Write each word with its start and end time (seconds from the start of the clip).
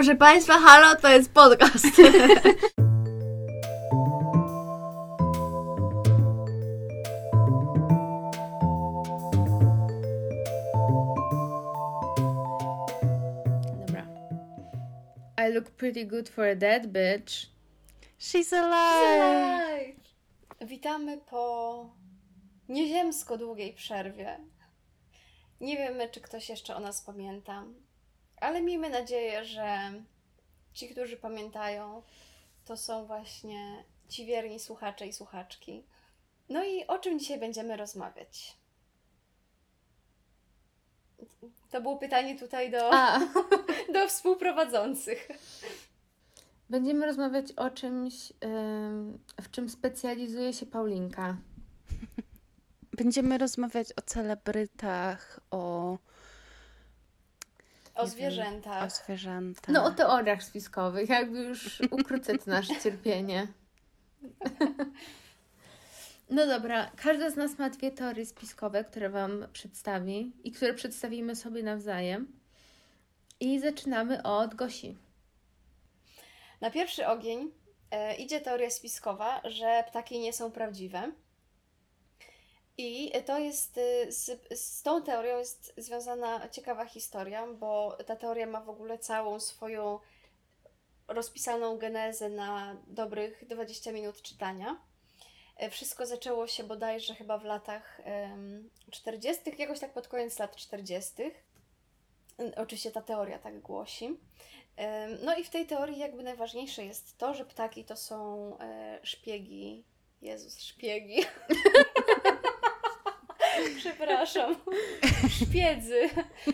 Proszę 0.00 0.16
Państwa, 0.16 0.58
halo, 0.58 0.96
to 0.96 1.08
jest 1.08 1.32
podcast. 1.32 1.86
Dobra. 13.80 14.06
I 15.38 15.52
look 15.52 15.70
pretty 15.70 16.06
good 16.06 16.28
for 16.28 16.44
a 16.44 16.54
dead 16.54 16.86
bitch. 16.86 17.46
She's 18.18 18.56
alive! 18.56 20.00
Witamy 20.60 21.18
po 21.18 21.86
nieziemsko 22.68 23.38
długiej 23.38 23.72
przerwie. 23.72 24.38
Nie 25.60 25.76
wiemy, 25.76 26.08
czy 26.08 26.20
ktoś 26.20 26.48
jeszcze 26.48 26.76
o 26.76 26.80
nas 26.80 27.02
pamięta, 27.02 27.64
ale 28.40 28.62
miejmy 28.62 28.90
nadzieję, 28.90 29.44
że 29.44 29.92
ci, 30.74 30.88
którzy 30.88 31.16
pamiętają, 31.16 32.02
to 32.64 32.76
są 32.76 33.06
właśnie 33.06 33.84
ci 34.08 34.26
wierni 34.26 34.60
słuchacze 34.60 35.06
i 35.06 35.12
słuchaczki. 35.12 35.84
No 36.48 36.64
i 36.64 36.86
o 36.86 36.98
czym 36.98 37.18
dzisiaj 37.18 37.40
będziemy 37.40 37.76
rozmawiać? 37.76 38.56
To 41.70 41.80
było 41.80 41.96
pytanie 41.96 42.38
tutaj 42.38 42.70
do, 42.70 42.90
A, 42.92 43.20
do 43.94 44.08
współprowadzących. 44.08 45.28
będziemy 46.70 47.06
rozmawiać 47.06 47.52
o 47.52 47.70
czymś, 47.70 48.32
ym, 48.44 49.18
w 49.40 49.50
czym 49.50 49.68
specjalizuje 49.68 50.52
się 50.52 50.66
Paulinka. 50.66 51.36
Będziemy 52.98 53.38
rozmawiać 53.38 53.88
o 53.96 54.02
celebrytach, 54.02 55.40
o, 55.50 55.98
O 57.94 58.06
zwierzętach. 58.06 58.86
o 58.86 58.90
zwierzętach. 58.90 59.68
No 59.68 59.84
o 59.84 59.90
teoriach 59.90 60.42
spiskowych, 60.42 61.08
jakby 61.08 61.38
już 61.38 61.80
ukrócę 61.90 62.38
to 62.38 62.50
nasze 62.50 62.80
cierpienie. 62.80 63.46
No 66.30 66.46
dobra, 66.46 66.90
każda 66.96 67.30
z 67.30 67.36
nas 67.36 67.58
ma 67.58 67.70
dwie 67.70 67.90
teorie 67.90 68.26
spiskowe, 68.26 68.84
które 68.84 69.10
Wam 69.10 69.46
przedstawi 69.52 70.32
i 70.44 70.52
które 70.52 70.74
przedstawimy 70.74 71.36
sobie 71.36 71.62
nawzajem. 71.62 72.40
I 73.40 73.60
zaczynamy 73.60 74.22
od 74.22 74.54
Gosi. 74.54 74.96
Na 76.60 76.70
pierwszy 76.70 77.06
ogień 77.06 77.50
e, 77.90 78.14
idzie 78.14 78.40
teoria 78.40 78.70
spiskowa, 78.70 79.40
że 79.44 79.84
ptaki 79.88 80.18
nie 80.18 80.32
są 80.32 80.50
prawdziwe. 80.50 81.12
I 82.78 83.12
to 83.26 83.38
jest, 83.38 83.78
y, 83.78 84.12
z, 84.12 84.48
z 84.60 84.82
tą 84.82 85.02
teorią 85.02 85.38
jest 85.38 85.74
związana 85.76 86.48
ciekawa 86.48 86.84
historia, 86.84 87.46
bo 87.46 87.98
ta 88.06 88.16
teoria 88.16 88.46
ma 88.46 88.60
w 88.60 88.68
ogóle 88.70 88.98
całą 88.98 89.40
swoją 89.40 89.98
rozpisaną 91.08 91.78
genezę 91.78 92.28
na 92.28 92.76
dobrych 92.86 93.44
20 93.48 93.92
minut 93.92 94.22
czytania. 94.22 94.80
E, 95.56 95.70
Wszystko 95.70 96.06
zaczęło 96.06 96.46
się 96.46 96.64
bodajże 96.64 97.14
chyba 97.14 97.38
w 97.38 97.44
latach 97.44 98.00
em, 98.04 98.70
40., 98.90 99.42
jakoś 99.58 99.80
tak 99.80 99.92
pod 99.92 100.08
koniec 100.08 100.38
lat 100.38 100.56
40. 100.56 101.22
Y, 101.22 101.32
Oczywiście 102.56 102.90
ta 102.90 103.02
teoria 103.02 103.38
tak 103.38 103.60
głosi. 103.60 104.18
Em, 104.76 105.18
No 105.22 105.36
i 105.36 105.44
w 105.44 105.50
tej 105.50 105.66
teorii 105.66 105.98
jakby 105.98 106.22
najważniejsze 106.22 106.84
jest 106.84 107.18
to, 107.18 107.34
że 107.34 107.44
ptaki 107.44 107.84
to 107.84 107.96
są 107.96 108.58
e, 108.58 109.00
szpiegi. 109.02 109.84
Jezus, 110.22 110.60
szpiegi. 110.60 111.24
Przepraszam. 113.80 114.56
Szpiedzy. 115.40 116.08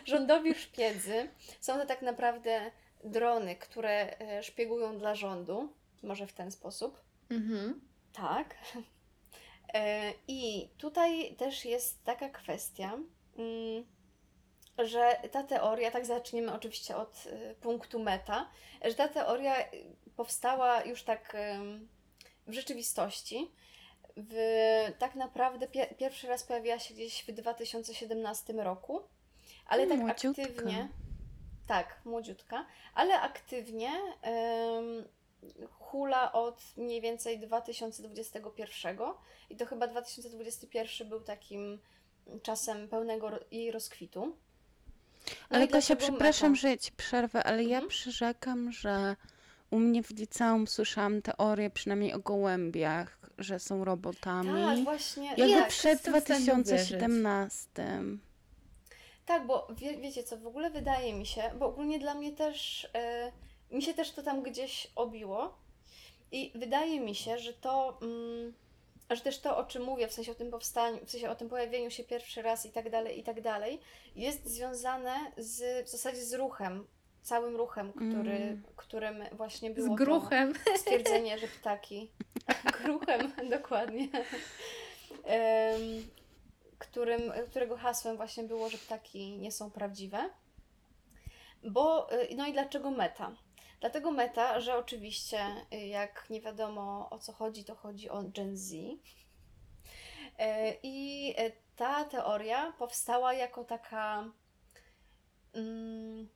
Rządowi 0.04 0.54
szpiedzy. 0.54 1.28
Są 1.60 1.78
to 1.78 1.86
tak 1.86 2.02
naprawdę 2.02 2.70
drony, 3.04 3.56
które 3.56 4.18
e, 4.20 4.42
szpiegują 4.42 4.98
dla 4.98 5.14
rządu. 5.14 5.72
Może 6.02 6.26
w 6.26 6.32
ten 6.32 6.50
sposób. 6.50 7.00
Mhm. 7.30 7.80
Tak. 8.12 8.54
E, 9.74 10.12
I 10.28 10.68
tutaj 10.78 11.36
też 11.36 11.64
jest 11.64 12.04
taka 12.04 12.28
kwestia, 12.28 12.98
mm, 13.38 13.84
że 14.78 15.16
ta 15.32 15.42
teoria, 15.42 15.90
tak 15.90 16.06
zaczniemy 16.06 16.52
oczywiście 16.52 16.96
od 16.96 17.26
y, 17.26 17.54
punktu 17.60 17.98
meta, 17.98 18.50
że 18.84 18.94
ta 18.94 19.08
teoria 19.08 19.54
powstała 20.16 20.84
już 20.84 21.02
tak 21.02 21.36
w 22.46 22.52
rzeczywistości. 22.52 23.50
W, 24.16 24.34
tak 24.98 25.14
naprawdę 25.14 25.68
pie, 25.68 25.86
pierwszy 25.98 26.26
raz 26.28 26.42
pojawiła 26.44 26.78
się 26.78 26.94
gdzieś 26.94 27.22
w 27.24 27.32
2017 27.32 28.52
roku, 28.52 29.00
ale 29.66 29.86
tak 29.86 29.98
Młodziutka. 29.98 30.42
aktywnie. 30.42 30.88
Tak, 31.66 32.00
młodziutka, 32.04 32.66
ale 32.94 33.20
aktywnie 33.20 33.90
ym, 34.76 35.04
hula 35.70 36.32
od 36.32 36.62
mniej 36.76 37.00
więcej 37.00 37.38
2021 37.40 38.98
i 39.50 39.56
to 39.56 39.66
chyba 39.66 39.86
2021 39.86 41.08
był 41.08 41.20
takim 41.20 41.78
czasem 42.42 42.88
pełnego 42.88 43.30
jej 43.50 43.70
rozkwitu. 43.70 44.26
No 45.50 45.56
ale 45.56 45.66
dlaczego 45.66 46.00
przepraszam, 46.00 46.50
meta? 46.50 46.60
że 46.62 46.78
ci 46.78 46.92
przerwę, 46.92 47.44
ale 47.44 47.64
ja 47.64 47.76
Mhm. 47.76 47.88
przyrzekam, 47.88 48.72
że 48.72 49.16
u 49.70 49.78
mnie 49.78 50.02
w 50.02 50.10
liceum 50.10 50.66
słyszałam 50.66 51.22
teorię 51.22 51.70
przynajmniej 51.70 52.12
o 52.12 52.18
gołębiach, 52.18 53.18
że 53.38 53.58
są 53.58 53.84
robotami. 53.84 54.62
Tak, 54.64 54.84
właśnie. 54.84 55.26
Jakby 55.28 55.48
Ja 55.48 55.58
tak, 55.60 55.68
przed 55.68 55.92
jestem 55.92 56.20
w 56.20 56.24
stanie 56.24 56.40
uwierzyć. 56.52 56.88
2017. 56.88 57.68
tak, 59.26 59.46
bo 59.46 59.68
wie, 59.76 59.96
wiecie 59.96 60.22
co, 60.24 60.36
w 60.36 60.46
ogóle 60.46 60.70
wydaje 60.70 61.14
mi 61.14 61.26
się, 61.26 61.42
bo 61.58 61.66
ogólnie 61.66 61.98
dla 61.98 62.14
mnie 62.14 62.32
też, 62.32 62.88
e, 62.94 63.32
mi 63.70 63.82
się 63.82 63.94
też 63.94 64.10
to 64.12 64.22
tam 64.22 64.42
gdzieś 64.42 64.90
obiło 64.96 65.58
i 66.32 66.52
wydaje 66.54 67.00
mi 67.00 67.14
się, 67.14 67.38
że 67.38 67.52
to, 67.52 67.98
mm, 68.02 68.52
że 69.10 69.20
też 69.20 69.38
to, 69.38 69.56
o 69.56 69.64
czym 69.64 69.82
mówię, 69.84 70.08
w 70.08 70.12
sensie 70.12 70.32
o 70.32 70.34
tym 70.34 70.50
powstaniu, 70.50 71.04
w 71.06 71.10
sensie 71.10 71.30
o 71.30 71.34
tym 71.34 71.48
pojawieniu 71.48 71.90
się 71.90 72.04
pierwszy 72.04 72.42
raz 72.42 72.66
i 72.66 72.70
tak 72.70 72.90
dalej, 72.90 73.18
i 73.18 73.22
tak 73.22 73.40
dalej, 73.40 73.80
jest 74.16 74.46
związane 74.46 75.14
z, 75.36 75.86
w 75.86 75.90
zasadzie 75.90 76.24
z 76.24 76.34
ruchem, 76.34 76.86
całym 77.22 77.56
ruchem, 77.56 77.92
który, 77.92 78.32
Mm. 78.36 78.62
którym 78.76 79.16
właśnie 79.32 79.70
Z 79.70 79.74
było 79.74 79.88
to- 79.88 79.94
gruchem. 79.94 80.52
stwierdzenie, 80.76 81.38
że 81.38 81.48
ptaki 81.48 82.10
gruchem, 82.82 83.32
dokładnie, 83.50 84.08
którym, 86.78 87.32
którego 87.50 87.76
hasłem 87.76 88.16
właśnie 88.16 88.44
było, 88.44 88.68
że 88.68 88.78
ptaki 88.78 89.38
nie 89.38 89.52
są 89.52 89.70
prawdziwe. 89.70 90.30
Bo, 91.62 92.12
y, 92.12 92.34
no 92.36 92.46
i 92.46 92.52
dlaczego 92.52 92.90
meta? 92.90 93.32
Dlatego 93.80 94.10
meta, 94.10 94.60
że 94.60 94.76
oczywiście, 94.76 95.46
y, 95.74 95.76
jak 95.76 96.30
nie 96.30 96.40
wiadomo 96.40 97.10
o 97.10 97.18
co 97.18 97.32
chodzi, 97.32 97.64
to 97.64 97.74
chodzi 97.74 98.10
o 98.10 98.22
Gen 98.22 98.56
Z. 98.56 98.72
Y, 98.72 98.98
I 100.82 101.34
ta 101.76 102.04
teoria 102.04 102.72
powstała 102.78 103.32
jako 103.32 103.64
taka, 103.64 104.30
mm, 105.54 106.28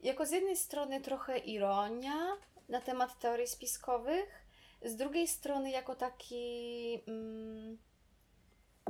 jako 0.00 0.26
z 0.26 0.30
jednej 0.30 0.56
strony 0.56 1.00
trochę 1.00 1.38
ironia 1.38 2.36
na 2.68 2.80
temat 2.80 3.18
teorii 3.18 3.46
spiskowych, 3.46 4.43
z 4.84 4.96
drugiej 4.96 5.28
strony 5.28 5.70
jako 5.70 5.94
taki, 5.94 7.00
mm, 7.08 7.78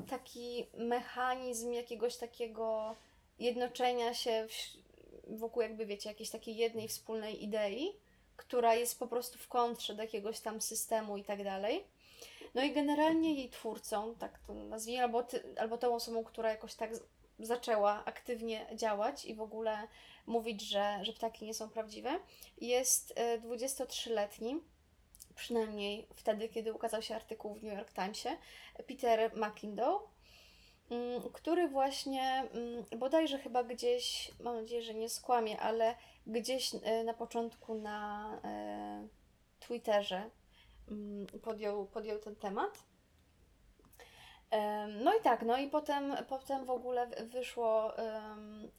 taki 0.09 0.67
mechanizm 0.77 1.73
jakiegoś 1.73 2.17
takiego 2.17 2.97
jednoczenia 3.39 4.15
się 4.15 4.47
wokół 5.27 5.63
jakby 5.63 5.87
wiecie, 5.87 6.09
jakiejś 6.09 6.31
takiej 6.31 6.57
jednej 6.57 6.89
wspólnej 6.89 7.45
idei, 7.45 7.93
która 8.37 8.75
jest 8.75 8.99
po 8.99 9.07
prostu 9.07 9.39
w 9.39 9.49
kontrze 9.49 9.95
do 9.95 10.03
jakiegoś 10.03 10.41
tam 10.41 10.61
systemu 10.61 11.17
i 11.17 11.25
tak 11.25 11.45
dalej. 11.45 11.85
No 12.55 12.63
i 12.63 12.73
generalnie 12.73 13.35
jej 13.35 13.51
twórcą, 13.51 14.15
tak 14.15 14.39
to 14.47 14.55
nazwijmy, 14.55 15.03
albo, 15.03 15.23
ty, 15.23 15.43
albo 15.57 15.79
tą 15.79 15.95
osobą, 15.95 16.25
która 16.25 16.51
jakoś 16.51 16.75
tak 16.75 16.91
zaczęła 17.39 18.05
aktywnie 18.05 18.67
działać 18.75 19.25
i 19.25 19.35
w 19.35 19.41
ogóle 19.41 19.89
mówić, 20.27 20.63
że, 20.63 20.99
że 21.03 21.13
ptaki 21.13 21.45
nie 21.45 21.55
są 21.55 21.69
prawdziwe, 21.69 22.21
jest 22.61 23.13
e, 23.17 23.39
23-letni, 23.39 24.61
przynajmniej 25.35 26.09
wtedy, 26.15 26.49
kiedy 26.49 26.73
ukazał 26.73 27.03
się 27.03 27.15
artykuł 27.15 27.55
w 27.55 27.63
New 27.63 27.79
York 27.79 27.93
Timesie, 27.93 28.37
Peter 28.87 29.31
McIndoe, 29.37 30.01
mm, 30.91 31.23
który 31.33 31.69
właśnie 31.69 32.49
mm, 32.53 32.85
bodajże 32.99 33.39
chyba 33.39 33.65
gdzieś, 33.65 34.31
mam 34.41 34.57
nadzieję, 34.57 34.83
że 34.83 34.95
nie 34.95 35.09
skłamie, 35.09 35.61
ale 35.61 35.95
gdzieś 36.27 36.75
e, 36.83 37.05
na 37.05 37.15
początku 37.15 37.75
na 37.75 38.31
e, 38.45 39.09
Twitterze 39.61 40.31
mm, 40.91 41.27
podjął, 41.43 41.87
podjął 41.87 42.19
ten 42.19 42.37
temat. 42.37 42.85
Em, 44.51 45.05
No 45.05 45.15
i 45.15 45.23
tak, 45.23 45.43
no 45.43 45.59
i 45.59 45.69
potem, 45.69 46.17
potem 46.29 46.65
w 46.65 46.71
ogóle 46.71 47.07
wyszło, 47.07 47.93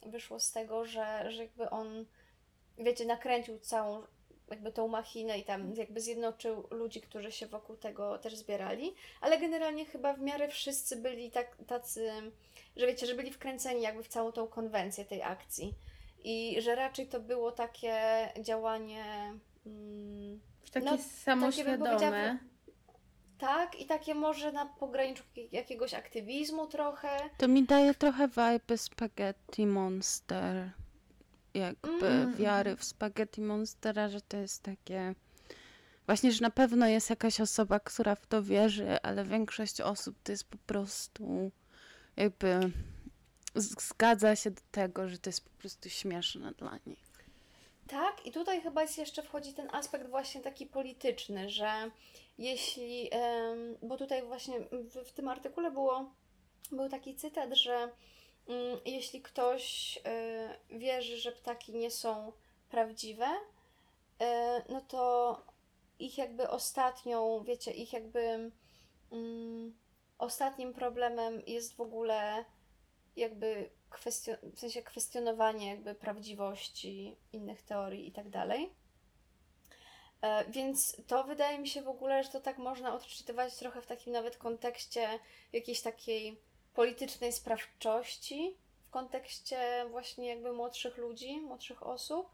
wyszło 0.05 0.39
z 0.39 0.51
tego, 0.51 0.85
że, 0.85 1.31
że 1.31 1.43
jakby 1.43 1.69
on, 1.69 2.05
wiecie, 2.77 3.05
nakręcił 3.05 3.59
całą 3.59 4.03
jakby 4.49 4.71
tą 4.71 4.87
machinę 4.87 5.37
i 5.39 5.43
tam 5.43 5.73
jakby 5.75 6.01
zjednoczył 6.01 6.67
ludzi, 6.71 7.01
którzy 7.01 7.31
się 7.31 7.47
wokół 7.47 7.75
tego 7.75 8.17
też 8.17 8.35
zbierali, 8.35 8.93
ale 9.21 9.39
generalnie 9.39 9.85
chyba 9.85 10.13
w 10.13 10.21
miarę 10.21 10.47
wszyscy 10.47 10.95
byli 10.95 11.31
tak, 11.31 11.57
tacy, 11.67 12.11
że 12.77 12.87
wiecie, 12.87 13.05
że 13.07 13.15
byli 13.15 13.31
wkręceni 13.31 13.81
jakby 13.81 14.03
w 14.03 14.07
całą 14.07 14.31
tą 14.31 14.47
konwencję 14.47 15.05
tej 15.05 15.23
akcji. 15.23 15.73
i 16.23 16.61
że 16.61 16.75
raczej 16.75 17.07
to 17.07 17.19
było 17.19 17.51
takie 17.51 17.95
działanie. 18.41 19.03
Mm, 19.65 20.39
Takie 20.73 20.85
No, 20.85 20.97
samoświadome. 21.23 22.39
tak, 23.39 23.79
i 23.81 23.85
takie 23.85 24.15
może 24.15 24.51
na 24.51 24.65
pograniczu 24.65 25.23
jakiegoś 25.51 25.93
aktywizmu 25.93 26.67
trochę. 26.67 27.09
To 27.37 27.47
mi 27.47 27.63
daje 27.63 27.93
trochę 27.93 28.27
vibe 28.27 28.77
Spaghetti 28.77 29.65
Monster. 29.67 30.71
Jakby 31.55 32.07
Mm. 32.07 32.35
wiary 32.35 32.75
w 32.75 32.83
Spaghetti 32.83 33.41
Monstera, 33.41 34.09
że 34.09 34.21
to 34.21 34.37
jest 34.37 34.63
takie. 34.63 35.15
Właśnie, 36.05 36.31
że 36.31 36.41
na 36.41 36.49
pewno 36.49 36.87
jest 36.87 37.09
jakaś 37.09 37.41
osoba, 37.41 37.79
która 37.79 38.15
w 38.15 38.27
to 38.27 38.43
wierzy, 38.43 39.01
ale 39.01 39.25
większość 39.25 39.81
osób 39.81 40.15
to 40.23 40.31
jest 40.31 40.43
po 40.49 40.57
prostu 40.57 41.51
jakby 42.17 42.59
zgadza 43.55 44.35
się 44.35 44.51
do 44.51 44.61
tego, 44.71 45.09
że 45.09 45.17
to 45.17 45.29
jest 45.29 45.43
po 45.43 45.49
prostu 45.59 45.89
śmieszne 45.89 46.51
dla 46.51 46.79
nich. 46.85 47.05
Tak, 47.87 48.25
i 48.25 48.31
tutaj 48.31 48.61
chyba 48.61 48.81
jest 48.81 48.97
jeszcze 48.97 49.23
wchodzi 49.23 49.53
ten 49.53 49.67
aspekt 49.71 50.09
właśnie 50.09 50.41
taki 50.41 50.65
polityczny, 50.65 51.49
że 51.49 51.91
jeśli, 52.37 53.09
bo 53.81 53.97
tutaj 53.97 54.23
właśnie 54.23 54.59
w, 54.59 55.09
w 55.09 55.11
tym 55.11 55.27
artykule 55.27 55.71
było, 55.71 56.11
był 56.71 56.89
taki 56.89 57.15
cytat, 57.15 57.53
że 57.53 57.89
jeśli 58.85 59.21
ktoś 59.21 59.97
e, 60.05 60.77
wierzy, 60.77 61.17
że 61.17 61.31
ptaki 61.31 61.73
nie 61.73 61.91
są 61.91 62.31
prawdziwe, 62.69 63.27
e, 64.21 64.61
no 64.69 64.81
to 64.81 65.41
ich 65.99 66.17
jakby 66.17 66.49
ostatnią, 66.49 67.43
wiecie, 67.43 67.71
ich 67.71 67.93
jakby 67.93 68.51
mm, 69.11 69.77
ostatnim 70.17 70.73
problemem 70.73 71.41
jest 71.47 71.75
w 71.75 71.81
ogóle 71.81 72.45
jakby 73.15 73.69
kwestio- 73.89 74.51
w 74.55 74.59
sensie 74.59 74.81
kwestionowanie 74.83 75.69
jakby 75.69 75.95
prawdziwości 75.95 77.15
innych 77.33 77.61
teorii 77.61 78.07
i 78.07 78.11
tak 78.11 78.29
dalej. 78.29 78.73
E, 80.21 80.45
Więc 80.51 80.97
to 81.07 81.23
wydaje 81.23 81.59
mi 81.59 81.67
się 81.67 81.81
w 81.81 81.87
ogóle, 81.87 82.23
że 82.23 82.29
to 82.29 82.39
tak 82.41 82.57
można 82.57 82.93
odczytywać 82.95 83.55
trochę 83.55 83.81
w 83.81 83.87
takim 83.87 84.13
nawet 84.13 84.37
kontekście 84.37 85.19
jakiejś 85.53 85.81
takiej 85.81 86.41
politycznej 86.75 87.31
sprawczości, 87.31 88.55
w 88.87 88.89
kontekście 88.89 89.85
właśnie 89.89 90.27
jakby 90.27 90.51
młodszych 90.53 90.97
ludzi, 90.97 91.41
młodszych 91.41 91.87
osób. 91.87 92.29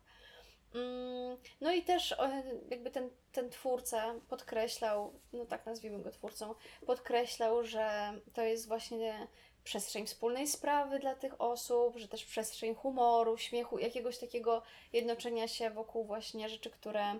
Mm, 0.76 1.38
No 1.62 1.74
i 1.74 1.82
też 1.82 2.12
e, 2.12 2.44
jakby 2.70 2.92
ten, 2.92 3.10
ten 3.32 3.50
twórca 3.50 4.14
podkreślał, 4.30 5.14
no 5.34 5.46
tak 5.46 5.66
nazwijmy 5.66 6.00
go 6.00 6.12
twórcą, 6.12 6.56
podkreślał, 6.86 7.64
że 7.64 8.14
to 8.34 8.42
jest 8.42 8.68
właśnie 8.68 9.28
przestrzeń 9.64 10.08
wspólnej 10.08 10.48
sprawy 10.48 11.00
dla 11.00 11.16
tych 11.16 11.42
osób, 11.42 11.98
że 11.98 12.08
też 12.08 12.26
przestrzeń 12.26 12.76
humoru, 12.76 13.38
śmiechu, 13.38 13.80
jakiegoś 13.80 14.18
takiego 14.18 14.62
jednoczenia 14.94 15.48
się 15.48 15.70
wokół 15.70 16.04
właśnie 16.06 16.50
rzeczy, 16.50 16.70
które, 16.70 17.16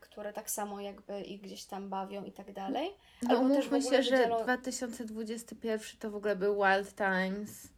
które 0.00 0.32
tak 0.32 0.50
samo 0.50 0.80
jakby 0.80 1.20
ich 1.22 1.40
gdzieś 1.40 1.64
tam 1.64 1.88
bawią 1.88 2.24
i 2.24 2.32
tak 2.32 2.52
dalej. 2.52 2.90
No 3.22 3.30
Albo 3.30 3.54
też 3.54 3.68
w 3.68 3.74
ogóle 3.74 3.90
się, 3.90 4.02
że 4.02 4.16
wydzielą- 4.16 4.42
2021 4.42 5.98
to 6.00 6.10
w 6.10 6.16
ogóle 6.16 6.36
był 6.36 6.54
Wild 6.54 6.94
Times. 6.96 7.68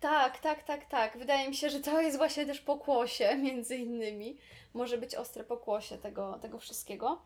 Tak, 0.00 0.38
tak, 0.38 0.62
tak, 0.62 0.84
tak. 0.84 1.18
Wydaje 1.18 1.48
mi 1.48 1.56
się, 1.56 1.70
że 1.70 1.80
to 1.80 2.00
jest 2.00 2.16
właśnie 2.16 2.46
też 2.46 2.60
pokłosie, 2.60 3.36
między 3.46 3.76
innymi. 3.76 4.38
Może 4.74 4.98
być 4.98 5.14
ostre 5.14 5.44
pokłosie 5.44 5.98
tego, 5.98 6.38
tego 6.38 6.58
wszystkiego. 6.58 7.22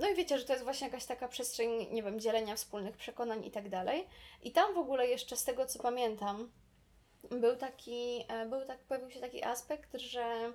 No 0.00 0.08
i 0.08 0.14
wiecie, 0.14 0.38
że 0.38 0.44
to 0.44 0.52
jest 0.52 0.64
właśnie 0.64 0.86
jakaś 0.86 1.04
taka 1.04 1.28
przestrzeń, 1.28 1.86
nie 1.92 2.02
wiem, 2.02 2.20
dzielenia 2.20 2.56
wspólnych 2.56 2.96
przekonań 2.96 3.44
i 3.44 3.50
tak 3.50 3.68
dalej. 3.68 4.06
I 4.42 4.52
tam 4.52 4.74
w 4.74 4.78
ogóle 4.78 5.06
jeszcze 5.06 5.36
z 5.36 5.44
tego, 5.44 5.66
co 5.66 5.78
pamiętam, 5.82 6.50
był 7.30 7.56
taki, 7.56 8.24
e, 8.28 8.46
był 8.46 8.66
tak, 8.66 8.78
pojawił 8.78 9.10
się 9.10 9.20
taki 9.20 9.44
aspekt, 9.44 9.96
że 10.00 10.52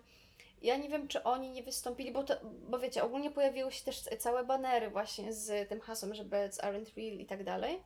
ja 0.63 0.77
nie 0.77 0.89
wiem, 0.89 1.07
czy 1.07 1.23
oni 1.23 1.51
nie 1.51 1.63
wystąpili, 1.63 2.11
bo, 2.11 2.23
to, 2.23 2.33
bo 2.43 2.79
wiecie, 2.79 3.03
ogólnie 3.03 3.31
pojawiły 3.31 3.71
się 3.71 3.85
też 3.85 4.01
całe 4.19 4.43
banery 4.43 4.89
właśnie 4.89 5.33
z 5.33 5.69
tym 5.69 5.81
hasłem, 5.81 6.13
że 6.13 6.25
birds 6.25 6.61
aren't 6.61 6.97
real 6.97 7.17
i 7.17 7.25
tak 7.25 7.43
dalej. 7.43 7.83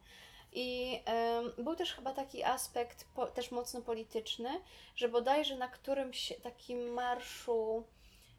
I 0.51 0.99
em, 1.05 1.51
był 1.57 1.75
też 1.75 1.93
chyba 1.93 2.13
taki 2.13 2.43
aspekt 2.43 3.05
po, 3.15 3.27
też 3.27 3.51
mocno 3.51 3.81
polityczny, 3.81 4.49
że 4.95 5.09
bodajże 5.09 5.57
na 5.57 5.67
którymś 5.67 6.33
takim 6.43 6.93
marszu 6.93 7.83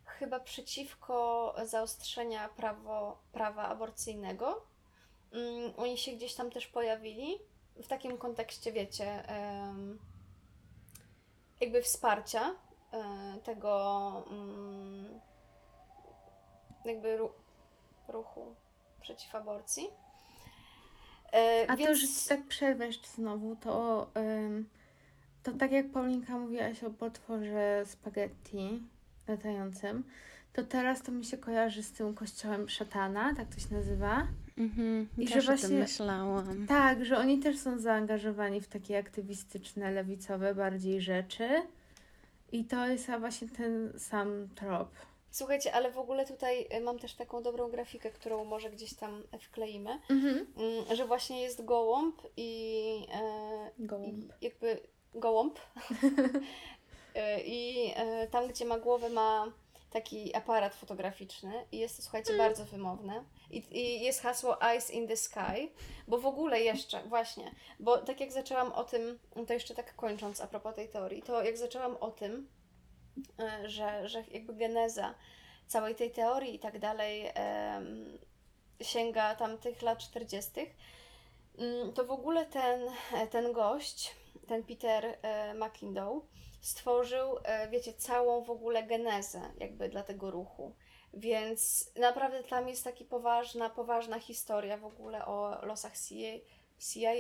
chyba 0.04 0.40
przeciwko 0.40 1.54
zaostrzenia 1.64 2.48
prawo, 2.48 3.18
prawa 3.32 3.68
aborcyjnego, 3.68 4.66
mm, 5.32 5.72
oni 5.76 5.98
się 5.98 6.12
gdzieś 6.12 6.34
tam 6.34 6.50
też 6.50 6.66
pojawili 6.66 7.38
w 7.76 7.86
takim 7.86 8.18
kontekście, 8.18 8.72
wiecie, 8.72 9.28
em, 9.28 9.98
jakby 11.60 11.82
wsparcia 11.82 12.54
tego 13.44 14.24
mm, 14.30 15.20
jakby 16.84 17.16
ru, 17.16 17.30
ruchu 18.08 18.54
przeciw 19.00 19.34
aborcji. 19.34 19.88
E, 21.32 21.64
A 21.68 21.72
to, 21.72 21.76
więc... 21.76 21.98
że 21.98 22.08
ci 22.08 22.28
tak 22.28 22.46
przerwę 22.46 22.86
jeszcze 22.86 23.08
znowu, 23.08 23.56
to, 23.56 24.06
to 25.42 25.52
tak 25.52 25.72
jak 25.72 25.90
Paulinka 25.90 26.38
mówiłaś 26.38 26.84
o 26.84 26.90
potworze 26.90 27.82
spaghetti 27.86 28.82
latającym, 29.28 30.04
to 30.52 30.62
teraz 30.62 31.02
to 31.02 31.12
mi 31.12 31.24
się 31.24 31.38
kojarzy 31.38 31.82
z 31.82 31.92
tym 31.92 32.14
kościołem 32.14 32.68
szatana, 32.68 33.34
tak 33.34 33.48
to 33.54 33.60
się 33.60 33.74
nazywa. 33.74 34.26
Mhm, 34.58 35.08
I 35.18 35.26
też 35.26 35.44
że 35.44 35.52
o 35.52 35.56
tym 35.56 35.60
właśnie- 35.60 35.78
myślałam. 35.78 36.66
Tak, 36.66 37.04
że 37.04 37.18
oni 37.18 37.38
też 37.38 37.58
są 37.58 37.78
zaangażowani 37.78 38.60
w 38.60 38.68
takie 38.68 38.98
aktywistyczne, 38.98 39.90
lewicowe 39.90 40.54
bardziej 40.54 41.00
rzeczy. 41.00 41.48
I 42.52 42.64
to 42.64 42.86
jest 42.86 43.10
właśnie 43.20 43.48
ten 43.48 43.92
sam 43.98 44.48
trop. 44.54 44.88
Słuchajcie, 45.30 45.72
ale 45.72 45.90
w 45.92 45.98
ogóle 45.98 46.26
tutaj 46.26 46.66
e, 46.70 46.80
mam 46.80 46.98
też 46.98 47.14
taką 47.14 47.42
dobrą 47.42 47.68
grafikę, 47.70 48.10
którą 48.10 48.44
może 48.44 48.70
gdzieś 48.70 48.94
tam 48.94 49.22
wkleimy, 49.40 49.90
Mhm. 50.10 50.46
mm, 50.56 50.96
że 50.96 51.06
właśnie 51.06 51.42
jest 51.42 51.64
gołąb 51.64 52.22
i, 52.36 53.06
e, 53.14 53.70
Gołąb. 53.78 54.24
i 54.40 54.44
jakby 54.44 54.80
gołąb 55.14 55.58
E, 57.14 57.40
i 57.58 57.92
e, 57.96 58.26
tam, 58.26 58.48
gdzie 58.48 58.64
ma 58.64 58.78
głowę 58.78 59.08
ma 59.10 59.52
taki 59.90 60.34
aparat 60.34 60.74
fotograficzny 60.74 61.52
i 61.72 61.78
jest 61.78 61.96
to, 61.96 62.02
słuchajcie, 62.02 62.36
bardzo 62.36 62.64
wymowne. 62.64 63.24
I, 63.50 63.64
I 63.70 64.00
jest 64.00 64.20
hasło 64.20 64.62
Eyes 64.62 64.90
in 64.90 65.08
the 65.08 65.16
Sky, 65.16 65.72
bo 66.08 66.18
w 66.18 66.26
ogóle 66.26 66.60
jeszcze, 66.60 67.02
właśnie, 67.02 67.54
bo 67.80 67.98
tak 67.98 68.20
jak 68.20 68.32
zaczęłam 68.32 68.72
o 68.72 68.84
tym, 68.84 69.18
to 69.46 69.52
jeszcze 69.52 69.74
tak 69.74 69.96
kończąc 69.96 70.40
a 70.40 70.46
propos 70.46 70.74
tej 70.74 70.88
teorii, 70.88 71.22
to 71.22 71.42
jak 71.42 71.56
zaczęłam 71.56 71.96
o 71.96 72.10
tym, 72.10 72.48
e, 73.40 73.68
że, 73.68 74.08
że 74.08 74.24
jakby 74.30 74.54
geneza 74.54 75.14
całej 75.66 75.94
tej 75.94 76.10
teorii 76.10 76.54
i 76.54 76.58
tak 76.58 76.78
dalej 76.78 77.30
em, 77.34 78.18
sięga 78.80 79.34
tamtych 79.34 79.82
lat 79.82 79.98
40., 79.98 80.50
mm, 81.58 81.92
to 81.92 82.04
w 82.04 82.10
ogóle 82.10 82.46
ten, 82.46 82.80
ten 83.30 83.52
gość, 83.52 84.16
ten 84.46 84.64
Peter 84.64 85.18
e, 85.22 85.54
McIndoe, 85.54 86.20
stworzył, 86.60 87.38
e, 87.42 87.68
wiecie, 87.68 87.92
całą 87.92 88.44
w 88.44 88.50
ogóle 88.50 88.82
genezę 88.82 89.40
jakby 89.58 89.88
dla 89.88 90.02
tego 90.02 90.30
ruchu. 90.30 90.74
Więc 91.18 91.90
naprawdę 91.96 92.42
tam 92.42 92.68
jest 92.68 92.84
taka 92.84 93.04
poważna, 93.04 93.70
poważna 93.70 94.18
historia 94.20 94.76
w 94.76 94.84
ogóle 94.84 95.26
o 95.26 95.66
losach 95.66 95.92
CIA, 96.78 97.12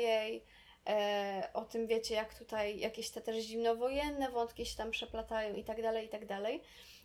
e, 0.86 1.50
o 1.54 1.64
tym 1.64 1.86
wiecie, 1.86 2.14
jak 2.14 2.34
tutaj 2.34 2.78
jakieś 2.78 3.10
te 3.10 3.20
też 3.20 3.44
zimnowojenne 3.44 4.30
wątki 4.30 4.66
się 4.66 4.76
tam 4.76 4.90
przeplatają 4.90 5.54
i 5.54 5.64
tak 5.64 5.82
dalej, 5.82 6.06
i 6.06 6.08
tak 6.08 6.26
dalej. 6.26 6.62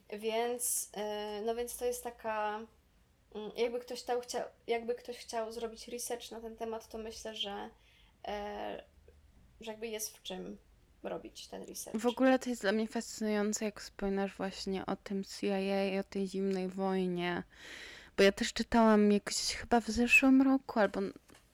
Więc, 0.10 0.90
e, 0.94 1.42
no 1.46 1.56
więc 1.56 1.78
to 1.78 1.86
jest 1.86 2.04
taka, 2.04 2.60
mm, 3.36 3.52
jakby 3.58 3.80
ktoś, 3.80 4.00
chciał, 4.00 4.22
chciał, 4.22 4.44
jakby 4.68 4.96
ktoś 4.96 5.18
chciał 5.18 5.52
zrobić 5.52 5.88
research 5.88 6.32
na 6.32 6.42
ten 6.42 6.56
temat, 6.56 6.88
to 6.88 6.98
myślę, 6.98 7.36
że, 7.36 7.70
e, 8.28 8.84
że 9.62 9.72
jakby 9.72 9.88
jest 9.88 10.18
w 10.18 10.24
czym 10.24 10.58
robić 11.04 11.48
ten 11.48 11.64
research. 11.64 12.02
W 12.02 12.06
ogóle 12.06 12.40
to 12.40 12.50
jest 12.50 12.62
dla 12.62 12.72
mnie 12.72 12.88
fascynujące, 12.88 13.66
jak 13.66 13.80
wspominasz 13.80 14.38
właśnie 14.38 14.86
o 14.86 14.96
tym 14.96 15.24
CIA 15.24 15.86
i 15.86 16.00
o 16.00 16.04
tej 16.04 16.28
zimnej 16.28 16.68
wojnie. 16.68 17.44
Bo 18.18 18.24
ja 18.24 18.32
też 18.32 18.54
czytałam 18.54 19.12
jakoś 19.12 19.36
chyba 19.36 19.82
w 19.82 19.88
zeszłym 19.88 20.42
roku, 20.42 20.80
albo 20.80 21.02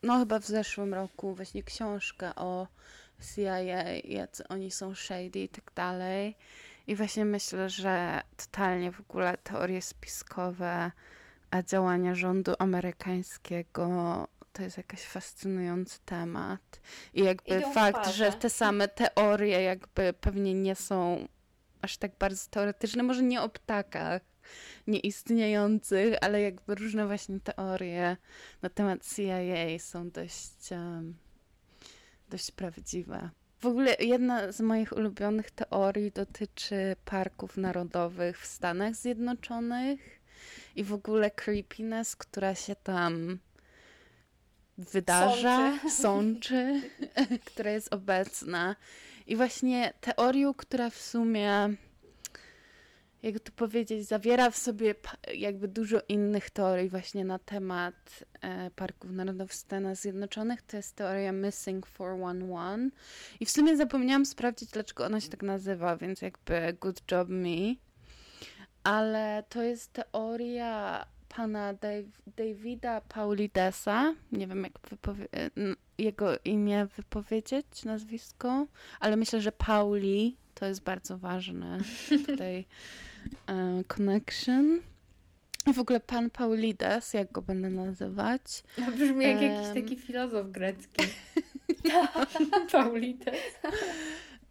no 0.04 0.20
chyba 0.20 0.40
w 0.40 0.46
zeszłym 0.46 0.94
roku 0.94 1.36
właśnie 1.36 1.64
książkę 1.64 2.36
o 2.36 2.68
CIA, 3.36 3.60
jacy 4.04 4.48
oni 4.48 4.72
są 4.72 4.96
shady 4.96 5.40
i 5.40 5.50
tak 5.50 5.72
dalej. 5.76 6.36
I 6.88 6.96
właśnie 6.96 7.26
myślę, 7.26 7.70
że 7.70 8.22
totalnie 8.38 8.92
w 8.92 9.00
ogóle 9.00 9.38
teorie 9.38 9.82
spiskowe, 9.82 10.92
a 11.52 11.64
działania 11.64 12.16
rządu 12.16 12.54
amerykańskiego 12.60 14.28
to 14.54 14.64
jest 14.64 14.78
jakiś 14.78 15.02
fascynujący 15.02 16.00
temat. 16.06 16.82
I 17.14 17.24
jakby 17.24 17.58
Idą 17.58 17.74
fakt, 17.74 18.10
że 18.10 18.32
te 18.32 18.50
same 18.50 18.88
teorie 18.88 19.62
jakby 19.62 20.14
pewnie 20.14 20.54
nie 20.54 20.76
są 20.76 21.28
aż 21.82 21.98
tak 21.98 22.12
bardzo 22.20 22.50
teoretyczne, 22.50 23.04
może 23.04 23.24
nie 23.24 23.42
o 23.42 23.50
ptakach 23.50 24.22
nieistniejących, 24.88 26.16
ale 26.22 26.42
jakby 26.42 26.76
różne 26.76 27.08
właśnie 27.08 27.40
teorie 27.40 28.18
na 28.62 28.70
temat 28.70 29.00
CIA 29.16 29.80
są 29.80 30.10
dość, 30.10 30.72
em, 30.72 31.18
dość 32.30 32.52
prawdziwe. 32.52 33.30
W 33.60 33.66
ogóle 33.66 33.96
jedna 34.00 34.52
z 34.52 34.62
moich 34.62 34.92
ulubionych 34.92 35.52
teorii 35.52 36.12
dotyczy 36.12 36.96
parków 37.06 37.58
narodowych 37.58 38.40
w 38.40 38.46
Stanach 38.46 38.96
Zjednoczonych 38.96 40.20
i 40.76 40.84
w 40.84 40.94
ogóle 40.94 41.32
creepiness, 41.32 42.16
która 42.16 42.56
się 42.56 42.76
tam 42.76 43.40
wydarza, 44.80 45.80
sączy, 45.82 45.96
sączy 45.96 46.82
która 47.46 47.72
jest 47.72 47.94
obecna. 47.94 48.76
I 49.28 49.36
właśnie 49.36 49.94
teorią, 50.02 50.54
która 50.54 50.90
w 50.90 50.98
sumie 50.98 51.70
jak 53.24 53.40
to 53.40 53.52
powiedzieć, 53.52 54.08
zawiera 54.08 54.50
w 54.50 54.58
sobie 54.58 54.96
jakby 55.34 55.68
dużo 55.68 56.02
innych 56.10 56.50
teorii 56.50 56.90
właśnie 56.90 57.26
na 57.26 57.40
temat 57.40 58.26
e, 58.42 58.72
parków 58.72 59.12
narodowych 59.12 59.54
Stanów 59.54 59.98
Zjednoczonych. 59.98 60.62
To 60.62 60.78
jest 60.78 60.96
teoria 60.96 61.32
Missing 61.32 61.88
411 61.88 62.92
i 63.40 63.46
w 63.46 63.52
sumie 63.52 63.78
zapomniałam 63.78 64.26
sprawdzić, 64.26 64.70
dlaczego 64.72 65.06
ona 65.06 65.22
się 65.22 65.30
tak 65.30 65.44
nazywa, 65.44 65.98
więc 65.98 66.22
jakby 66.22 66.78
good 66.82 67.12
job 67.12 67.30
me. 67.30 67.76
Ale 68.84 69.44
to 69.50 69.62
jest 69.62 69.94
teoria 69.94 71.06
pana 71.36 71.74
Davida 72.38 73.02
Paulidesa. 73.02 74.16
Nie 74.32 74.48
wiem, 74.48 74.64
jak 74.64 74.74
e, 75.34 75.50
jego 75.98 76.38
imię 76.46 76.88
wypowiedzieć, 76.98 77.86
nazwisko, 77.86 78.68
ale 79.00 79.18
myślę, 79.18 79.42
że 79.42 79.52
Pauli 79.52 80.38
to 80.56 80.66
jest 80.66 80.84
bardzo 80.84 81.18
ważne 81.18 81.80
tutaj. 82.26 82.66
E, 83.48 83.84
connection. 83.88 84.80
W 85.74 85.80
ogóle 85.80 86.00
pan 86.00 86.30
Paulides, 86.30 87.14
jak 87.14 87.32
go 87.32 87.42
będę 87.42 87.70
nazywać. 87.70 88.64
No 88.78 88.92
brzmi 88.92 89.26
jak 89.26 89.42
um, 89.42 89.44
jakiś 89.44 89.84
taki 89.84 89.98
filozof 89.98 90.52
grecki. 90.52 91.04
Paulides. 92.72 93.36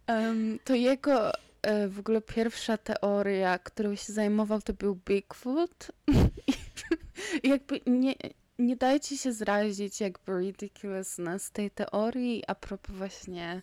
Um, 0.07 0.59
to 0.63 0.75
jego 0.75 1.31
e, 1.61 1.87
w 1.87 1.99
ogóle 1.99 2.21
pierwsza 2.21 2.77
teoria, 2.77 3.59
którą 3.59 3.95
się 3.95 4.13
zajmował, 4.13 4.61
to 4.61 4.73
był 4.73 4.95
Bigfoot. 4.95 5.91
Jakby 7.43 7.81
nie, 7.87 8.15
nie 8.59 8.75
dajcie 8.75 9.17
się 9.17 9.33
zrazić 9.33 10.01
jakby 10.01 10.39
ridiculousness 10.39 11.51
tej 11.51 11.71
teorii 11.71 12.43
a 12.47 12.55
propos 12.55 12.95
właśnie 12.95 13.61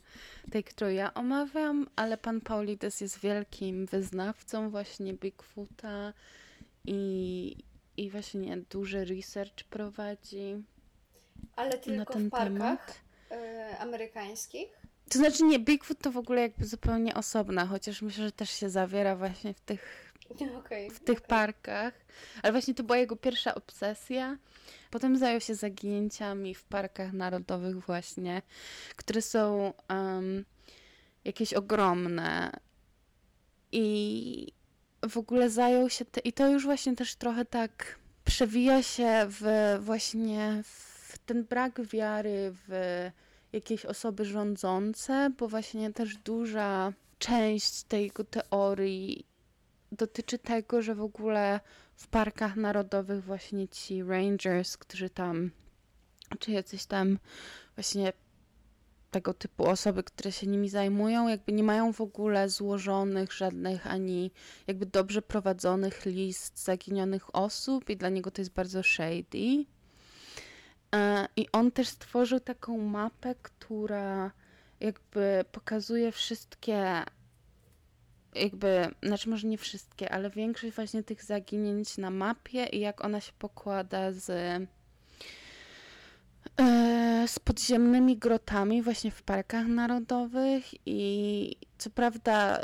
tej, 0.51 0.65
którą 0.65 0.91
ja 0.91 1.15
omawiam, 1.15 1.87
ale 1.97 2.17
pan 2.17 2.41
Paulides 2.41 3.01
jest 3.01 3.21
wielkim 3.21 3.87
wyznawcą 3.87 4.71
właśnie 4.71 5.15
Bigfoota 5.15 6.13
i, 6.85 7.57
i 7.97 8.11
właśnie 8.11 8.57
duży 8.57 9.05
research 9.05 9.65
prowadzi 9.71 10.63
Ale 11.57 11.79
tylko 11.79 11.99
na 11.99 12.05
ten 12.05 12.29
w 12.29 12.31
parkach 12.31 12.95
y, 13.33 13.79
amerykańskich? 13.79 14.69
To 15.11 15.19
znaczy 15.19 15.45
nie, 15.45 15.59
Bigfoot 15.59 15.99
to 15.99 16.11
w 16.11 16.17
ogóle 16.17 16.43
jakby 16.43 16.65
zupełnie 16.65 17.15
osobna, 17.15 17.67
chociaż 17.67 18.03
myślę, 18.03 18.25
że 18.25 18.33
też 18.33 18.51
się 18.51 18.71
zawiera 18.71 19.17
właśnie 19.17 19.55
w 19.55 19.61
tych, 19.61 20.06
okay, 20.59 20.90
w 20.90 21.00
tych 21.00 21.21
parkach. 21.21 21.95
Ale 22.42 22.52
właśnie 22.52 22.75
to 22.75 22.83
była 22.83 22.99
jego 22.99 23.16
pierwsza 23.16 23.54
obsesja. 23.54 24.38
Potem 24.90 25.18
zajął 25.18 25.40
się 25.40 25.54
zaginięciami 25.54 26.54
w 26.54 26.64
parkach 26.64 27.12
narodowych 27.12 27.80
właśnie, 27.80 28.42
które 28.97 29.23
są 29.23 29.73
um, 29.88 30.45
jakieś 31.25 31.54
ogromne. 31.54 32.50
I 33.73 34.52
w 35.09 35.16
ogóle 35.16 35.50
zajął 35.50 35.90
się, 35.90 36.04
te, 36.04 36.21
i 36.21 36.33
to 36.33 36.49
już 36.49 36.64
właśnie 36.64 36.97
też 36.97 37.14
trochę 37.14 37.45
tak 37.45 37.99
przewija 38.25 38.83
się 38.83 39.26
w 39.28 39.76
właśnie 39.80 40.62
w 40.64 41.18
ten 41.26 41.45
brak 41.45 41.87
wiary 41.87 42.52
w 42.68 42.71
jakieś 43.52 43.87
osoby 43.87 44.25
rządzące, 44.25 45.30
bo 45.38 45.49
właśnie 45.49 45.92
też 45.92 46.16
duża 46.16 46.92
część 47.18 47.83
tej 47.83 48.12
teorii 48.30 49.26
dotyczy 49.97 50.38
tego, 50.38 50.83
że 50.83 50.95
w 50.95 51.00
ogóle 51.00 51.61
w 51.95 52.09
parkach 52.09 52.57
narodowych 52.57 53.25
właśnie 53.25 53.69
ci 53.69 54.03
rangers, 54.03 54.76
którzy 54.76 55.11
tam, 55.11 55.50
czy 56.38 56.50
jacyś 56.50 56.87
tam 56.87 57.19
właśnie 57.75 58.12
tego 59.11 59.35
typu 59.35 59.65
osoby, 59.65 60.03
które 60.03 60.33
się 60.33 60.47
nimi 60.47 60.69
zajmują, 60.69 61.29
jakby 61.29 61.53
nie 61.53 61.62
mają 61.62 61.93
w 61.93 62.00
ogóle 62.00 62.49
złożonych 62.49 63.33
żadnych 63.33 63.87
ani 63.87 64.31
jakby 64.67 64.87
dobrze 64.87 65.23
prowadzonych 65.23 66.07
list 66.07 66.65
zaginionych 66.65 67.35
osób 67.35 67.91
i 67.91 67.97
dla 67.97 68.09
niego 68.09 68.31
to 68.31 68.41
jest 68.41 68.53
bardzo 68.53 68.83
shady. 68.83 69.65
E, 70.95 71.29
I 71.37 71.47
on 71.53 71.73
też 71.73 71.88
stworzył 71.88 72.41
taką 72.41 72.79
mapę, 72.79 73.35
która 73.43 74.31
jakby 74.81 75.45
pokazuje 75.53 76.12
wszystkie 76.12 77.05
jakby, 78.43 78.88
znaczy 79.02 79.31
może 79.31 79.49
nie 79.49 79.59
wszystkie, 79.59 80.12
ale 80.12 80.31
większość 80.31 80.75
właśnie 80.75 81.02
tych 81.02 81.25
zaginięć 81.25 81.99
na 81.99 82.11
mapie 82.11 82.66
i 82.66 82.81
jak 82.81 83.05
ona 83.05 83.21
się 83.21 83.33
pokłada 83.38 84.12
z, 84.12 84.31
e, 86.61 87.28
z 87.28 87.38
podziemnymi 87.38 88.16
grotami 88.16 88.83
właśnie 88.83 89.11
w 89.11 89.23
parkach 89.23 89.66
narodowych 89.66 90.64
i 90.87 91.57
co 91.78 91.90
prawda 91.90 92.61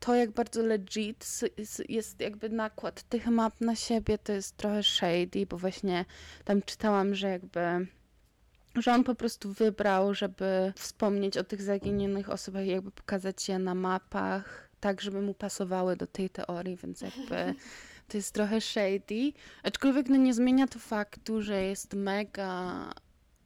to 0.00 0.14
jak 0.14 0.30
bardzo 0.30 0.62
legit 0.62 1.26
jest 1.88 2.20
jakby 2.20 2.48
nakład 2.48 3.02
tych 3.02 3.26
map 3.26 3.60
na 3.60 3.76
siebie, 3.76 4.18
to 4.18 4.32
jest 4.32 4.56
trochę 4.56 4.82
shady, 4.82 5.46
bo 5.48 5.58
właśnie 5.58 6.04
tam 6.44 6.62
czytałam, 6.62 7.14
że 7.14 7.28
jakby 7.28 7.86
że 8.74 8.92
on 8.92 9.04
po 9.04 9.14
prostu 9.14 9.52
wybrał, 9.52 10.14
żeby 10.14 10.72
wspomnieć 10.76 11.36
o 11.36 11.44
tych 11.44 11.62
zaginionych 11.62 12.30
osobach 12.30 12.64
i 12.64 12.68
jakby 12.68 12.90
pokazać 12.90 13.48
je 13.48 13.58
na 13.58 13.74
mapach 13.74 14.69
tak, 14.80 15.00
żeby 15.00 15.22
mu 15.22 15.34
pasowały 15.34 15.96
do 15.96 16.06
tej 16.06 16.30
teorii, 16.30 16.76
więc 16.76 17.00
jakby 17.00 17.54
to 18.08 18.16
jest 18.16 18.34
trochę 18.34 18.60
shady. 18.60 19.32
Aczkolwiek 19.62 20.08
no 20.08 20.16
nie 20.16 20.34
zmienia 20.34 20.66
to 20.66 20.78
faktu, 20.78 21.42
że 21.42 21.62
jest 21.62 21.94
mega, 21.94 22.90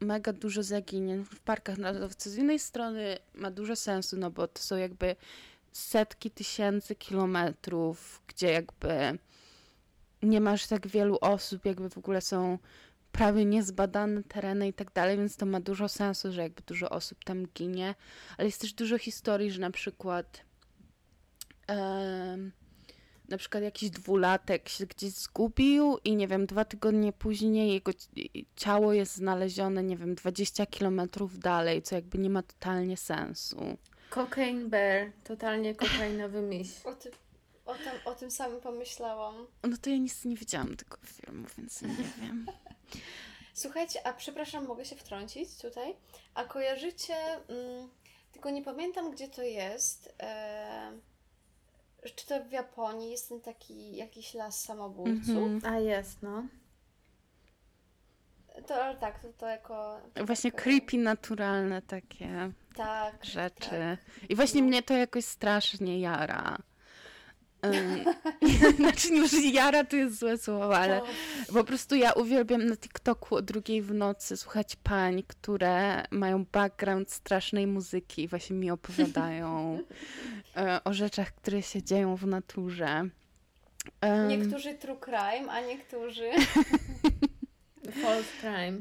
mega 0.00 0.32
dużo 0.32 0.62
zaginień 0.62 1.24
w 1.24 1.40
parkach 1.40 1.78
narodowych, 1.78 2.16
co 2.16 2.30
z 2.30 2.34
jednej 2.34 2.58
strony 2.58 3.18
ma 3.34 3.50
dużo 3.50 3.76
sensu, 3.76 4.16
no 4.16 4.30
bo 4.30 4.48
to 4.48 4.62
są 4.62 4.76
jakby 4.76 5.16
setki 5.72 6.30
tysięcy 6.30 6.94
kilometrów, 6.94 8.22
gdzie 8.26 8.52
jakby 8.52 9.18
nie 10.22 10.40
masz 10.40 10.66
tak 10.66 10.86
wielu 10.86 11.18
osób, 11.20 11.64
jakby 11.64 11.90
w 11.90 11.98
ogóle 11.98 12.20
są 12.20 12.58
prawie 13.12 13.44
niezbadane 13.44 14.22
tereny 14.22 14.68
i 14.68 14.72
tak 14.72 14.92
dalej, 14.92 15.16
więc 15.16 15.36
to 15.36 15.46
ma 15.46 15.60
dużo 15.60 15.88
sensu, 15.88 16.32
że 16.32 16.42
jakby 16.42 16.62
dużo 16.66 16.90
osób 16.90 17.24
tam 17.24 17.46
ginie, 17.46 17.94
ale 18.38 18.46
jest 18.46 18.60
też 18.60 18.72
dużo 18.72 18.98
historii, 18.98 19.50
że 19.50 19.60
na 19.60 19.70
przykład 19.70 20.40
na 23.28 23.38
przykład 23.38 23.62
jakiś 23.62 23.90
dwulatek 23.90 24.68
się 24.68 24.86
gdzieś 24.86 25.12
zgubił 25.12 25.98
i 26.04 26.16
nie 26.16 26.28
wiem, 26.28 26.46
dwa 26.46 26.64
tygodnie 26.64 27.12
później 27.12 27.72
jego 27.72 27.92
ciało 28.56 28.92
jest 28.92 29.16
znalezione, 29.16 29.82
nie 29.82 29.96
wiem, 29.96 30.14
20 30.14 30.66
kilometrów 30.66 31.38
dalej, 31.38 31.82
co 31.82 31.94
jakby 31.94 32.18
nie 32.18 32.30
ma 32.30 32.42
totalnie 32.42 32.96
sensu. 32.96 33.76
Cocaine 34.10 34.68
Bear, 34.68 35.12
totalnie 35.24 35.74
kokainowy 35.74 36.42
miś. 36.42 36.68
O, 36.84 36.94
ty, 36.94 37.10
o, 37.66 37.74
tym, 37.74 37.92
o 38.04 38.14
tym 38.14 38.30
samym 38.30 38.60
pomyślałam. 38.60 39.46
No 39.62 39.76
to 39.82 39.90
ja 39.90 39.96
nic 39.96 40.24
nie 40.24 40.36
widziałam 40.36 40.76
tego 40.76 40.96
filmu, 41.06 41.46
więc 41.58 41.82
nie 41.82 41.88
wiem. 42.20 42.46
Słuchajcie, 43.54 44.06
a 44.06 44.12
przepraszam, 44.12 44.66
mogę 44.66 44.84
się 44.84 44.96
wtrącić 44.96 45.48
tutaj? 45.62 45.96
A 46.34 46.44
kojarzycie, 46.44 47.14
mm, 47.48 47.88
tylko 48.32 48.50
nie 48.50 48.62
pamiętam 48.62 49.10
gdzie 49.10 49.28
to 49.28 49.42
jest, 49.42 50.14
e, 50.20 50.92
czy 52.10 52.26
to 52.26 52.44
w 52.44 52.52
Japonii 52.52 53.10
jest 53.10 53.28
ten 53.28 53.40
taki 53.40 53.96
jakiś 53.96 54.34
las 54.34 54.60
samobójców? 54.60 55.26
Mm-hmm. 55.26 55.68
A 55.68 55.78
jest, 55.78 56.22
no. 56.22 56.44
To, 58.66 58.84
ale 58.84 58.96
tak, 58.96 59.22
to, 59.22 59.28
to 59.32 59.46
jako... 59.46 60.00
Właśnie 60.24 60.52
tak, 60.52 60.62
creepy, 60.62 60.98
naturalne 60.98 61.82
takie 61.82 62.50
tak, 62.74 63.24
rzeczy. 63.24 63.70
Tak. 63.70 63.98
I 64.28 64.36
właśnie 64.36 64.62
no. 64.62 64.68
mnie 64.68 64.82
to 64.82 64.94
jakoś 64.94 65.24
strasznie 65.24 66.00
jara. 66.00 66.58
znaczy, 68.76 69.28
że 69.28 69.40
jara 69.40 69.84
to 69.84 69.96
jest 69.96 70.18
złe 70.18 70.38
słowo, 70.38 70.76
ale 70.76 71.00
po 71.52 71.64
prostu 71.64 71.94
ja 71.94 72.12
uwielbiam 72.12 72.66
na 72.66 72.76
TikToku 72.76 73.36
o 73.36 73.42
drugiej 73.42 73.82
w 73.82 73.94
nocy 73.94 74.36
słuchać 74.36 74.76
pań, 74.76 75.22
które 75.26 76.04
mają 76.10 76.44
background 76.52 77.10
strasznej 77.10 77.66
muzyki 77.66 78.22
i 78.22 78.28
właśnie 78.28 78.56
mi 78.56 78.70
opowiadają 78.70 79.78
e, 80.56 80.80
o 80.84 80.92
rzeczach, 80.92 81.34
które 81.34 81.62
się 81.62 81.82
dzieją 81.82 82.16
w 82.16 82.26
naturze. 82.26 83.08
Niektórzy 84.28 84.74
true 84.74 84.96
crime, 85.04 85.52
a 85.52 85.60
niektórzy 85.60 86.30
false 88.02 88.30
crime. 88.40 88.80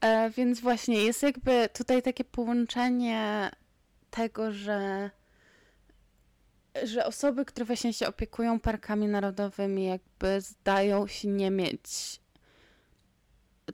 E, 0.00 0.30
więc 0.30 0.60
właśnie 0.60 1.04
jest 1.04 1.22
jakby 1.22 1.68
tutaj 1.72 2.02
takie 2.02 2.24
połączenie 2.24 3.50
tego, 4.10 4.52
że 4.52 5.10
że 6.82 7.06
osoby, 7.06 7.44
które 7.44 7.66
właśnie 7.66 7.92
się 7.92 8.06
opiekują 8.06 8.60
parkami 8.60 9.06
narodowymi, 9.06 9.84
jakby 9.84 10.40
zdają 10.40 11.06
się 11.06 11.28
nie 11.28 11.50
mieć 11.50 12.20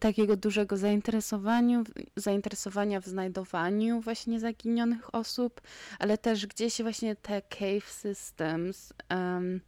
takiego 0.01 0.37
dużego 0.37 0.77
zainteresowaniu, 0.77 1.85
zainteresowania 2.17 3.01
w 3.01 3.07
znajdowaniu 3.07 4.01
właśnie 4.01 4.41
zaginionych 4.41 5.15
osób, 5.15 5.61
ale 5.99 6.19
też 6.19 6.47
gdzieś 6.47 6.83
właśnie 6.83 7.17
te 7.17 7.43
cave 7.43 7.91
systems. 7.91 8.93
Um, 9.11 9.61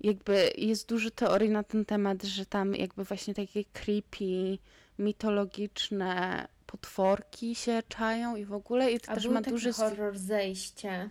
jakby 0.00 0.50
jest 0.58 0.88
dużo 0.88 1.10
teorii 1.10 1.50
na 1.50 1.62
ten 1.62 1.84
temat, 1.84 2.22
że 2.22 2.46
tam 2.46 2.74
jakby 2.74 3.04
właśnie 3.04 3.34
takie 3.34 3.64
creepy, 3.64 4.58
mitologiczne 4.98 6.48
potworki 6.66 7.54
się 7.54 7.82
czają 7.88 8.36
i 8.36 8.44
w 8.44 8.52
ogóle 8.52 8.92
i 8.92 9.00
to 9.00 9.12
A 9.12 9.14
też 9.14 9.26
ma 9.26 9.40
taki 9.40 9.50
duży 9.50 9.72
horror 9.72 10.18
zejście. 10.18 11.10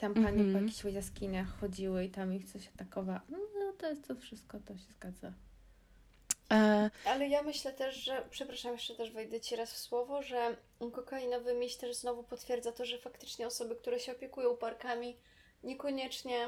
Tam 0.00 0.14
panie 0.14 0.26
po 0.26 0.28
Mhm. 0.40 0.66
jakichś 0.66 0.84
jaskiniach 0.84 1.60
chodziły 1.60 2.04
i 2.04 2.10
tam 2.10 2.34
ich 2.34 2.52
coś 2.52 2.68
atakowało. 2.74 3.20
No, 3.28 3.38
no 3.60 3.72
to 3.78 3.88
jest 3.88 4.08
to 4.08 4.16
wszystko, 4.16 4.58
to 4.60 4.76
się 4.78 4.92
zgadza. 4.92 5.32
e, 6.52 6.90
Ale 7.04 7.28
ja 7.28 7.42
myślę 7.42 7.72
też, 7.72 7.94
że, 7.96 8.24
przepraszam, 8.30 8.72
jeszcze 8.72 8.94
też 8.94 9.10
wejdę 9.10 9.40
Ci 9.40 9.56
raz 9.56 9.72
w 9.72 9.78
słowo, 9.78 10.22
że 10.22 10.56
kokainowy 10.92 11.54
miś 11.54 11.76
też 11.76 11.96
znowu 11.96 12.22
potwierdza 12.22 12.72
to, 12.72 12.84
że 12.84 12.98
faktycznie 12.98 13.46
osoby, 13.46 13.76
które 13.76 14.00
się 14.00 14.12
opiekują 14.12 14.56
parkami, 14.56 15.16
niekoniecznie 15.62 16.46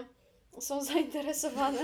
są 0.61 0.83
zainteresowane, 0.93 1.81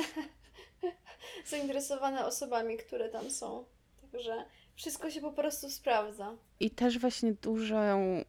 zainteresowane 1.51 2.27
osobami, 2.27 2.77
które 2.79 3.09
tam 3.09 3.31
są. 3.31 3.65
Także 4.03 4.45
wszystko 4.75 5.11
się 5.11 5.21
po 5.21 5.33
prostu 5.33 5.71
sprawdza. 5.71 6.37
I 6.61 6.71
też 6.71 6.99
właśnie 6.99 7.33
dużą 7.33 8.25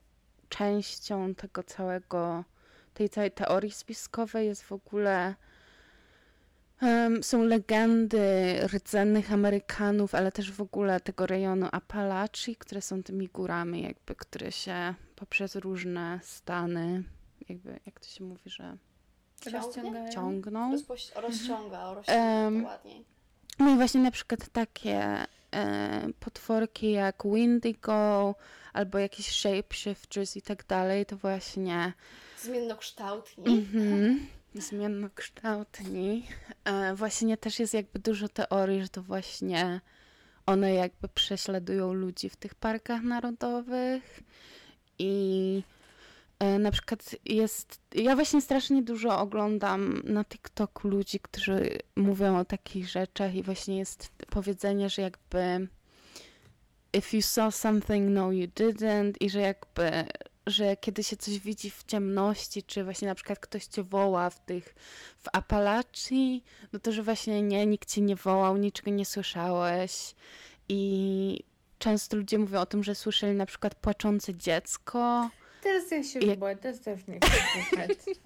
częścią 0.49 1.35
tego 1.35 1.63
całego, 1.63 2.43
tej 2.99 3.09
całej 3.09 3.31
teorii 3.31 3.71
spiskowej 3.71 4.47
jest 4.47 4.63
w 4.63 4.71
ogóle 4.71 5.35
em, 6.81 7.23
są 7.23 7.43
legendy 7.43 8.59
rdzennych 8.67 9.33
Amerykanów, 9.33 10.15
ale 10.15 10.31
też 10.31 10.51
w 10.51 10.61
ogóle 10.61 10.99
tego 10.99 11.25
rejonu 11.25 11.67
Apalachii, 11.71 12.55
które 12.55 12.81
są 12.81 13.03
tymi 13.03 13.27
górami 13.27 13.81
jakby, 13.83 14.15
które 14.15 14.51
się 14.51 14.93
poprzez 15.15 15.55
różne 15.55 16.19
stany, 16.23 17.03
jakby, 17.49 17.79
jak 17.85 17.99
to 17.99 18.07
się 18.07 18.23
mówi, 18.23 18.49
że? 18.49 18.77
Rozciągają. 19.51 20.11
ciągną. 20.11 20.75
Rozpoś- 20.75 21.21
rozciąga, 21.21 21.93
rozciąga 21.93 22.61
to 22.61 22.67
ładniej. 22.67 23.05
No 23.59 23.73
i 23.73 23.75
właśnie 23.75 24.01
na 24.01 24.11
przykład 24.11 24.49
takie 24.49 25.25
e, 25.55 26.09
potworki 26.19 26.91
jak 26.91 27.23
Windigo 27.25 28.35
albo 28.73 28.97
jakieś 28.97 29.27
shapeshifters 29.31 30.37
i 30.37 30.41
tak 30.41 30.65
dalej, 30.65 31.05
to 31.05 31.17
właśnie 31.17 31.93
Zmiennokształtni. 32.41 33.57
mhm, 33.57 34.27
zmiennokształtni. 34.55 36.25
E, 36.65 36.95
właśnie 36.95 37.37
też 37.37 37.59
jest 37.59 37.73
jakby 37.73 37.99
dużo 37.99 38.29
teorii, 38.29 38.81
że 38.81 38.89
to 38.89 39.01
właśnie 39.01 39.81
one 40.45 40.73
jakby 40.73 41.07
prześladują 41.07 41.93
ludzi 41.93 42.29
w 42.29 42.35
tych 42.35 42.55
parkach 42.55 43.03
narodowych 43.03 44.19
i 44.99 45.63
e, 46.39 46.59
na 46.59 46.71
przykład 46.71 47.15
jest, 47.25 47.81
ja 47.95 48.15
właśnie 48.15 48.41
strasznie 48.41 48.83
dużo 48.83 49.19
oglądam 49.19 50.01
na 50.03 50.25
TikToku 50.25 50.87
ludzi, 50.87 51.19
którzy 51.19 51.77
mówią 51.95 52.39
o 52.39 52.45
takich 52.45 52.89
rzeczach 52.89 53.35
i 53.35 53.43
właśnie 53.43 53.77
jest 53.77 54.11
powiedzenie, 54.29 54.89
że 54.89 55.01
jakby 55.01 55.67
if 56.93 57.17
you 57.17 57.21
saw 57.21 57.55
something, 57.55 58.09
no 58.09 58.31
you 58.31 58.47
didn't 58.47 59.13
i 59.19 59.29
że 59.29 59.39
jakby, 59.39 59.91
że 60.49 60.77
kiedy 60.77 61.03
się 61.03 61.17
coś 61.17 61.39
widzi 61.39 61.69
w 61.69 61.83
ciemności, 61.83 62.63
czy 62.63 62.83
właśnie 62.83 63.07
na 63.07 63.15
przykład 63.15 63.39
ktoś 63.39 63.65
cię 63.65 63.83
woła 63.83 64.29
w 64.29 64.39
tych, 64.45 64.75
w 65.19 65.27
Apalachii, 65.33 66.43
no 66.73 66.79
to 66.79 66.91
że 66.91 67.03
właśnie 67.03 67.41
nie, 67.41 67.65
nikt 67.65 67.89
cię 67.93 68.01
nie 68.01 68.15
wołał, 68.15 68.57
niczego 68.57 68.91
nie 68.91 69.05
słyszałeś 69.05 70.15
i 70.69 71.43
często 71.79 72.17
ludzie 72.17 72.37
mówią 72.39 72.59
o 72.59 72.65
tym, 72.65 72.83
że 72.83 72.95
słyszeli 72.95 73.35
na 73.35 73.45
przykład 73.45 73.75
płaczące 73.75 74.35
dziecko. 74.35 75.29
Teraz 75.63 75.91
ja 75.91 76.03
się 76.03 76.19
Jak- 76.19 76.39
boję, 76.39 76.55
teraz 76.55 76.79
też 76.81 76.99
nie 77.07 77.19
chcę. 77.19 77.87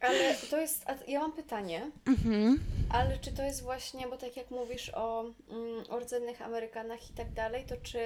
Ale 0.00 0.34
to 0.50 0.56
jest, 0.60 0.84
ja 1.08 1.20
mam 1.20 1.32
pytanie, 1.32 1.90
Mhm. 2.06 2.58
ale 2.90 3.18
czy 3.18 3.32
to 3.32 3.42
jest 3.42 3.62
właśnie, 3.62 4.06
bo 4.08 4.16
tak 4.16 4.36
jak 4.36 4.50
mówisz 4.50 4.90
o, 4.94 5.24
mm, 5.50 5.84
o 5.88 5.98
rdzennych 5.98 6.42
Amerykanach 6.42 7.10
i 7.10 7.12
tak 7.14 7.32
dalej, 7.32 7.64
to 7.68 7.74
czy 7.82 7.98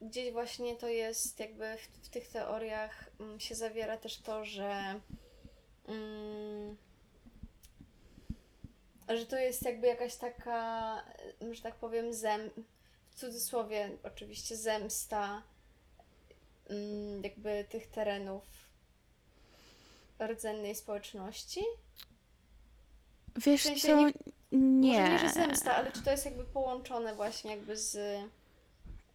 gdzieś 0.00 0.32
właśnie 0.32 0.76
to 0.76 0.88
jest 0.88 1.40
jakby 1.40 1.76
w, 1.76 2.06
w 2.06 2.08
tych 2.08 2.28
teoriach 2.28 3.10
mm, 3.20 3.40
się 3.40 3.54
zawiera 3.54 3.96
też 3.96 4.16
to, 4.20 4.44
że 4.44 5.00
mm, 5.88 6.76
że 9.08 9.26
to 9.26 9.38
jest 9.38 9.62
jakby 9.62 9.86
jakaś 9.86 10.16
taka, 10.16 11.02
mm, 11.40 11.54
że 11.54 11.62
tak 11.62 11.74
powiem, 11.74 12.14
zem, 12.14 12.50
w 13.10 13.14
cudzysłowie 13.14 13.90
oczywiście 14.02 14.56
zemsta 14.56 15.42
mm, 16.70 17.22
jakby 17.24 17.64
tych 17.70 17.86
terenów 17.90 18.42
rdzennej 20.26 20.74
społeczności? 20.74 21.60
Wiesz 23.36 23.60
W 23.60 23.64
sensie 23.64 23.88
co? 23.88 23.96
nie- 23.96 24.12
Nie. 24.52 25.00
Może 25.00 25.12
nie, 25.12 25.18
że 25.18 25.28
zemsta, 25.28 25.74
ale 25.76 25.92
czy 25.92 26.02
to 26.02 26.10
jest 26.10 26.24
jakby 26.24 26.44
połączone 26.44 27.14
właśnie 27.14 27.50
jakby 27.50 27.76
z, 27.76 28.20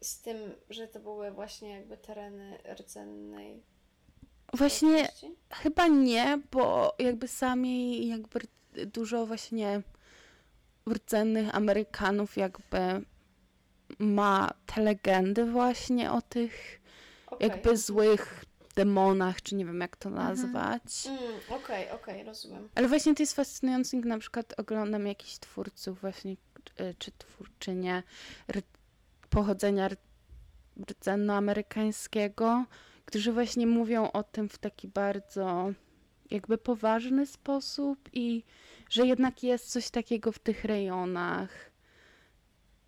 z 0.06 0.22
tym, 0.22 0.38
że 0.70 0.88
to 0.88 1.00
były 1.00 1.32
właśnie 1.32 1.70
jakby 1.70 1.98
tereny 1.98 2.58
rdzennej 2.80 3.64
Właśnie 4.54 5.08
chyba 5.52 5.88
nie, 5.88 6.40
bo 6.52 6.96
jakby 7.00 7.28
sami 7.28 8.08
jakby 8.08 8.40
dużo 8.86 9.26
właśnie 9.26 9.82
rdzennych 10.90 11.56
Amerykanów 11.56 12.38
jakby 12.38 12.78
ma 14.00 14.52
te 14.66 14.82
legendy 14.82 15.46
właśnie 15.46 16.12
o 16.12 16.22
tych 16.22 16.82
Okej. 17.28 17.50
jakby 17.50 17.78
złych 17.78 18.46
demonach, 18.76 19.42
czy 19.42 19.56
nie 19.56 19.66
wiem 19.66 19.82
jak 19.82 19.96
to 19.96 20.10
Mhm. 20.10 20.28
nazwać. 20.28 21.08
Mm, 21.08 21.20
Okej, 21.50 21.92
okej, 21.92 22.24
rozumiem. 22.24 22.70
Ale 22.76 22.88
właśnie 22.88 23.16
to 23.16 23.24
jest 23.24 23.36
fascynujące, 23.36 23.98
na 23.98 24.20
przykład 24.20 24.54
oglądam 24.60 25.08
jakichś 25.08 25.38
twórców 25.38 26.02
właśnie, 26.02 26.36
czy 27.00 27.12
twórczynie 27.12 28.04
pochodzenia 29.36 29.90
rdzennoamerykańskiego, 30.90 32.66
którzy 33.06 33.32
właśnie 33.32 33.68
mówią 33.68 34.12
o 34.12 34.24
tym 34.24 34.50
w 34.50 34.58
taki 34.58 34.88
bardzo 34.88 35.72
jakby 36.32 36.58
poważny 36.58 37.26
sposób 37.26 38.10
i 38.14 38.44
że 38.90 39.08
jednak 39.08 39.44
jest 39.44 39.72
coś 39.72 39.90
takiego 39.90 40.32
w 40.32 40.40
tych 40.40 40.66
rejonach, 40.66 41.50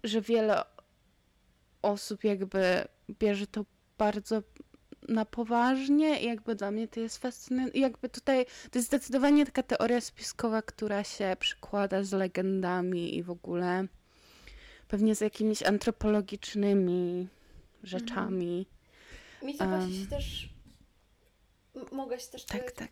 że 0.03 0.21
wiele 0.21 0.63
osób 1.81 2.23
jakby 2.23 2.87
bierze 3.19 3.47
to 3.47 3.65
bardzo 3.97 4.43
na 5.07 5.25
poważnie 5.25 6.21
i 6.21 6.25
jakby 6.25 6.55
dla 6.55 6.71
mnie 6.71 6.87
to 6.87 6.99
jest 6.99 7.17
fascynujące. 7.17 7.77
Jakby 7.77 8.09
tutaj 8.09 8.45
to 8.71 8.79
jest 8.79 8.87
zdecydowanie 8.87 9.45
taka 9.45 9.63
teoria 9.63 10.01
spiskowa, 10.01 10.61
która 10.61 11.03
się 11.03 11.37
przykłada 11.39 12.03
z 12.03 12.11
legendami 12.11 13.15
i 13.17 13.23
w 13.23 13.29
ogóle 13.31 13.87
pewnie 14.87 15.15
z 15.15 15.21
jakimiś 15.21 15.63
antropologicznymi 15.63 17.27
rzeczami. 17.83 18.67
Mi 19.41 19.55
to 19.57 19.67
właśnie 19.67 20.03
się 20.03 20.07
też. 20.09 20.49
Mogę 21.91 22.19
się 22.19 22.27
też 22.27 22.45
Tak, 22.45 22.71
tak. 22.71 22.91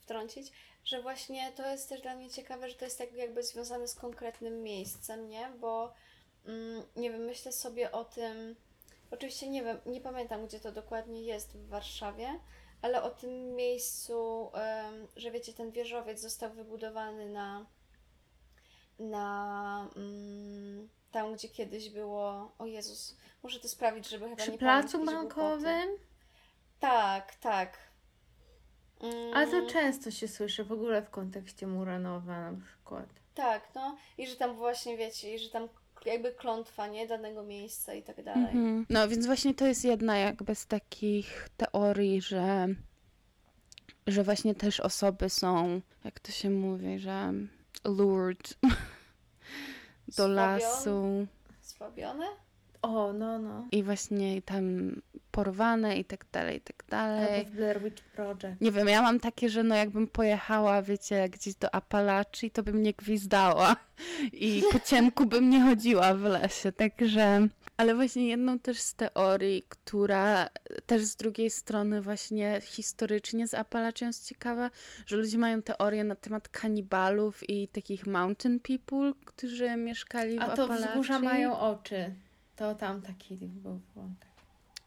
wtrącić, 0.00 0.52
że 0.84 1.02
właśnie 1.02 1.52
to 1.52 1.70
jest 1.70 1.88
też 1.88 2.02
dla 2.02 2.16
mnie 2.16 2.30
ciekawe, 2.30 2.68
że 2.68 2.74
to 2.74 2.84
jest 2.84 2.98
tak 2.98 3.12
jakby 3.12 3.42
związane 3.42 3.88
z 3.88 3.94
konkretnym 3.94 4.62
miejscem, 4.62 5.28
nie? 5.28 5.52
Bo 5.60 5.92
mm, 6.46 6.82
nie 6.96 7.10
wiem, 7.10 7.24
myślę 7.24 7.52
sobie 7.52 7.92
o 7.92 8.04
tym. 8.04 8.56
Oczywiście 9.10 9.48
nie 9.48 9.62
wiem, 9.62 9.78
nie 9.86 10.00
pamiętam 10.00 10.46
gdzie 10.46 10.60
to 10.60 10.72
dokładnie 10.72 11.22
jest 11.22 11.56
w 11.56 11.68
Warszawie, 11.68 12.40
ale 12.82 13.02
o 13.02 13.10
tym 13.10 13.56
miejscu, 13.56 14.50
em, 14.54 15.08
że 15.16 15.30
wiecie, 15.30 15.52
ten 15.52 15.70
wieżowiec 15.70 16.20
został 16.20 16.52
wybudowany 16.52 17.30
na. 17.30 17.66
na. 18.98 19.90
Mm, 19.96 20.88
tam, 21.14 21.34
gdzie 21.34 21.48
kiedyś 21.48 21.90
było. 21.90 22.52
O 22.58 22.66
Jezus, 22.66 23.16
muszę 23.42 23.60
to 23.60 23.68
sprawić, 23.68 24.08
żeby 24.08 24.24
chyba 24.24 24.36
Przy 24.36 24.52
nie 24.52 24.58
placu 24.58 25.04
bankowym? 25.04 25.88
Tak, 26.80 27.34
tak. 27.34 27.78
Mm, 29.00 29.34
Ale 29.34 29.46
to 29.46 29.66
często 29.70 30.10
się 30.10 30.28
słyszy 30.28 30.64
w 30.64 30.72
ogóle 30.72 31.02
w 31.02 31.10
kontekście 31.10 31.66
Muranowa 31.66 32.50
na 32.50 32.60
przykład. 32.60 33.06
Tak, 33.34 33.68
no. 33.74 33.96
I 34.18 34.26
że 34.26 34.36
tam 34.36 34.56
właśnie 34.56 34.96
wiecie, 34.96 35.34
i 35.34 35.38
że 35.38 35.50
tam 35.50 35.68
jakby 36.04 36.32
klątwa, 36.32 36.86
nie? 36.86 37.06
Danego 37.06 37.42
miejsca 37.42 37.94
i 37.94 38.02
tak 38.02 38.22
dalej. 38.22 38.44
Mhm. 38.44 38.86
No 38.90 39.08
więc 39.08 39.26
właśnie 39.26 39.54
to 39.54 39.66
jest 39.66 39.84
jedna 39.84 40.16
jakby 40.18 40.54
z 40.54 40.66
takich 40.66 41.48
teorii, 41.56 42.22
że, 42.22 42.68
że 44.06 44.24
właśnie 44.24 44.54
też 44.54 44.80
osoby 44.80 45.30
są, 45.30 45.80
jak 46.04 46.20
to 46.20 46.32
się 46.32 46.50
mówi, 46.50 46.98
że 46.98 47.32
lured 47.84 48.54
do 50.16 50.28
lasu. 50.28 51.26
Słabione? 51.60 52.26
O, 52.82 53.12
no, 53.12 53.38
no. 53.38 53.68
i 53.72 53.82
właśnie 53.82 54.42
tam 54.42 54.92
porwane 55.30 55.96
i 55.96 56.04
tak 56.04 56.26
dalej, 56.32 56.56
i 56.56 56.60
tak 56.60 56.84
dalej. 56.88 57.38
Albo 57.38 57.50
w 57.50 57.54
Blair 57.54 57.82
Witch 57.82 58.02
Project. 58.02 58.60
Nie 58.60 58.72
wiem, 58.72 58.88
ja 58.88 59.02
mam 59.02 59.20
takie, 59.20 59.48
że 59.48 59.62
no 59.62 59.74
jakbym 59.74 60.06
pojechała, 60.06 60.82
wiecie, 60.82 61.28
gdzieś 61.28 61.54
do 61.54 61.74
Apalachii, 61.74 62.50
to 62.50 62.62
bym 62.62 62.82
nie 62.82 62.92
gwizdała 62.92 63.76
i 64.32 64.62
po 64.72 64.80
ciemku 64.80 65.26
bym 65.26 65.50
nie 65.50 65.60
chodziła 65.60 66.14
w 66.14 66.22
lesie, 66.22 66.72
także... 66.72 67.48
Ale 67.76 67.94
właśnie 67.94 68.28
jedną 68.28 68.58
też 68.58 68.78
z 68.80 68.94
teorii, 68.94 69.62
która 69.68 70.48
też 70.86 71.04
z 71.04 71.16
drugiej 71.16 71.50
strony 71.50 72.02
właśnie 72.02 72.60
historycznie 72.62 73.48
z 73.48 73.54
Apalachią 73.54 74.06
jest 74.06 74.28
ciekawa, 74.28 74.70
że 75.06 75.16
ludzie 75.16 75.38
mają 75.38 75.62
teorię 75.62 76.04
na 76.04 76.14
temat 76.14 76.48
kanibalów 76.48 77.50
i 77.50 77.68
takich 77.68 78.06
mountain 78.06 78.60
people, 78.60 79.12
którzy 79.24 79.76
mieszkali 79.76 80.38
w 80.38 80.42
A 80.42 80.46
to 80.46 80.64
Apalachii. 80.64 80.88
wzgórza 80.88 81.18
mają 81.18 81.58
oczy. 81.60 82.14
To 82.56 82.74
tam 82.74 83.02
taki 83.02 83.36
był 83.36 83.80
wątek. 83.94 84.28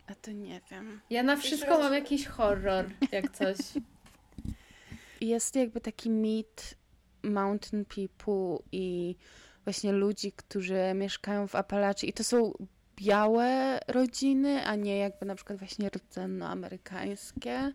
A 0.07 0.15
to 0.15 0.31
nie 0.31 0.61
wiem. 0.71 1.01
Ja 1.09 1.23
na 1.23 1.37
wszystko 1.37 1.79
mam 1.79 1.93
jakiś 1.93 2.25
horror, 2.27 2.89
jak 3.11 3.31
coś. 3.31 3.57
Jest 5.21 5.55
jakby 5.55 5.81
taki 5.81 6.09
mit 6.09 6.75
mountain 7.23 7.85
people 7.85 8.57
i 8.71 9.15
właśnie 9.63 9.91
ludzi, 9.91 10.31
którzy 10.31 10.93
mieszkają 10.95 11.47
w 11.47 11.55
Apalachii 11.55 12.09
i 12.09 12.13
to 12.13 12.23
są 12.23 12.53
białe 12.97 13.79
rodziny, 13.87 14.65
a 14.65 14.75
nie 14.75 14.97
jakby 14.97 15.25
na 15.25 15.35
przykład 15.35 15.59
właśnie 15.59 15.89
rdzennoamerykańskie, 15.89 17.73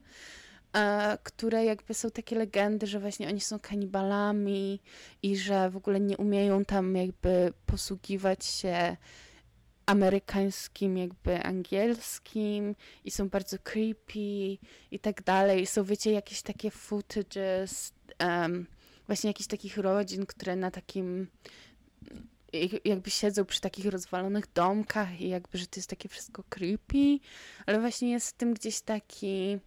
e, 0.77 1.19
które 1.23 1.65
jakby 1.65 1.95
są 1.95 2.11
takie 2.11 2.37
legendy, 2.37 2.87
że 2.87 3.01
właśnie 3.01 3.29
oni 3.29 3.41
są 3.41 3.59
kanibalami 3.59 4.81
i 5.23 5.37
że 5.37 5.71
w 5.71 5.77
ogóle 5.77 6.01
nie 6.01 6.17
umieją 6.17 6.65
tam 6.65 6.97
jakby 6.97 7.53
posługiwać 7.67 8.45
się 8.45 8.97
amerykańskim 9.87 10.99
jakby 10.99 11.43
angielskim 11.43 12.75
i 13.05 13.11
są 13.11 13.29
bardzo 13.29 13.59
creepy 13.59 14.59
i 14.91 14.99
tak 15.01 15.23
dalej. 15.23 15.67
Są, 15.67 15.85
wiecie, 15.85 16.13
jakieś 16.13 16.43
takie 16.43 16.71
footages 16.71 17.93
em, 18.19 18.67
właśnie 19.07 19.31
jakichś 19.31 19.49
takich 19.49 19.77
rodzin, 19.77 20.27
które 20.27 20.57
na 20.57 20.71
takim 20.71 21.27
jakby 22.85 23.11
siedzą 23.11 23.45
przy 23.45 23.61
takich 23.61 23.87
rozwalonych 23.87 24.53
domkach 24.53 25.21
i 25.21 25.29
jakby, 25.29 25.59
że 25.59 25.67
to 25.67 25.81
jest 25.81 25.91
takie 25.91 26.09
wszystko 26.09 26.45
creepy, 26.49 27.19
ale 27.67 27.81
właśnie 27.81 28.11
jest 28.11 28.29
w 28.29 28.33
tym 28.33 28.55
gdzieś 28.55 28.81
taki 28.81 29.59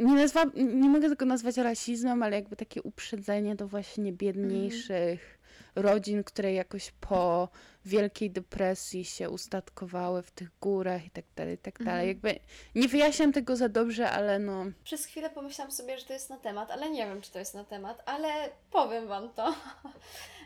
nie, 0.00 0.14
nazwa, 0.14 0.44
nie 0.54 0.88
mogę 0.88 1.08
tego 1.08 1.24
nazwać 1.24 1.56
rasizmem, 1.56 2.22
ale 2.22 2.36
jakby 2.36 2.56
takie 2.56 2.82
uprzedzenie 2.82 3.56
do 3.56 3.68
właśnie 3.68 4.12
biedniejszych 4.12 5.40
rodzin, 5.74 6.24
które 6.24 6.52
jakoś 6.52 6.92
po 7.00 7.48
Wielkiej 7.84 8.30
Depresji 8.30 9.04
się 9.04 9.30
ustatkowały 9.30 10.22
w 10.22 10.30
tych 10.30 10.50
górach 10.60 11.06
i 11.06 11.10
tak 11.10 11.24
dalej, 11.36 11.54
i 11.54 11.58
tak 11.58 11.84
dalej. 11.84 12.08
Jakby 12.08 12.38
nie 12.74 12.88
wyjaśniam 12.88 13.32
tego 13.32 13.56
za 13.56 13.68
dobrze, 13.68 14.10
ale 14.10 14.38
no 14.38 14.64
Przez 14.84 15.06
chwilę 15.06 15.30
pomyślałam 15.30 15.72
sobie, 15.72 15.98
że 15.98 16.04
to 16.04 16.12
jest 16.12 16.30
na 16.30 16.36
temat, 16.36 16.70
ale 16.70 16.90
nie 16.90 17.06
wiem, 17.06 17.20
czy 17.20 17.32
to 17.32 17.38
jest 17.38 17.54
na 17.54 17.64
temat, 17.64 18.02
ale 18.06 18.28
powiem 18.70 19.08
Wam 19.08 19.28
to. 19.28 19.54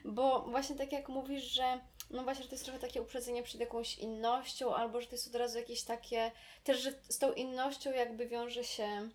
Bo 0.04 0.40
właśnie 0.40 0.76
tak 0.76 0.92
jak 0.92 1.08
mówisz, 1.08 1.42
że 1.42 1.80
no 2.10 2.24
właśnie, 2.24 2.42
że 2.42 2.48
to 2.48 2.54
jest 2.54 2.64
trochę 2.64 2.80
takie 2.80 3.02
uprzedzenie 3.02 3.42
przed 3.42 3.60
jakąś 3.60 3.98
innością, 3.98 4.74
albo 4.74 5.00
że 5.00 5.06
to 5.06 5.14
jest 5.14 5.28
od 5.28 5.34
razu 5.34 5.58
jakieś 5.58 5.82
takie, 5.82 6.30
też, 6.64 6.80
że 6.80 6.92
z 7.08 7.18
tą 7.18 7.32
innością 7.32 7.92
jakby 7.92 8.26
wiąże 8.26 8.64
się, 8.64 9.08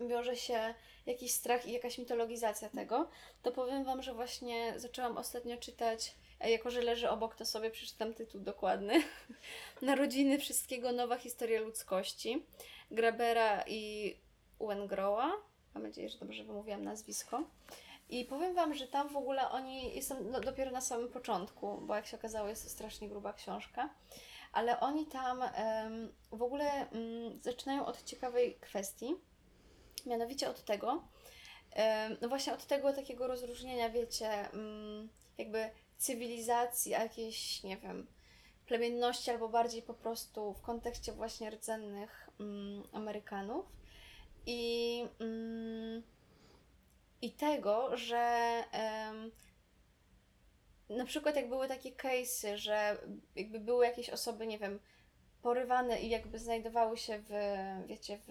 wiąże 0.00 0.36
się 0.36 0.74
jakiś 1.06 1.32
strach 1.32 1.66
i 1.66 1.72
jakaś 1.72 1.98
mitologizacja 1.98 2.68
tego, 2.68 3.08
to 3.42 3.52
powiem 3.52 3.84
Wam, 3.84 4.02
że 4.02 4.14
właśnie 4.14 4.74
zaczęłam 4.76 5.18
ostatnio 5.18 5.56
czytać, 5.56 6.14
a 6.38 6.48
jako 6.48 6.70
że 6.70 6.82
leży 6.82 7.10
obok, 7.10 7.34
to 7.34 7.46
sobie 7.46 7.70
przeczytam 7.70 8.14
tytuł 8.14 8.40
dokładny. 8.40 9.02
Narodziny 9.82 10.38
wszystkiego, 10.38 10.92
nowa 10.92 11.18
historia 11.18 11.60
ludzkości. 11.60 12.46
Grabera 12.90 13.64
i 13.66 14.14
Wengroa. 14.60 15.32
Mam 15.74 15.82
nadzieję, 15.82 16.08
że 16.08 16.18
dobrze 16.18 16.44
wymówiłam 16.44 16.84
nazwisko. 16.84 17.42
I 18.08 18.24
powiem 18.24 18.54
Wam, 18.54 18.74
że 18.74 18.86
tam 18.86 19.08
w 19.08 19.16
ogóle 19.16 19.50
oni, 19.50 19.94
jestem 19.94 20.30
no, 20.30 20.40
dopiero 20.40 20.70
na 20.70 20.80
samym 20.80 21.08
początku, 21.08 21.78
bo 21.80 21.94
jak 21.94 22.06
się 22.06 22.16
okazało 22.16 22.48
jest 22.48 22.64
to 22.64 22.70
strasznie 22.70 23.08
gruba 23.08 23.32
książka, 23.32 23.90
ale 24.52 24.80
oni 24.80 25.06
tam 25.06 25.42
w 26.32 26.42
ogóle 26.42 26.90
mm, 26.90 27.42
zaczynają 27.42 27.86
od 27.86 28.04
ciekawej 28.04 28.54
kwestii, 28.54 29.14
mianowicie 30.06 30.50
od 30.50 30.64
tego, 30.64 31.02
no 32.20 32.28
właśnie 32.28 32.52
od 32.52 32.66
tego 32.66 32.92
takiego 32.92 33.26
rozróżnienia, 33.26 33.90
wiecie, 33.90 34.50
mm, 34.50 35.08
jakby 35.38 35.70
cywilizacji, 35.98 36.92
jakiejś, 36.92 37.62
nie 37.62 37.76
wiem, 37.76 38.06
plemienności, 38.66 39.30
albo 39.30 39.48
bardziej 39.48 39.82
po 39.82 39.94
prostu 39.94 40.54
w 40.54 40.60
kontekście 40.60 41.12
właśnie 41.12 41.50
rdzennych 41.50 42.30
mm, 42.40 42.82
Amerykanów. 42.92 43.66
I, 44.46 45.02
I 47.22 47.32
tego, 47.32 47.96
że 47.96 48.16
em, 48.72 49.30
na 50.88 51.04
przykład 51.04 51.36
jak 51.36 51.48
były 51.48 51.68
takie 51.68 51.92
case'y, 51.92 52.56
że 52.56 52.98
jakby 53.36 53.60
były 53.60 53.86
jakieś 53.86 54.10
osoby, 54.10 54.46
nie 54.46 54.58
wiem, 54.58 54.80
porywane 55.42 56.00
i 56.00 56.08
jakby 56.08 56.38
znajdowały 56.38 56.96
się 56.96 57.18
w, 57.18 57.32
wiecie, 57.86 58.18
w, 58.28 58.30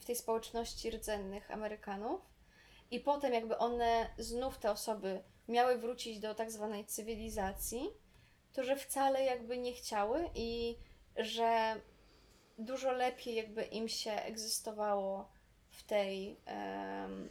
w 0.00 0.04
tej 0.04 0.16
społeczności 0.16 0.90
rdzennych 0.90 1.50
Amerykanów 1.50 2.20
i 2.90 3.00
potem 3.00 3.34
jakby 3.34 3.58
one, 3.58 4.10
znów 4.18 4.58
te 4.58 4.70
osoby 4.70 5.22
miały 5.48 5.78
wrócić 5.78 6.20
do 6.20 6.34
tak 6.34 6.50
zwanej 6.50 6.84
cywilizacji, 6.86 7.90
to 8.52 8.64
że 8.64 8.76
wcale 8.76 9.24
jakby 9.24 9.58
nie 9.58 9.72
chciały 9.72 10.30
i 10.34 10.78
że 11.16 11.80
dużo 12.58 12.92
lepiej 12.92 13.34
jakby 13.34 13.62
im 13.62 13.88
się 13.88 14.12
egzystowało 14.12 15.28
w 15.70 15.82
tej, 15.82 16.40
em, 16.44 17.28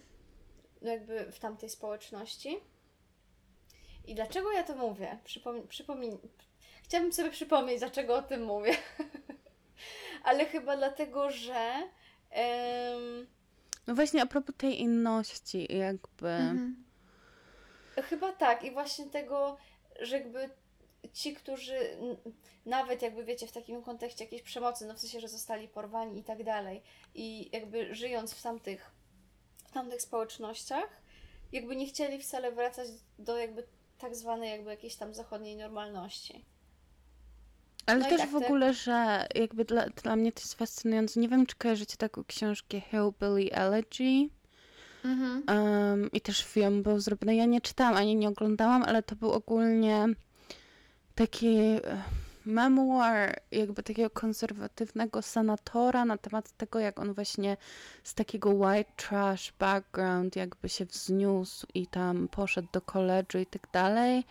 no 0.81 0.91
jakby 0.91 1.31
w 1.31 1.39
tamtej 1.39 1.69
społeczności. 1.69 2.57
I 4.07 4.15
dlaczego 4.15 4.51
ja 4.51 4.63
to 4.63 4.75
mówię? 4.75 5.17
Przypom- 5.25 5.67
przypomin- 5.67 6.17
Chciałabym 6.83 7.13
sobie 7.13 7.29
przypomnieć, 7.31 7.79
dlaczego 7.79 8.15
o 8.15 8.21
tym 8.21 8.43
mówię. 8.43 8.75
Ale 10.23 10.45
chyba 10.45 10.77
dlatego, 10.77 11.31
że 11.31 11.89
No 13.87 13.95
właśnie 13.95 14.21
a 14.21 14.25
propos 14.25 14.55
tej 14.57 14.81
inności, 14.81 15.77
jakby. 15.77 16.27
Mhm. 16.29 16.83
Chyba 18.03 18.31
tak 18.31 18.63
i 18.63 18.71
właśnie 18.71 19.05
tego, 19.05 19.57
że 19.99 20.17
jakby 20.17 20.49
ci, 21.13 21.33
którzy 21.33 21.97
nawet 22.65 23.01
jakby 23.01 23.23
wiecie 23.23 23.47
w 23.47 23.51
takim 23.51 23.81
kontekście 23.81 24.23
jakiejś 24.23 24.41
przemocy, 24.41 24.85
no 24.85 24.93
w 24.93 24.99
sensie, 24.99 25.19
że 25.19 25.27
zostali 25.27 25.67
porwani 25.67 26.19
i 26.19 26.23
tak 26.23 26.43
dalej 26.43 26.81
i 27.15 27.49
jakby 27.53 27.95
żyjąc 27.95 28.33
w 28.33 28.41
tamtych, 28.41 28.91
w 29.69 29.71
tamtych 29.71 30.01
społecznościach, 30.01 30.89
jakby 31.51 31.75
nie 31.75 31.85
chcieli 31.85 32.21
wcale 32.21 32.51
wracać 32.51 32.87
do 33.19 33.37
jakby 33.37 33.63
tak 33.97 34.15
zwanej 34.15 34.49
jakby 34.49 34.69
jakiejś 34.69 34.95
tam 34.95 35.13
zachodniej 35.13 35.57
normalności. 35.57 36.45
Ale 37.85 37.99
No 37.99 38.09
też 38.09 38.17
tak, 38.17 38.29
w 38.29 38.35
ogóle, 38.35 38.73
że 38.73 39.27
jakby 39.35 39.65
dla, 39.65 39.89
dla 39.89 40.15
mnie 40.15 40.31
to 40.31 40.39
jest 40.39 40.53
fascynujące. 40.53 41.19
Nie 41.19 41.29
wiem, 41.29 41.45
czy 41.45 41.55
kojarzycie 41.55 41.97
taką 41.97 42.23
książkę 42.23 42.81
Hillbilly 42.81 43.51
Elegy. 43.51 44.29
Mhm. 45.03 45.43
Um, 45.47 46.11
I 46.11 46.21
też 46.21 46.43
film 46.43 46.83
był 46.83 46.99
zrobiony. 46.99 47.35
Ja 47.35 47.45
nie 47.45 47.61
czytałam 47.61 47.95
ani 47.95 48.15
nie 48.15 48.29
oglądałam, 48.29 48.83
ale 48.83 49.03
to 49.03 49.15
był 49.15 49.31
ogólnie 49.31 50.05
taki 51.15 51.57
memoir 52.49 53.41
jakby 53.51 53.83
takiego 53.83 54.09
konserwatywnego 54.09 55.21
senatora 55.21 56.05
na 56.05 56.17
temat 56.17 56.51
tego, 56.57 56.79
jak 56.79 56.99
on 56.99 57.13
właśnie 57.13 57.57
z 58.03 58.13
takiego 58.13 58.49
white 58.49 58.91
trash 58.95 59.53
background 59.59 60.35
jakby 60.35 60.69
się 60.69 60.85
wzniósł 60.85 61.67
i 61.73 61.87
tam 61.87 62.27
poszedł 62.27 62.67
do 62.71 62.81
koledżu 62.81 63.37
i 63.37 63.45
tak 63.45 63.67
dalej. 63.73 64.23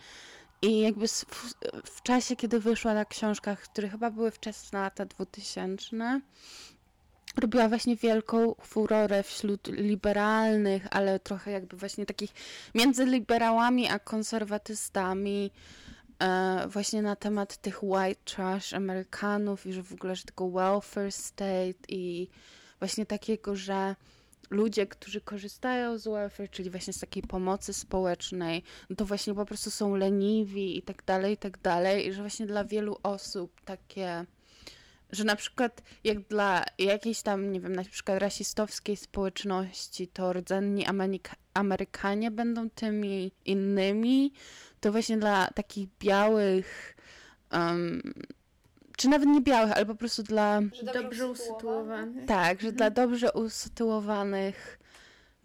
I 0.61 0.79
jakby 0.79 1.07
w, 1.07 1.25
w 1.85 2.01
czasie, 2.03 2.35
kiedy 2.35 2.59
wyszła 2.59 2.93
ta 2.93 3.05
książka, 3.05 3.55
które 3.55 3.89
chyba 3.89 4.11
były 4.11 4.31
wczesne 4.31 4.79
lata 4.79 5.05
2000, 5.05 6.21
robiła 7.37 7.69
właśnie 7.69 7.95
wielką 7.95 8.55
furorę 8.61 9.23
wśród 9.23 9.67
liberalnych, 9.67 10.87
ale 10.91 11.19
trochę 11.19 11.51
jakby 11.51 11.77
właśnie 11.77 12.05
takich 12.05 12.31
między 12.75 13.05
liberałami 13.05 13.87
a 13.87 13.99
konserwatystami 13.99 15.51
właśnie 16.67 17.01
na 17.01 17.15
temat 17.15 17.57
tych 17.57 17.83
white 17.83 18.21
trash 18.25 18.73
Amerykanów 18.73 19.65
i 19.65 19.73
że 19.73 19.83
w 19.83 19.93
ogóle, 19.93 20.15
że 20.15 20.23
tego 20.23 20.49
welfare 20.49 21.11
state 21.11 21.79
i 21.87 22.27
właśnie 22.79 23.05
takiego, 23.05 23.55
że 23.55 23.95
ludzie, 24.49 24.87
którzy 24.87 25.21
korzystają 25.21 25.97
z 25.97 26.07
welfare, 26.07 26.49
czyli 26.49 26.69
właśnie 26.69 26.93
z 26.93 26.99
takiej 26.99 27.23
pomocy 27.23 27.73
społecznej, 27.73 28.63
no 28.89 28.95
to 28.95 29.05
właśnie 29.05 29.33
po 29.33 29.45
prostu 29.45 29.71
są 29.71 29.95
leniwi 29.95 30.77
i 30.77 30.81
tak 30.81 31.05
dalej, 31.05 31.33
i 31.33 31.37
tak 31.37 31.61
dalej 31.61 32.07
i 32.07 32.13
że 32.13 32.21
właśnie 32.21 32.45
dla 32.45 32.63
wielu 32.63 32.97
osób 33.03 33.61
takie 33.65 34.25
że 35.11 35.23
na 35.23 35.35
przykład 35.35 35.81
jak 36.03 36.19
dla 36.19 36.63
jakiejś 36.77 37.21
tam, 37.21 37.51
nie 37.51 37.59
wiem, 37.61 37.75
na 37.75 37.83
przykład 37.83 38.19
rasistowskiej 38.21 38.95
społeczności, 38.97 40.07
to 40.07 40.33
rdzenni 40.33 40.85
Ameryka- 40.85 41.35
Amerykanie 41.53 42.31
będą 42.31 42.69
tymi 42.69 43.31
innymi, 43.45 44.33
to 44.79 44.91
właśnie 44.91 45.17
dla 45.17 45.47
takich 45.47 45.87
białych 45.99 46.95
um, 47.51 48.01
czy 48.97 49.09
nawet 49.09 49.29
nie 49.29 49.41
białych, 49.41 49.71
ale 49.71 49.85
po 49.85 49.95
prostu 49.95 50.23
dla 50.23 50.61
Że 50.73 50.83
dobrze, 50.83 51.01
Dobrze 51.03 51.27
usytuowany. 51.27 52.01
usytuowany. 52.03 52.25
Tak, 52.25 52.61
że 52.61 52.71
dla 52.71 52.89
dobrze 52.89 53.31
usytuowanych 53.31 54.79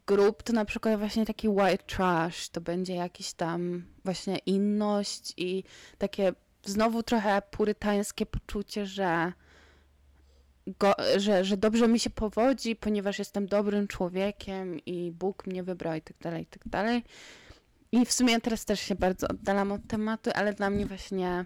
grup 0.06 0.42
to 0.42 0.52
na 0.52 0.64
przykład 0.64 0.98
właśnie 0.98 1.26
taki 1.26 1.48
white 1.48 1.84
trash 1.86 2.48
to 2.48 2.60
będzie 2.60 2.94
jakiś 2.94 3.32
tam 3.32 3.84
właśnie 4.04 4.38
inność 4.38 5.32
i 5.36 5.64
takie 5.98 6.32
znowu 6.64 7.02
trochę 7.02 7.42
purytańskie 7.50 8.26
poczucie, 8.26 8.86
że, 8.86 9.32
go, 10.66 10.94
że, 11.16 11.44
że 11.44 11.56
dobrze 11.56 11.88
mi 11.88 11.98
się 11.98 12.10
powodzi, 12.10 12.76
ponieważ 12.76 13.18
jestem 13.18 13.46
dobrym 13.46 13.88
człowiekiem 13.88 14.78
i 14.86 15.12
Bóg 15.12 15.46
mnie 15.46 15.62
wybrał 15.62 15.94
i 15.94 16.02
tak 16.02 16.18
dalej, 16.18 16.42
i 16.42 16.46
tak 16.46 16.68
dalej. 16.68 17.02
I 17.92 18.04
w 18.04 18.12
sumie 18.12 18.40
teraz 18.40 18.64
też 18.64 18.80
się 18.80 18.94
bardzo 18.94 19.28
oddalam 19.28 19.72
od 19.72 19.86
tematu, 19.86 20.30
ale 20.34 20.52
dla 20.52 20.70
mnie 20.70 20.86
właśnie 20.86 21.44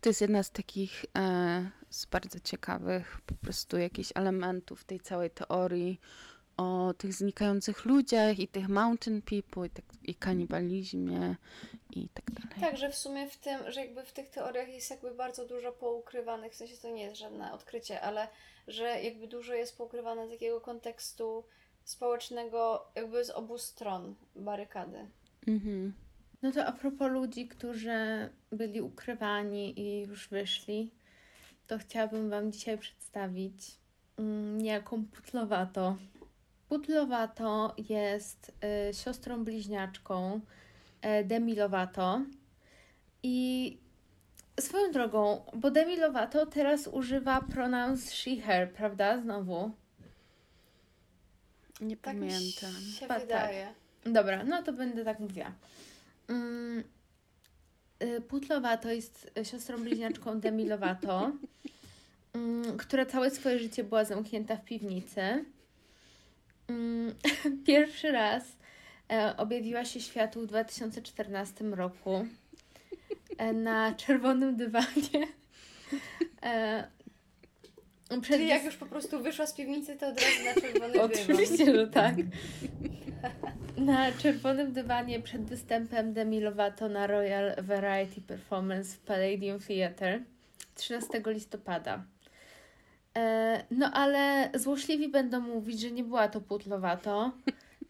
to 0.00 0.08
jest 0.10 0.20
jedna 0.20 0.42
z 0.42 0.50
takich 0.50 1.04
e, 1.18 1.70
z 1.90 2.06
bardzo 2.06 2.40
ciekawych 2.40 3.20
po 3.26 3.34
prostu 3.34 3.78
jakichś 3.78 4.12
elementów 4.14 4.84
tej 4.84 5.00
całej 5.00 5.30
teorii 5.30 6.00
o 6.56 6.94
tych 6.98 7.12
znikających 7.12 7.84
ludziach 7.84 8.38
i 8.38 8.48
tych 8.48 8.68
mountain 8.68 9.22
people 9.22 9.66
i, 9.66 9.70
tak, 9.70 9.84
i 10.02 10.14
kanibalizmie 10.14 11.36
i 11.90 12.08
tak 12.08 12.30
dalej. 12.30 12.60
Tak, 12.60 12.76
że 12.76 12.90
w 12.90 12.96
sumie 12.96 13.30
w 13.30 13.36
tym, 13.36 13.72
że 13.72 13.80
jakby 13.80 14.04
w 14.04 14.12
tych 14.12 14.30
teoriach 14.30 14.68
jest 14.68 14.90
jakby 14.90 15.14
bardzo 15.14 15.46
dużo 15.46 15.72
poukrywanych, 15.72 16.52
w 16.52 16.56
sensie 16.56 16.76
to 16.76 16.90
nie 16.90 17.02
jest 17.02 17.16
żadne 17.16 17.52
odkrycie, 17.52 18.00
ale 18.00 18.28
że 18.68 19.02
jakby 19.02 19.26
dużo 19.26 19.54
jest 19.54 19.76
poukrywane 19.76 20.26
z 20.26 20.30
takiego 20.30 20.60
kontekstu 20.60 21.44
społecznego 21.84 22.86
jakby 22.94 23.24
z 23.24 23.30
obu 23.30 23.58
stron 23.58 24.14
barykady. 24.36 25.06
Mhm. 25.46 25.92
No 26.42 26.52
to 26.52 26.66
a 26.66 26.72
propos 26.72 27.10
ludzi, 27.10 27.48
którzy 27.48 28.30
byli 28.50 28.80
ukrywani 28.80 29.80
i 29.80 30.00
już 30.00 30.28
wyszli, 30.28 30.90
to 31.66 31.78
chciałabym 31.78 32.30
Wam 32.30 32.52
dzisiaj 32.52 32.78
przedstawić 32.78 33.78
mm, 34.16 34.58
niejaką 34.58 35.04
Putlowato. 35.04 35.96
Putlowato 36.72 37.74
jest 37.88 38.52
y, 38.90 38.94
siostrą 38.94 39.44
bliźniaczką 39.44 40.40
y, 41.20 41.24
Demi 41.24 41.54
Lovato 41.54 42.20
i 43.22 43.78
swoją 44.60 44.92
drogą, 44.92 45.44
bo 45.54 45.70
Demi 45.70 45.96
Lovato 45.96 46.46
teraz 46.46 46.86
używa 46.86 47.40
pronouns 47.40 48.12
she, 48.12 48.36
her, 48.36 48.72
prawda? 48.72 49.20
Znowu. 49.20 49.70
Nie 51.80 51.96
Tak 51.96 52.14
mi 52.14 52.20
pamiętam. 52.20 52.82
się 52.92 53.00
Chyba 53.00 53.14
tak. 53.14 53.22
wydaje. 53.22 53.74
Dobra, 54.04 54.44
no 54.44 54.62
to 54.62 54.72
będę 54.72 55.04
tak 55.04 55.20
mówiła. 55.20 55.52
Mm, 56.28 56.84
y, 58.02 58.20
Putlowa 58.20 58.76
to 58.76 58.92
jest 58.92 59.30
siostrą 59.42 59.82
bliźniaczką 59.82 60.40
Demi 60.40 60.68
Lovato, 60.68 61.32
mm, 62.32 62.76
która 62.76 63.06
całe 63.06 63.30
swoje 63.30 63.58
życie 63.58 63.84
była 63.84 64.04
zamknięta 64.04 64.56
w 64.56 64.64
piwnicy. 64.64 65.44
Mm, 66.72 67.14
Pierwszy 67.66 68.12
raz 68.12 68.56
e, 69.12 69.34
objawiła 69.36 69.84
się 69.84 70.00
światu 70.00 70.40
w 70.40 70.46
2014 70.46 71.64
roku 71.64 72.26
e, 73.38 73.52
na 73.52 73.92
czerwonym 74.06 74.56
dywanie. 74.56 75.26
E, 76.42 76.84
przed 78.08 78.36
Czyli 78.36 78.48
jak 78.48 78.64
już 78.64 78.76
po 78.76 78.86
prostu 78.86 79.22
wyszła 79.22 79.46
z 79.46 79.54
piwnicy, 79.54 79.96
to 79.96 80.08
od 80.08 80.20
razu 80.20 80.44
na 80.44 80.54
czerwony 80.60 80.92
dywan. 80.92 81.10
Oczywiście, 81.10 81.74
że 81.74 81.86
tak. 81.86 82.14
Na 83.76 84.12
czerwonym 84.12 84.72
dywanie 84.72 85.20
przed 85.20 85.42
występem 85.42 86.12
Demi 86.12 86.40
Lovato 86.40 86.88
na 86.88 87.06
Royal 87.06 87.54
Variety 87.62 88.20
Performance 88.20 88.96
w 88.96 89.00
Palladium 89.00 89.58
Theatre 89.60 90.20
13 90.74 91.22
listopada. 91.26 92.04
E, 93.18 93.64
no 93.70 93.90
ale 93.92 94.50
złośliwi 94.54 95.08
będą 95.08 95.40
mówić, 95.40 95.80
że 95.80 95.90
nie 95.90 96.04
była 96.04 96.28
to 96.28 96.40
Put 96.40 96.66
Lovato, 96.66 97.32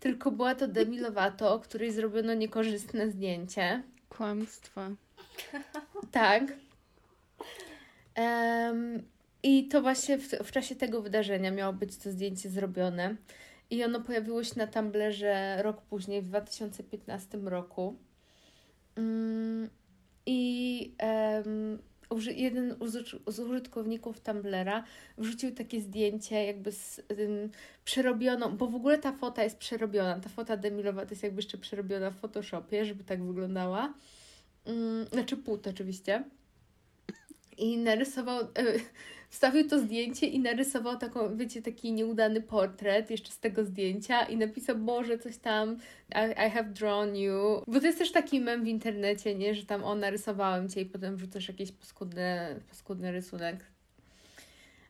tylko 0.00 0.30
była 0.30 0.54
to 0.54 0.68
Demi 0.68 0.98
Lovato, 0.98 1.58
której 1.58 1.92
zrobiono 1.92 2.34
niekorzystne 2.34 3.10
zdjęcie. 3.10 3.82
Kłamstwo. 4.08 4.80
Tak. 6.10 6.42
I 9.42 9.68
to 9.68 9.82
właśnie 9.82 10.18
w, 10.18 10.28
w 10.28 10.52
czasie 10.52 10.76
tego 10.76 11.02
wydarzenia 11.02 11.50
miało 11.50 11.72
być 11.72 11.96
to 11.96 12.10
zdjęcie 12.10 12.48
zrobione. 12.50 13.16
I 13.70 13.84
ono 13.84 14.00
pojawiło 14.00 14.44
się 14.44 14.52
na 14.56 14.66
Tumblerze 14.66 15.62
rok 15.62 15.82
później, 15.82 16.22
w 16.22 16.26
2015 16.26 17.38
roku. 17.38 17.96
Mm, 18.96 19.70
I 20.26 20.94
uży- 20.98 21.78
jeden 22.34 22.76
z 23.26 23.38
użytkowników 23.38 24.20
Tumblera 24.20 24.84
wrzucił 25.18 25.54
takie 25.54 25.80
zdjęcie 25.80 26.44
jakby 26.44 26.72
z 26.72 27.00
przerobioną, 27.84 28.56
bo 28.56 28.66
w 28.66 28.74
ogóle 28.74 28.98
ta 28.98 29.12
fota 29.12 29.44
jest 29.44 29.58
przerobiona. 29.58 30.20
Ta 30.20 30.28
fota 30.28 30.56
Demilowa 30.56 31.06
to 31.06 31.10
jest 31.10 31.22
jakby 31.22 31.38
jeszcze 31.38 31.58
przerobiona 31.58 32.10
w 32.10 32.16
Photoshopie, 32.16 32.84
żeby 32.84 33.04
tak 33.04 33.24
wyglądała. 33.24 33.94
Mm, 34.64 35.06
znaczy 35.06 35.36
płód 35.36 35.66
oczywiście. 35.66 36.24
I 37.58 37.78
narysował, 37.78 38.40
e, 38.40 38.46
wstawił 39.32 39.68
to 39.68 39.78
zdjęcie 39.78 40.26
i 40.26 40.40
narysował 40.40 40.96
taką, 40.96 41.36
wiecie, 41.36 41.62
taki 41.62 41.92
nieudany 41.92 42.40
portret 42.40 43.10
jeszcze 43.10 43.30
z 43.30 43.38
tego 43.38 43.64
zdjęcia 43.64 44.22
i 44.22 44.36
napisał, 44.36 44.76
Boże, 44.76 45.18
coś 45.18 45.36
tam, 45.36 45.76
I, 46.10 46.46
I 46.46 46.50
have 46.50 46.64
drawn 46.64 47.16
you. 47.16 47.62
Bo 47.66 47.80
to 47.80 47.86
jest 47.86 47.98
też 47.98 48.12
taki 48.12 48.40
mem 48.40 48.64
w 48.64 48.68
internecie, 48.68 49.34
nie, 49.34 49.54
że 49.54 49.66
tam 49.66 49.84
o, 49.84 49.94
narysowałem 49.94 50.68
Cię 50.68 50.80
i 50.80 50.86
potem 50.86 51.16
wrzucasz 51.16 51.48
jakiś 51.48 51.72
paskudny, 51.72 52.60
paskudny 52.68 53.12
rysunek. 53.12 53.64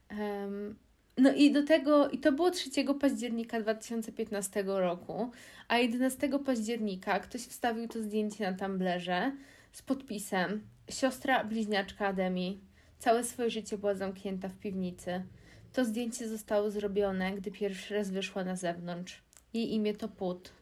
Em, 0.08 0.76
no 1.18 1.32
i 1.32 1.52
do 1.52 1.62
tego, 1.62 2.08
i 2.08 2.18
to 2.18 2.32
było 2.32 2.50
3 2.50 2.70
października 3.00 3.60
2015 3.60 4.64
roku, 4.66 5.30
a 5.68 5.78
11 5.78 6.38
października 6.38 7.18
ktoś 7.18 7.40
wstawił 7.40 7.88
to 7.88 8.02
zdjęcie 8.02 8.50
na 8.50 8.58
Tumblerze 8.58 9.32
z 9.72 9.82
podpisem 9.82 10.60
Siostra 10.90 11.44
bliźniaczka 11.44 12.06
Ademi. 12.06 12.71
Całe 13.02 13.24
swoje 13.24 13.50
życie 13.50 13.78
była 13.78 13.94
zamknięta 13.94 14.48
w 14.48 14.58
piwnicy. 14.58 15.24
To 15.72 15.84
zdjęcie 15.84 16.28
zostało 16.28 16.70
zrobione, 16.70 17.32
gdy 17.32 17.50
pierwszy 17.50 17.94
raz 17.94 18.10
wyszła 18.10 18.44
na 18.44 18.56
zewnątrz. 18.56 19.22
Jej 19.54 19.74
imię 19.74 19.94
to 19.94 20.08
Put. 20.08 20.52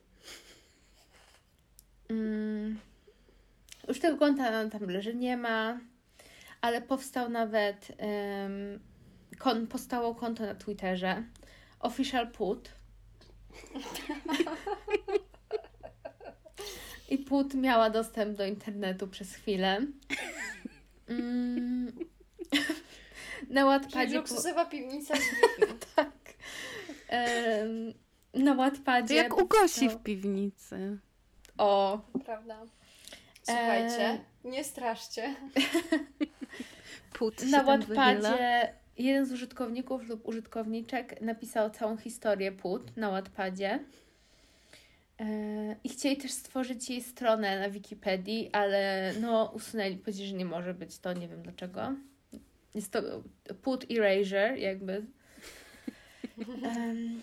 Mm. 2.09 2.79
Już 3.89 4.01
tego 4.01 4.17
konta 4.17 4.51
na 4.51 4.71
Tumblerze 4.71 5.15
nie 5.15 5.37
ma, 5.37 5.81
ale 6.61 6.83
powstał 6.83 7.29
nawet 7.31 7.89
em, 7.99 8.81
kon, 9.39 9.67
powstało 9.67 10.15
konto 10.15 10.47
na 10.47 10.55
Twitterze 10.55 11.25
Official 11.81 12.31
Put. 12.31 12.71
I 17.09 17.19
Put 17.19 17.55
miała 17.55 17.91
dostęp 17.91 18.39
do 18.39 18.47
internetu 18.47 19.09
przez 19.09 19.35
chwilę. 19.35 19.87
Mm. 21.09 22.11
Na 22.53 22.61
Czyli 23.49 23.65
Wattpadzie... 23.65 24.13
po- 24.15 24.19
luksusowa 24.19 24.65
piwnica 24.65 25.15
z 25.17 25.19
Wi-Fi. 25.31 25.75
Tak. 25.97 26.11
Na 28.35 28.55
Wattpadzie... 28.55 29.09
To 29.09 29.15
jak 29.15 29.33
u 29.43 29.47
Gosi 29.47 29.81
powstał- 29.89 29.99
w 29.99 30.03
piwnicy. 30.03 30.99
O, 31.59 32.01
Prawda. 32.25 32.59
Słuchajcie, 33.43 34.09
Eee. 34.11 34.19
nie 34.45 34.65
straszcie. 34.65 35.35
Się 37.41 37.47
na. 37.47 37.65
Wattpadzie 37.65 38.73
jeden 38.99 39.27
z 39.27 39.33
użytkowników 39.33 40.09
lub 40.09 40.29
użytkowniczek 40.29 41.21
napisał 41.21 41.71
całą 41.71 41.97
historię 41.97 42.53
płód 42.53 42.97
na 42.97 43.11
Wattpadzie. 43.11 43.79
E, 45.21 45.25
I 45.85 45.89
chcieli 45.89 46.17
też 46.17 46.31
stworzyć 46.33 46.91
jej 46.91 47.03
stronę 47.03 47.61
na 47.61 47.71
Wikipedii, 47.71 48.51
ale 48.53 49.13
no 49.21 49.51
usunęli, 49.55 49.97
powiedzieli, 49.97 50.29
że 50.29 50.35
nie 50.37 50.45
może 50.45 50.75
być 50.75 50.99
to, 50.99 51.13
nie 51.13 51.29
wiem 51.29 51.43
dlaczego. 51.43 51.93
Jest 52.75 52.93
to 52.93 53.03
put 53.63 53.87
erasure, 53.91 54.59
jakby. 54.59 55.07
Em, 56.65 57.21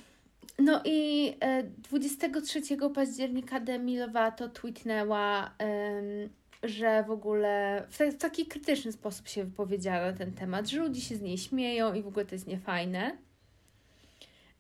no 0.60 0.82
i 0.86 1.34
e, 1.40 1.64
23 1.64 2.62
października 2.96 3.60
Demi 3.60 3.98
Lovato 3.98 4.50
tweetnęła, 4.50 5.52
em, 5.58 6.30
że 6.64 7.04
w 7.08 7.12
ogóle 7.12 7.84
w, 7.90 7.98
ta- 7.98 8.12
w 8.12 8.18
taki 8.18 8.46
krytyczny 8.46 8.92
sposób 8.92 9.28
się 9.28 9.44
wypowiedziała 9.44 10.12
na 10.12 10.18
ten 10.18 10.34
temat, 10.34 10.68
że 10.68 10.80
ludzie 10.80 11.02
się 11.02 11.16
z 11.16 11.22
niej 11.22 11.38
śmieją 11.38 11.94
i 11.94 12.02
w 12.04 12.08
ogóle 12.08 12.26
to 12.26 12.36
jest 12.36 12.48
niefajne. 12.48 13.18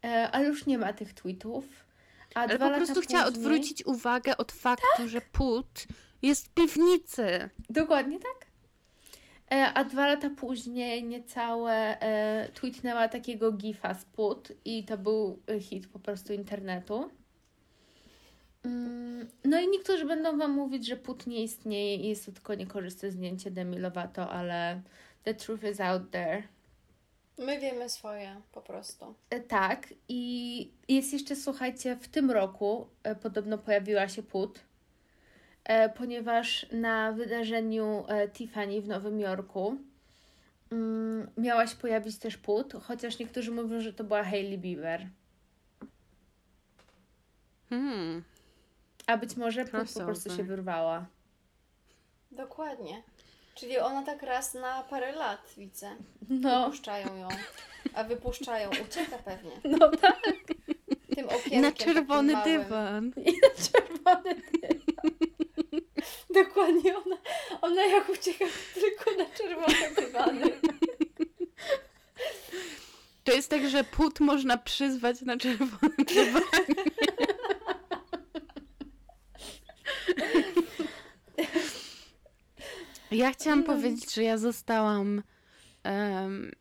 E, 0.04 0.32
ale 0.32 0.48
już 0.48 0.66
nie 0.66 0.78
ma 0.78 0.94
tych 0.94 1.14
tweetów. 1.14 1.66
A 2.36 2.40
Ale 2.40 2.60
po 2.60 2.70
prostu 2.70 3.02
chciała 3.02 3.24
później- 3.26 3.46
odwrócić 3.46 3.86
uwagę 3.86 4.38
od 4.38 4.52
faktu, 4.52 5.08
że 5.08 5.22
płód 5.22 5.88
jest 6.22 6.46
w 6.48 6.50
piwnicy. 6.54 7.50
Dokładnie 7.70 8.20
tak. 8.20 8.37
E, 9.52 9.74
a 9.74 9.84
dwa 9.84 10.08
lata 10.08 10.30
później 10.30 11.04
niecałe 11.04 12.02
e, 12.02 12.50
tweetnęła 12.54 13.08
takiego 13.08 13.52
gifa 13.52 13.94
z 13.94 14.06
put 14.06 14.52
i 14.66 14.84
to 14.84 14.98
był 14.98 15.40
e, 15.48 15.60
hit 15.60 15.88
po 15.88 16.00
prostu 16.00 16.34
internetu. 16.34 17.10
Mm, 18.66 19.28
No 19.46 19.60
i 19.62 19.68
niektórzy 19.68 20.06
będą 20.06 20.38
Wam 20.38 20.52
mówić, 20.52 20.88
że 20.88 20.98
płód 20.98 21.28
nie 21.28 21.44
istnieje 21.44 21.96
i 21.96 22.10
jest 22.10 22.26
to 22.26 22.32
tylko 22.32 22.56
niekorzystne 22.56 23.12
zdjęcie 23.12 23.52
Demi 23.52 23.80
Lovato, 23.80 24.30
ale 24.30 24.82
the 25.24 25.34
truth 25.34 25.64
is 25.64 25.80
out 25.82 26.12
there. 26.12 26.44
My 27.38 27.60
wiemy 27.60 27.90
swoje 27.90 28.42
po 28.52 28.62
prostu. 28.62 29.16
E, 29.30 29.40
Tak, 29.40 29.94
i 30.10 30.72
jest 30.88 31.14
jeszcze, 31.14 31.36
słuchajcie, 31.36 31.96
w 31.96 32.08
tym 32.08 32.32
roku 32.32 32.88
e, 33.04 33.16
podobno 33.16 33.58
pojawiła 33.58 34.08
się 34.08 34.22
e, 34.22 34.26
ponieważ 35.90 36.66
na 36.72 37.12
wydarzeniu 37.12 38.06
e, 38.08 38.30
Tiffany 38.30 38.82
w 38.82 38.88
Nowym 38.88 39.20
Jorku 39.20 39.78
mm, 40.72 41.32
miałaś 41.38 41.76
pojawić 41.76 42.18
też 42.18 42.38
płód, 42.38 42.74
chociaż 42.82 43.20
niektórzy 43.20 43.52
mówią, 43.52 43.82
że 43.82 43.94
to 43.94 44.04
była 44.04 44.24
Hailey 44.24 44.58
Bieber. 44.58 45.08
Hmm. 47.70 48.24
A 49.08 49.18
być 49.18 49.38
może 49.38 49.66
płód 49.66 49.94
po 49.94 50.00
prostu 50.00 50.36
się 50.36 50.44
wyrwała. 50.44 51.06
Dokładnie. 52.32 53.04
Czyli 53.56 53.78
ona 53.80 54.04
tak 54.04 54.24
raz 54.24 54.54
na 54.54 54.84
parę 54.84 55.12
lat 55.12 55.54
widzę. 55.58 55.96
No, 56.30 56.64
Wypuszczają 56.66 57.16
ją. 57.16 57.28
A 57.94 58.04
wypuszczają, 58.04 58.70
ucieka 58.70 59.18
pewnie. 59.18 59.52
no 59.80 59.90
tak. 59.90 60.22
Tym 61.16 61.30
okienkiem 61.30 61.62
Na 61.62 61.72
czerwony 61.72 62.34
dywan. 62.44 63.14
I 63.26 63.32
na 63.32 63.64
czerwony 63.64 64.42
Dokładnie, 66.44 66.98
ona, 66.98 67.18
ona 67.62 67.86
jak 67.86 68.10
ucieka 68.10 68.46
tylko 68.74 69.12
na 69.12 69.26
czerwone 69.26 69.92
dywany. 69.96 70.52
To 73.24 73.32
jest 73.32 73.50
tak, 73.50 73.70
że 73.70 73.84
płód 73.84 74.20
można 74.20 74.58
przyzwać 74.58 75.22
na 75.22 75.38
czerwonym 75.38 75.96
dywanie. 75.98 76.92
Ja 83.12 83.32
chciałam 83.32 83.64
powiedzieć, 83.64 84.14
że 84.14 84.24
ja 84.24 84.38
zostałam, 84.38 85.24
em, 85.84 86.52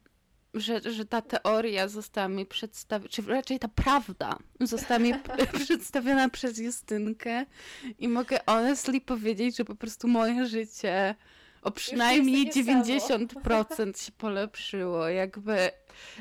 że, 0.56 0.80
że 0.92 1.04
ta 1.04 1.22
teoria 1.22 1.88
została 1.88 2.28
mi 2.28 2.46
przedstawiona, 2.46 3.08
czy 3.08 3.22
raczej 3.22 3.58
ta 3.58 3.68
prawda 3.68 4.38
została 4.60 4.98
mi 4.98 5.12
przedstawiona 5.64 6.28
przez 6.28 6.58
Justynkę 6.58 7.46
i 7.98 8.08
mogę 8.08 8.38
honestly 8.46 9.00
powiedzieć, 9.00 9.56
że 9.56 9.64
po 9.64 9.74
prostu 9.74 10.08
moje 10.08 10.46
życie 10.46 11.14
o 11.62 11.70
przynajmniej 11.70 12.46
takie 12.46 12.64
samo. 12.64 12.84
90% 12.84 14.04
się 14.04 14.12
polepszyło, 14.12 15.08
jakby 15.08 15.70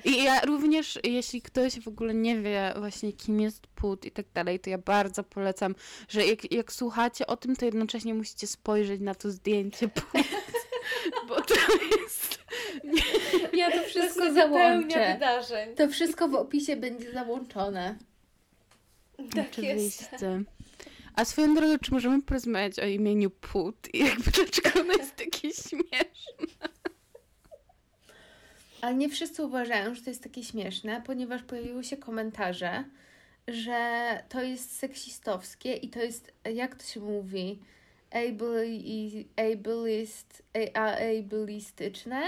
i 0.06 0.24
ja 0.24 0.42
również, 0.42 1.00
jeśli 1.04 1.42
ktoś 1.42 1.80
w 1.80 1.88
ogóle 1.88 2.14
nie 2.14 2.42
wie 2.42 2.74
właśnie 2.80 3.14
kim 3.14 3.42
jest 3.42 3.68
płód 3.68 4.06
i 4.06 4.12
tak 4.12 4.26
dalej, 4.34 4.60
to 4.60 4.70
ja 4.70 4.78
bardzo 4.78 5.24
polecam, 5.24 5.76
że 6.08 6.26
jak, 6.26 6.52
jak 6.52 6.74
słuchacie 6.74 7.28
o 7.28 7.38
tym, 7.38 7.56
to 7.56 7.66
jednocześnie 7.66 8.14
musicie 8.14 8.48
spojrzeć 8.48 9.02
na 9.02 9.16
to 9.16 9.32
zdjęcie 9.32 9.88
płód, 9.88 10.26
bo 11.28 11.42
to 11.42 11.56
jest... 12.02 12.46
Ja 13.58 13.72
to 13.72 13.84
Wszystko 13.84 14.22
wypełnia 14.24 14.44
załączę. 14.54 15.14
wydarzeń. 15.14 15.76
To 15.76 15.90
wszystko 15.90 16.28
w 16.28 16.36
opisie 16.36 16.76
będzie 16.76 17.12
załączone. 17.12 17.96
Tak 19.36 19.58
jest. 19.58 20.04
Oczywiście. 20.14 20.44
A 21.16 21.26
swoją 21.26 21.56
drogą, 21.56 21.78
czy 21.80 21.94
możemy 21.94 22.22
porozmawiać 22.22 22.80
o 22.80 22.86
imieniu 22.86 23.30
płód 23.30 23.76
i 23.94 24.00
jakby 24.00 24.32
dlaczego 24.32 24.80
ono 24.80 24.94
jest 24.94 25.16
takie 25.16 25.52
śmieszne? 25.54 26.68
Ale 28.82 28.96
nie 28.96 29.10
wszyscy 29.10 29.44
uważają, 29.44 29.96
że 29.96 30.02
to 30.02 30.10
jest 30.10 30.24
takie 30.24 30.44
śmieszne, 30.44 31.02
ponieważ 31.06 31.44
pojawiły 31.44 31.84
się 31.84 31.98
komentarze, 31.98 32.84
że 33.48 33.80
to 34.30 34.44
jest 34.44 34.78
seksistowskie 34.78 35.74
i 35.74 35.90
to 35.90 36.00
jest, 36.00 36.34
jak 36.54 36.76
to 36.76 36.84
się 36.84 37.00
mówi, 37.00 37.60
ableist, 38.16 39.30
ableist, 39.38 40.44
a- 40.74 40.98
ableistyczne. 41.20 42.22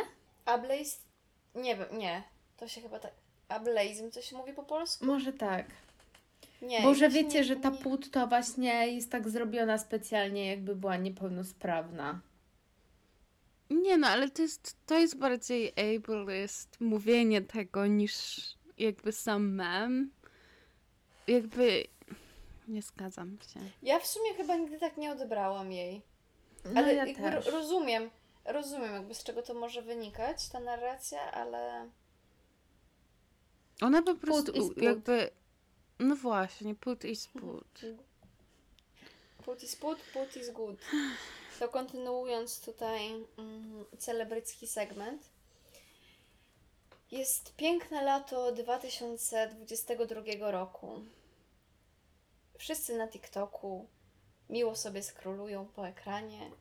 Ableist? 0.45 1.01
Nie 1.55 1.75
wiem, 1.75 1.97
nie. 1.97 2.23
To 2.57 2.67
się 2.67 2.81
chyba 2.81 2.99
tak... 2.99 3.11
Ableizm, 3.49 4.11
to 4.11 4.21
się 4.21 4.37
mówi 4.37 4.53
po 4.53 4.63
polsku? 4.63 5.05
Może 5.05 5.33
tak. 5.33 5.65
Nie. 6.61 6.81
Bo 6.81 6.93
że 6.93 7.09
wiecie, 7.09 7.37
nie- 7.37 7.43
że 7.43 7.55
ta 7.55 7.71
płód 7.71 8.11
to 8.11 8.27
właśnie 8.27 8.87
jest 8.95 9.11
tak 9.11 9.29
zrobiona 9.29 9.77
specjalnie, 9.77 10.47
jakby 10.47 10.75
była 10.75 10.97
niepełnosprawna. 10.97 12.19
Nie 13.69 13.97
no, 13.97 14.07
ale 14.07 14.29
to 14.29 14.41
jest, 14.41 14.75
to 14.85 14.99
jest 14.99 15.17
bardziej 15.17 15.73
ableist 15.95 16.81
mówienie 16.81 17.41
tego 17.41 17.87
niż 17.87 18.41
jakby 18.77 19.11
sam 19.11 19.53
mem. 19.53 20.11
Jakby 21.27 21.83
nie 22.67 22.81
zgadzam 22.81 23.37
się. 23.53 23.59
Ja 23.81 23.99
w 23.99 24.07
sumie 24.07 24.33
chyba 24.33 24.55
nigdy 24.55 24.79
tak 24.79 24.97
nie 24.97 25.11
odebrałam 25.11 25.71
jej. 25.71 26.01
No 26.65 26.71
Ale 26.81 26.93
ja 26.95 27.05
jakby 27.05 27.23
też. 27.23 27.45
ro- 27.45 27.51
rozumiem, 27.51 28.09
rozumiem 28.45 28.93
jakby 28.93 29.13
z 29.13 29.23
czego 29.23 29.41
to 29.41 29.53
może 29.53 29.81
wynikać, 29.81 30.49
ta 30.49 30.59
narracja, 30.59 31.31
ale... 31.31 31.89
Ona 33.81 34.01
po 34.01 34.15
prostu 34.15 34.73
jakby. 34.77 35.29
No 35.99 36.15
właśnie, 36.15 36.75
płód 36.75 37.05
i 37.05 37.15
spód. 37.15 37.81
Put 39.45 39.63
is 39.63 39.75
put, 39.75 39.99
put 40.13 40.35
is 40.35 40.51
good. 40.51 40.79
To 41.59 41.69
kontynuując 41.69 42.61
tutaj 42.61 43.25
mm, 43.37 43.85
celebrycki 43.97 44.67
segment. 44.67 45.23
Jest 47.11 47.55
piękne 47.55 48.03
lato 48.03 48.51
2022 48.51 50.51
roku. 50.51 51.01
Wszyscy 52.57 52.97
na 52.97 53.07
TikToku 53.07 53.87
miło 54.49 54.75
sobie 54.75 55.03
skrolują 55.03 55.65
po 55.65 55.87
ekranie, 55.87 56.51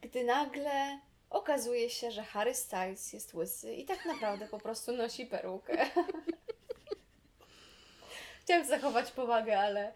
gdy 0.00 0.24
nagle 0.24 1.00
okazuje 1.30 1.90
się, 1.90 2.10
że 2.10 2.22
Harry 2.22 2.54
Styles 2.54 3.12
jest 3.12 3.34
łysy 3.34 3.74
i 3.74 3.84
tak 3.84 4.04
naprawdę 4.04 4.48
po 4.48 4.58
prostu 4.58 4.92
nosi 4.92 5.26
perukę. 5.26 5.86
Chciałam 8.42 8.66
zachować 8.66 9.10
powagę, 9.10 9.60
ale 9.60 9.92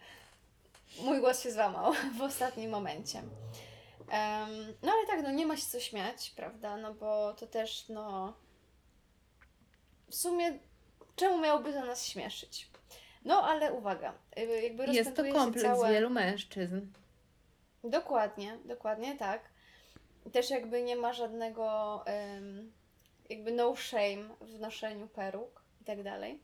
mój 1.00 1.20
głos 1.20 1.42
się 1.42 1.52
złamał 1.52 1.92
w 2.18 2.22
ostatnim 2.22 2.70
momencie. 2.70 3.18
Em, 3.18 4.74
no 4.82 4.92
ale 4.92 5.06
tak, 5.06 5.22
no 5.22 5.30
nie 5.30 5.46
ma 5.46 5.56
się 5.56 5.66
co 5.66 5.80
śmiać, 5.80 6.30
prawda? 6.30 6.76
No 6.76 6.94
bo 6.94 7.34
to 7.34 7.46
też, 7.46 7.88
no. 7.88 8.36
W 10.10 10.14
sumie, 10.14 10.58
czemu 11.16 11.38
miałoby 11.38 11.72
to 11.72 11.84
nas 11.84 12.06
śmieszyć? 12.06 12.68
No 13.26 13.42
ale 13.42 13.72
uwaga, 13.72 14.14
y, 14.38 14.62
jakby 14.62 14.86
Jest 14.86 15.16
to 15.16 15.22
kompleks 15.32 15.62
całe... 15.62 15.92
wielu 15.92 16.10
mężczyzn. 16.10 16.80
Dokładnie, 17.84 18.58
dokładnie 18.64 19.16
tak. 19.16 19.40
Też 20.32 20.50
jakby 20.50 20.82
nie 20.82 20.96
ma 20.96 21.12
żadnego 21.12 22.04
jakby 23.30 23.52
no 23.52 23.76
shame 23.76 24.28
w 24.40 24.60
noszeniu 24.60 25.08
peruk 25.08 25.62
i 25.80 25.84
tak 25.84 26.02
dalej. 26.02 26.40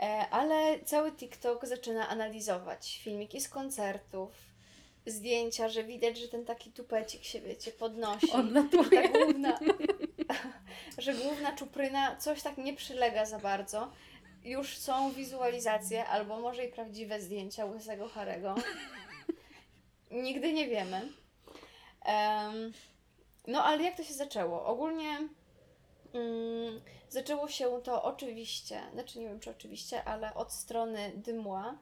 E, 0.00 0.26
ale 0.30 0.80
cały 0.84 1.12
TikTok 1.12 1.66
zaczyna 1.66 2.08
analizować 2.08 2.98
filmiki 3.02 3.40
z 3.40 3.48
koncertów, 3.48 4.30
zdjęcia, 5.06 5.68
że 5.68 5.84
widać, 5.84 6.18
że 6.18 6.28
ten 6.28 6.44
taki 6.44 6.72
tupecik 6.72 7.24
się, 7.24 7.40
wiecie, 7.40 7.70
podnosi. 7.70 8.32
Odlatuje. 8.40 9.02
Ta 9.02 9.08
główna, 9.08 9.58
że 10.98 11.14
główna 11.14 11.52
czupryna 11.56 12.16
coś 12.16 12.42
tak 12.42 12.58
nie 12.58 12.74
przylega 12.74 13.26
za 13.26 13.38
bardzo. 13.38 13.92
Już 14.44 14.78
są 14.78 15.12
wizualizacje, 15.12 16.06
albo 16.06 16.40
może 16.40 16.64
i 16.64 16.72
prawdziwe 16.72 17.20
zdjęcia 17.20 17.64
łysego 17.64 18.08
Harego. 18.08 18.54
Nigdy 20.10 20.52
nie 20.52 20.68
wiemy. 20.68 21.12
Em, 22.04 22.72
no 23.46 23.64
ale 23.64 23.82
jak 23.82 23.96
to 23.96 24.04
się 24.04 24.14
zaczęło? 24.14 24.64
Ogólnie 24.66 25.28
mm, 26.14 26.80
zaczęło 27.08 27.48
się 27.48 27.80
to 27.84 28.02
oczywiście, 28.02 28.80
znaczy 28.92 29.18
nie 29.18 29.28
wiem 29.28 29.40
czy 29.40 29.50
oczywiście, 29.50 30.04
ale 30.04 30.34
od 30.34 30.52
strony 30.52 31.12
Dymła, 31.16 31.78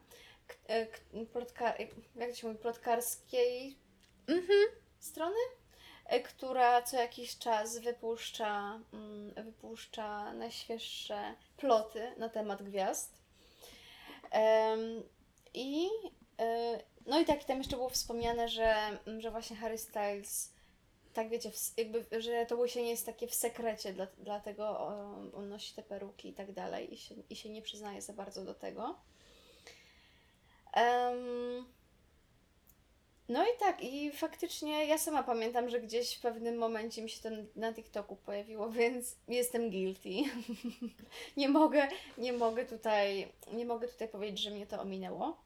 k- 0.47 0.55
e, 0.67 0.85
k- 0.85 0.99
plotka, 1.33 1.73
jak 2.15 2.29
to 2.29 2.35
się 2.35 2.47
mówi, 2.47 2.59
plotkarskiej 2.59 3.77
strony, 4.99 5.35
e, 5.35 5.60
która 6.19 6.81
co 6.81 6.97
jakiś 6.97 7.37
czas 7.37 7.77
wypuszcza, 7.77 8.79
mm, 8.93 9.33
wypuszcza 9.45 10.33
najświeższe 10.33 11.35
ploty 11.57 12.11
na 12.17 12.29
temat 12.29 12.63
gwiazd. 12.63 13.13
I 15.53 15.87
e, 16.39 16.79
no 17.05 17.19
i 17.19 17.25
tak 17.25 17.43
tam 17.43 17.57
jeszcze 17.57 17.75
było 17.75 17.89
wspomniane, 17.89 18.49
że, 18.49 18.75
że 19.17 19.31
właśnie 19.31 19.55
Harry 19.55 19.77
Styles 19.77 20.51
tak 21.13 21.29
wiecie, 21.29 21.51
jakby, 21.77 22.21
że 22.21 22.45
to 22.45 22.57
łysienie 22.57 22.89
jest 22.89 23.05
takie 23.05 23.27
w 23.27 23.35
sekrecie, 23.35 23.93
dla, 23.93 24.07
dlatego 24.17 24.79
on 25.33 25.49
nosi 25.49 25.73
te 25.73 25.83
peruki 25.83 26.29
i 26.29 26.33
tak 26.33 26.51
dalej 26.51 26.93
i 26.93 26.97
się, 26.97 27.15
i 27.29 27.35
się 27.35 27.49
nie 27.49 27.61
przyznaje 27.61 28.01
za 28.01 28.13
bardzo 28.13 28.45
do 28.45 28.53
tego. 28.53 28.95
Em, 30.73 31.65
no 33.31 33.43
i 33.43 33.59
tak, 33.59 33.83
i 33.83 34.11
faktycznie 34.11 34.85
ja 34.85 34.97
sama 34.97 35.23
pamiętam, 35.23 35.69
że 35.69 35.79
gdzieś 35.79 36.15
w 36.15 36.21
pewnym 36.21 36.57
momencie 36.57 37.01
mi 37.01 37.09
się 37.09 37.21
to 37.21 37.29
na 37.55 37.73
TikToku 37.73 38.15
pojawiło, 38.15 38.69
więc 38.79 39.15
jestem 39.27 39.69
guilty. 39.69 40.09
nie 41.37 41.49
mogę, 41.49 41.87
nie 42.17 42.33
mogę 42.33 42.65
tutaj, 42.65 43.31
nie 43.53 43.65
mogę 43.65 43.87
tutaj 43.87 44.07
powiedzieć, 44.07 44.39
że 44.39 44.51
mnie 44.51 44.67
to 44.67 44.81
ominęło. 44.81 45.37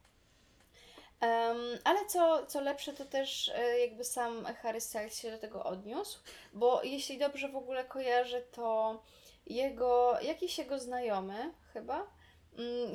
Um, 1.21 1.57
ale 1.83 2.05
co, 2.05 2.45
co 2.45 2.61
lepsze, 2.61 2.93
to 2.93 3.05
też 3.05 3.51
e, 3.55 3.79
jakby 3.79 4.03
sam 4.03 4.45
Harry 4.45 4.81
Styles 4.81 5.19
się 5.19 5.31
do 5.31 5.37
tego 5.37 5.63
odniósł, 5.63 6.19
bo 6.53 6.83
jeśli 6.83 7.17
dobrze 7.17 7.49
w 7.49 7.55
ogóle 7.55 7.85
kojarzę, 7.85 8.41
to 8.41 9.01
jego, 9.47 10.17
jakiś 10.21 10.57
jego 10.57 10.79
znajomy 10.79 11.53
chyba, 11.73 12.07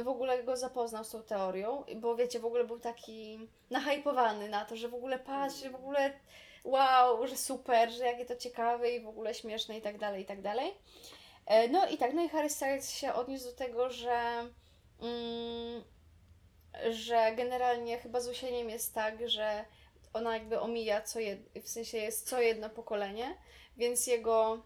w 0.03 0.09
ogóle 0.09 0.43
go 0.43 0.57
zapoznał 0.57 1.05
z 1.05 1.11
tą 1.11 1.23
teorią, 1.23 1.85
bo 1.97 2.17
wiecie, 2.17 2.41
w 2.41 2.45
ogóle 2.45 2.65
był 2.65 2.81
taki 2.81 3.49
nahypowany 3.71 4.49
na 4.49 4.65
to, 4.65 4.77
że 4.77 4.89
w 4.89 4.95
ogóle 4.95 5.19
patrz, 5.19 5.63
w 5.63 5.75
ogóle 5.75 6.13
wow, 6.65 7.27
że 7.27 7.37
super, 7.37 7.91
że 7.91 8.05
jakie 8.05 8.27
to 8.27 8.37
ciekawe 8.37 8.91
i 8.91 9.01
w 9.01 9.09
ogóle 9.09 9.35
śmieszne 9.35 9.79
i 9.79 9.83
tak 9.83 9.99
dalej, 9.99 10.23
i 10.23 10.27
tak 10.27 10.43
dalej. 10.43 10.75
E, 11.47 11.69
no 11.69 11.89
i 11.89 11.99
tak, 11.99 12.15
no 12.15 12.23
i 12.23 12.29
Harry 12.29 12.51
Styles 12.51 12.91
się 12.91 13.13
odniósł 13.13 13.45
do 13.45 13.53
tego, 13.53 13.91
że 13.91 14.49
mm, 15.01 15.85
że 16.91 17.33
generalnie 17.37 17.99
chyba 17.99 18.21
z 18.21 18.29
Usieniem 18.29 18.71
jest 18.71 18.95
tak, 18.95 19.29
że 19.29 19.65
ona 20.13 20.35
jakby 20.35 20.61
omija 20.61 21.03
co 21.03 21.21
jed... 21.21 21.41
w 21.63 21.69
sensie 21.69 21.99
jest 21.99 22.29
co 22.29 22.41
jedno 22.41 22.71
pokolenie, 22.71 23.37
więc 23.77 24.07
jego 24.07 24.63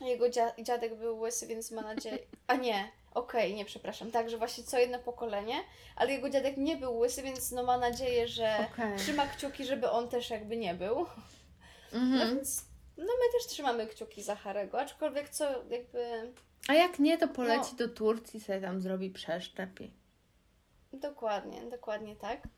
jego 0.00 0.26
dziadek 0.58 0.94
był 0.94 1.20
łysy, 1.20 1.46
więc 1.46 1.70
ma 1.70 1.82
nadzieję... 1.82 2.18
A 2.46 2.54
nie, 2.56 2.92
okej, 3.14 3.46
okay, 3.46 3.56
nie, 3.56 3.64
przepraszam. 3.64 4.10
Tak, 4.10 4.30
że 4.30 4.38
właśnie 4.38 4.64
co 4.64 4.78
jedno 4.78 4.98
pokolenie, 4.98 5.54
ale 5.96 6.12
jego 6.12 6.30
dziadek 6.30 6.56
nie 6.56 6.76
był 6.76 6.98
łysy, 6.98 7.22
więc 7.22 7.52
no 7.52 7.62
ma 7.62 7.78
nadzieję, 7.78 8.28
że 8.28 8.66
okay. 8.72 8.96
trzyma 8.96 9.26
kciuki, 9.26 9.64
żeby 9.64 9.90
on 9.90 10.08
też 10.08 10.30
jakby 10.30 10.56
nie 10.56 10.74
był. 10.74 11.06
No 11.92 12.26
więc 12.26 12.64
no 12.96 13.04
my 13.04 13.32
też 13.32 13.46
trzymamy 13.46 13.86
kciuki 13.86 14.22
za 14.22 14.34
Harego, 14.34 14.80
aczkolwiek 14.80 15.28
co 15.28 15.44
jakby... 15.70 16.32
A 16.68 16.74
jak 16.74 16.98
nie, 16.98 17.18
to 17.18 17.28
poleci 17.28 17.70
no. 17.72 17.86
do 17.86 17.94
Turcji, 17.94 18.40
sobie 18.40 18.60
tam 18.60 18.80
zrobi 18.80 19.10
przeszczepi. 19.10 19.92
Dokładnie, 20.92 21.62
dokładnie 21.70 22.16
tak. 22.16 22.48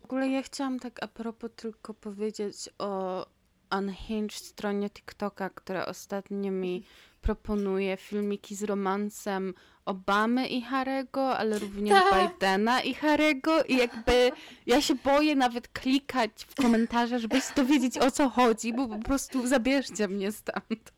W 0.00 0.04
ogóle 0.04 0.28
ja 0.28 0.42
chciałam 0.42 0.80
tak 0.80 1.02
a 1.02 1.08
propos 1.08 1.50
tylko 1.56 1.94
powiedzieć 1.94 2.56
o 2.78 3.26
Unhinged 3.70 4.32
stronie 4.32 4.90
TikToka, 4.90 5.50
która 5.50 5.86
ostatnio 5.86 6.50
mi 6.50 6.84
proponuje 7.20 7.96
filmiki 7.96 8.54
z 8.54 8.62
romansem 8.62 9.54
Obamy 9.84 10.48
i 10.48 10.62
Harego, 10.62 11.38
ale 11.38 11.58
również 11.58 12.02
tak. 12.10 12.32
Bidena 12.32 12.82
i 12.82 12.94
Harego 12.94 13.62
i 13.62 13.76
jakby 13.76 14.32
ja 14.66 14.80
się 14.80 14.94
boję 14.94 15.36
nawet 15.36 15.68
klikać 15.68 16.30
w 16.48 16.54
komentarze, 16.54 17.18
żeby 17.18 17.40
się 17.40 17.54
dowiedzieć 17.56 17.98
o 17.98 18.10
co 18.10 18.28
chodzi, 18.28 18.72
bo 18.72 18.88
po 18.88 18.98
prostu 18.98 19.46
zabierzcie 19.46 20.08
mnie 20.08 20.32
stamtąd. 20.32 20.92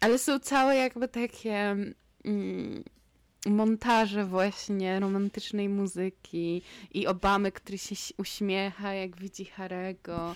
Ale 0.00 0.18
są 0.18 0.38
całe 0.38 0.76
jakby 0.76 1.08
takie 1.08 1.76
mm, 2.24 2.84
montaże 3.50 4.24
właśnie 4.24 5.00
romantycznej 5.00 5.68
muzyki 5.68 6.62
i 6.94 7.06
Obamy, 7.06 7.52
który 7.52 7.78
się 7.78 7.94
uśmiecha, 8.18 8.94
jak 8.94 9.16
widzi 9.16 9.44
Harego 9.44 10.34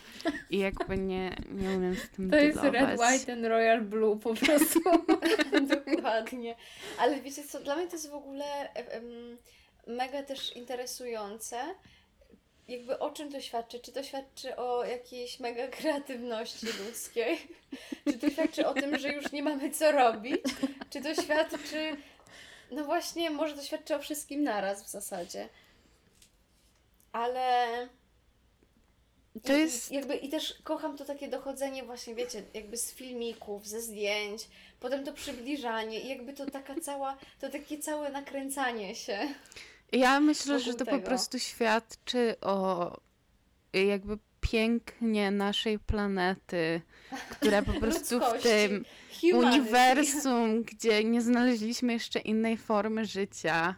i 0.50 0.58
jakby 0.58 0.98
nie, 0.98 1.36
nie 1.50 1.76
umiem 1.76 1.96
z 1.96 2.10
tym 2.10 2.30
To 2.30 2.36
jest 2.36 2.62
Red, 2.62 3.00
White 3.00 3.32
and 3.32 3.44
Royal 3.44 3.80
Blue 3.82 4.16
po 4.16 4.34
prostu. 4.34 4.80
Dokładnie. 5.86 6.56
Ale 6.98 7.20
wiecie 7.20 7.44
co, 7.44 7.60
dla 7.60 7.76
mnie 7.76 7.86
to 7.86 7.92
jest 7.92 8.10
w 8.10 8.14
ogóle 8.14 8.44
um, 8.94 9.38
mega 9.86 10.22
też 10.22 10.56
interesujące, 10.56 11.56
jakby 12.68 12.98
o 12.98 13.10
czym 13.10 13.32
to 13.32 13.40
świadczy? 13.40 13.80
Czy 13.80 13.92
to 13.92 14.02
świadczy 14.02 14.56
o 14.56 14.84
jakiejś 14.84 15.40
mega 15.40 15.68
kreatywności 15.68 16.66
ludzkiej? 16.66 17.38
Czy 18.04 18.18
to 18.18 18.30
świadczy 18.30 18.66
o 18.66 18.74
tym, 18.74 18.98
że 18.98 19.08
już 19.08 19.32
nie 19.32 19.42
mamy 19.42 19.70
co 19.70 19.92
robić? 19.92 20.40
Czy 20.90 21.00
to 21.00 21.14
świadczy 21.14 21.96
no 22.72 22.84
właśnie, 22.84 23.30
może 23.30 23.54
to 23.54 23.62
świadczy 23.62 23.94
o 23.94 23.98
wszystkim 23.98 24.42
naraz 24.42 24.84
w 24.84 24.88
zasadzie. 24.88 25.48
Ale. 27.12 27.88
To 29.42 29.52
jest. 29.52 29.90
I, 29.92 29.94
jakby, 29.94 30.16
I 30.16 30.28
też 30.28 30.54
kocham 30.64 30.96
to 30.96 31.04
takie 31.04 31.28
dochodzenie, 31.28 31.84
właśnie, 31.84 32.14
wiecie, 32.14 32.42
jakby 32.54 32.76
z 32.76 32.92
filmików, 32.92 33.66
ze 33.66 33.80
zdjęć, 33.80 34.48
potem 34.80 35.04
to 35.04 35.12
przybliżanie 35.12 36.00
i 36.00 36.08
jakby 36.08 36.32
to 36.32 36.50
taka 36.50 36.80
cała, 36.80 37.16
to 37.40 37.48
takie 37.48 37.78
całe 37.78 38.10
nakręcanie 38.10 38.94
się. 38.94 39.18
Ja 39.92 40.20
myślę, 40.20 40.60
że 40.60 40.74
to 40.74 40.84
tego. 40.84 40.98
po 40.98 41.04
prostu 41.04 41.38
świadczy 41.38 42.36
o 42.40 42.96
jakby 43.72 44.18
pięknie 44.50 45.30
naszej 45.30 45.78
planety, 45.78 46.80
która 47.30 47.62
po 47.62 47.72
prostu 47.82 48.20
w 48.20 48.42
tym 48.42 48.84
Humanity. 49.20 49.60
uniwersum, 49.60 50.62
gdzie 50.62 51.04
nie 51.04 51.22
znaleźliśmy 51.22 51.92
jeszcze 51.92 52.18
innej 52.18 52.56
formy 52.56 53.04
życia, 53.04 53.74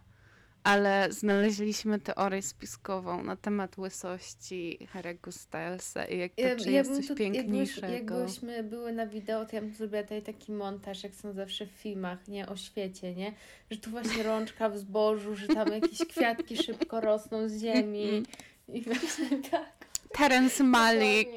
ale 0.65 1.13
znaleźliśmy 1.13 2.01
teorię 2.01 2.43
spiskową 2.43 3.23
na 3.23 3.37
temat 3.37 3.79
łysości 3.79 4.79
Harry'ego 4.95 5.33
Stylesa 5.33 6.05
i 6.05 6.19
jak 6.19 6.35
to, 6.35 6.43
ja, 6.43 6.57
czy 6.57 6.71
ja 6.71 6.79
jest 6.79 6.97
coś 6.97 7.09
tu, 7.09 7.15
piękniejszego. 7.15 7.87
Jak 7.87 8.11
jakbyśmy 8.11 8.63
były 8.63 8.93
na 8.93 9.07
wideo, 9.07 9.45
to 9.45 9.57
ja 9.57 9.63
bym 9.63 9.75
zrobiła 9.75 10.03
tutaj 10.03 10.23
taki 10.23 10.53
montaż, 10.53 11.03
jak 11.03 11.15
są 11.15 11.33
zawsze 11.33 11.67
w 11.67 11.71
filmach, 11.71 12.29
nie? 12.29 12.49
O 12.49 12.57
świecie, 12.57 13.15
nie? 13.15 13.33
Że 13.71 13.79
tu 13.79 13.91
właśnie 13.91 14.23
rączka 14.23 14.69
w 14.69 14.79
zbożu, 14.79 15.37
że 15.37 15.49
tam 15.49 15.73
jakieś 15.73 15.99
kwiatki 15.99 16.57
szybko 16.65 17.01
rosną 17.01 17.49
z 17.49 17.61
ziemi. 17.61 18.23
I 18.69 18.83
właśnie 18.83 19.43
tak. 19.51 19.84
Terence 20.15 20.65
Malik. 20.65 21.29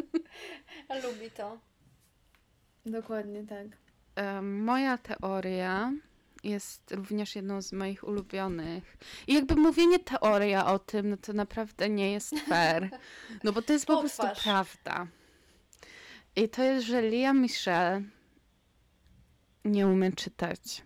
Lubi 1.02 1.30
to. 1.30 1.58
Dokładnie 2.86 3.44
tak. 3.46 3.66
moja 4.42 4.98
teoria 4.98 5.92
jest 6.44 6.92
również 6.92 7.36
jedną 7.36 7.62
z 7.62 7.72
moich 7.72 8.08
ulubionych. 8.08 8.96
I 9.26 9.34
jakby 9.34 9.56
mówienie 9.56 9.98
teoria 9.98 10.66
o 10.66 10.78
tym, 10.78 11.10
no 11.10 11.16
to 11.16 11.32
naprawdę 11.32 11.88
nie 11.88 12.12
jest 12.12 12.38
fair. 12.38 12.90
No 13.44 13.52
bo 13.52 13.62
to 13.62 13.72
jest 13.72 13.86
po 13.86 14.00
prostu 14.00 14.26
prawda. 14.42 15.06
I 16.36 16.48
to 16.48 16.62
jest, 16.62 16.86
że 16.86 17.02
Lia 17.02 17.32
Michelle 17.32 18.02
nie 19.64 19.86
umie 19.86 20.12
czytać. 20.12 20.82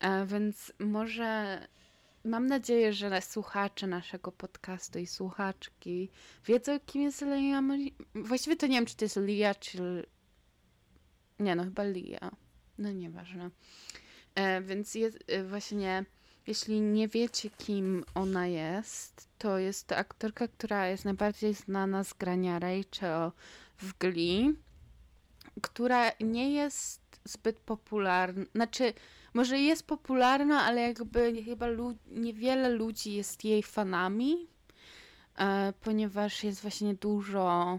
E, 0.00 0.26
więc 0.26 0.72
może 0.78 1.60
mam 2.26 2.46
nadzieję, 2.46 2.92
że 2.92 3.20
słuchacze 3.20 3.86
naszego 3.86 4.32
podcastu 4.32 4.98
i 4.98 5.06
słuchaczki 5.06 6.10
wiedzą, 6.46 6.80
kim 6.86 7.02
jest 7.02 7.22
Lia. 7.22 7.62
Właściwie 8.14 8.56
to 8.56 8.66
nie 8.66 8.76
wiem, 8.76 8.86
czy 8.86 8.96
to 8.96 9.04
jest 9.04 9.16
Lia, 9.16 9.54
czy 9.54 10.06
nie, 11.38 11.56
no 11.56 11.64
chyba 11.64 11.84
Lia. 11.84 12.30
No 12.78 12.92
nieważne. 12.92 13.50
E, 14.34 14.62
więc 14.62 14.94
jest 14.94 15.18
e, 15.26 15.44
właśnie, 15.44 16.04
jeśli 16.46 16.80
nie 16.80 17.08
wiecie, 17.08 17.50
kim 17.50 18.04
ona 18.14 18.46
jest, 18.46 19.28
to 19.38 19.58
jest 19.58 19.86
to 19.86 19.96
aktorka, 19.96 20.48
która 20.48 20.88
jest 20.88 21.04
najbardziej 21.04 21.54
znana 21.54 22.04
z 22.04 22.12
grania 22.12 22.58
Rachel 22.58 23.30
w 23.78 23.98
Glee, 23.98 24.54
która 25.62 26.10
nie 26.20 26.52
jest 26.52 27.20
zbyt 27.24 27.60
popularna. 27.60 28.44
Znaczy, 28.54 28.92
może 29.36 29.58
jest 29.58 29.86
popularna, 29.86 30.62
ale 30.62 30.80
jakby 30.80 31.42
chyba 31.42 31.66
lu 31.66 31.96
niewiele 32.06 32.68
ludzi 32.68 33.12
jest 33.12 33.44
jej 33.44 33.62
fanami, 33.62 34.48
e, 35.38 35.72
ponieważ 35.80 36.44
jest 36.44 36.62
właśnie 36.62 36.94
dużo 36.94 37.78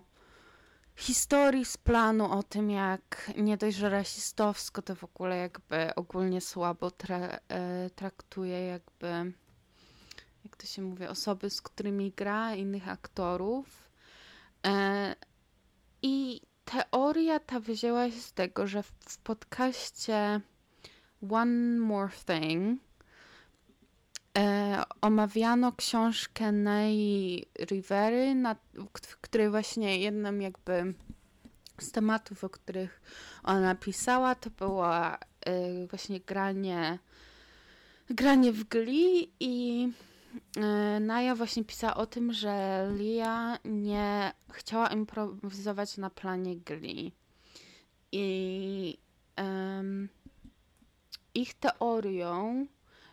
historii 0.96 1.66
z 1.66 1.78
planu 1.78 2.32
o 2.32 2.44
tym, 2.44 2.70
jak 2.70 3.32
nie 3.38 3.58
dość, 3.58 3.78
że 3.78 3.90
rasistowsko, 3.90 4.82
to 4.82 4.96
w 4.96 5.04
ogóle 5.04 5.38
jakby 5.38 5.96
ogólnie 5.96 6.42
słabo 6.42 6.92
tra 6.92 7.20
e, 7.20 7.90
traktuje 7.90 8.66
jakby, 8.66 9.08
jak 10.44 10.56
to 10.58 10.66
się 10.66 10.82
mówi, 10.82 11.08
osoby, 11.08 11.50
z 11.50 11.62
którymi 11.62 12.12
gra, 12.12 12.56
innych 12.56 12.90
aktorów. 12.90 13.90
E, 14.66 15.16
I 16.02 16.42
teoria 16.66 17.40
ta 17.40 17.60
wzięła 17.60 18.12
się 18.12 18.22
z 18.22 18.34
tego, 18.34 18.68
że 18.68 18.84
w, 18.84 18.94
w 19.00 19.18
podcaście 19.18 20.42
One 21.30 21.80
More 21.80 22.10
Thing 22.26 22.80
e, 24.38 24.84
omawiano 25.02 25.72
książkę 25.72 26.52
Nei 26.52 27.46
Rivery, 27.60 28.36
na, 28.36 28.56
w 29.02 29.18
której 29.18 29.50
właśnie 29.50 30.00
jednym 30.00 30.42
jakby 30.42 30.94
z 31.82 31.92
tematów, 31.92 32.44
o 32.44 32.50
których 32.50 33.02
ona 33.44 33.76
pisała, 33.76 34.36
to 34.36 34.50
było 34.50 34.96
e, 34.98 35.18
właśnie 35.90 36.20
granie, 36.20 37.00
granie 38.10 38.54
w 38.54 38.64
Glee 38.64 39.32
i 39.40 39.88
e, 40.58 41.00
Naja 41.00 41.36
właśnie 41.36 41.64
pisała 41.64 41.96
o 41.96 42.06
tym, 42.06 42.34
że 42.34 42.88
Lia 42.98 43.58
nie 43.66 44.34
chciała 44.52 44.88
improwizować 44.88 45.98
na 45.98 46.10
planie 46.10 46.56
Glee. 46.56 47.12
I 48.12 48.98
um, 49.38 50.10
ich 51.38 51.54
teorią 51.54 52.68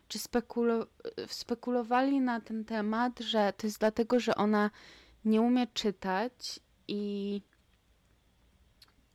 czy 0.09 0.19
spekulo 0.19 0.87
spekulowali 1.29 2.21
na 2.21 2.41
ten 2.41 2.65
temat, 2.65 3.21
że 3.21 3.53
to 3.57 3.67
jest 3.67 3.79
dlatego, 3.79 4.21
że 4.21 4.35
ona 4.35 4.71
nie 5.25 5.41
umie 5.41 5.67
czytać 5.67 6.61
i 6.89 7.43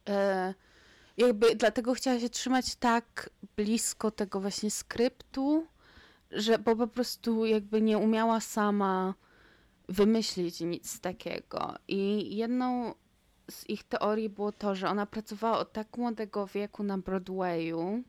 e, 0.09 0.53
jakby 1.17 1.55
dlatego 1.55 1.93
chciała 1.93 2.19
się 2.19 2.29
trzymać 2.29 2.75
tak 2.75 3.29
blisko 3.55 4.11
tego 4.11 4.39
właśnie 4.39 4.71
skryptu, 4.71 5.67
że 6.31 6.59
bo 6.59 6.75
po 6.75 6.87
prostu 6.87 7.45
jakby 7.45 7.81
nie 7.81 7.97
umiała 7.97 8.39
sama 8.39 9.13
wymyślić 9.89 10.59
nic 10.59 10.99
takiego. 10.99 11.73
I 11.87 12.35
jedną 12.35 12.93
z 13.49 13.69
ich 13.69 13.83
teorii 13.83 14.29
było 14.29 14.51
to, 14.51 14.75
że 14.75 14.89
ona 14.89 15.05
pracowała 15.05 15.59
od 15.59 15.73
tak 15.73 15.97
młodego 15.97 16.47
wieku 16.47 16.83
na 16.83 16.97
Broadwayu, 16.97 18.03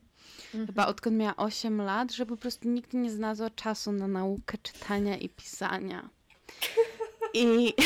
Mhm. 0.45 0.67
chyba 0.67 0.87
odkąd 0.87 1.17
miała 1.17 1.35
8 1.35 1.81
lat, 1.81 2.11
że 2.11 2.25
po 2.25 2.37
prostu 2.37 2.69
nigdy 2.69 2.97
nie 2.97 3.11
znalazła 3.11 3.49
czasu 3.49 3.91
na 3.91 4.07
naukę 4.07 4.57
czytania 4.57 5.17
i 5.17 5.29
pisania. 5.29 6.09
I 7.33 7.73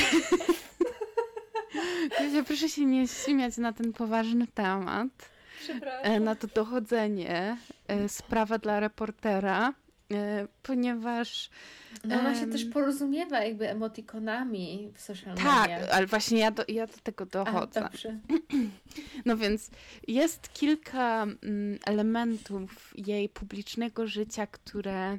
Kasia, 2.18 2.44
proszę 2.44 2.70
się 2.70 2.86
nie 2.86 3.08
śmiać 3.08 3.58
na 3.58 3.74
ten 3.74 3.94
poważny 3.94 4.48
temat, 4.48 5.08
e, 6.02 6.20
na 6.20 6.36
to 6.36 6.48
dochodzenie, 6.48 7.58
e, 7.88 8.10
sprawa 8.10 8.58
dla 8.58 8.80
reportera, 8.80 9.74
ponieważ 10.64 11.50
No 12.04 12.20
ona 12.20 12.36
się 12.36 12.42
Em. 12.44 12.52
też 12.52 12.66
porozumiewa 12.66 13.44
jakby 13.44 13.70
emotikonami 13.70 14.92
w 14.94 15.02
social 15.02 15.36
tak, 15.36 15.70
media. 15.72 15.92
ale 15.94 16.08
właśnie 16.08 16.40
ja 16.40 16.52
do, 16.52 16.64
ja 16.68 16.88
do 16.88 16.94
tego 17.04 17.24
A, 17.24 17.28
dochodzę. 17.28 17.82
dobrze. 17.82 18.20
No 19.26 19.38
więc 19.38 19.70
jest 20.08 20.54
kilka 20.54 21.24
mm, 21.24 21.80
elementów 21.86 22.94
jej 22.98 23.30
publicznego 23.30 24.08
życia, 24.08 24.48
które 24.48 25.18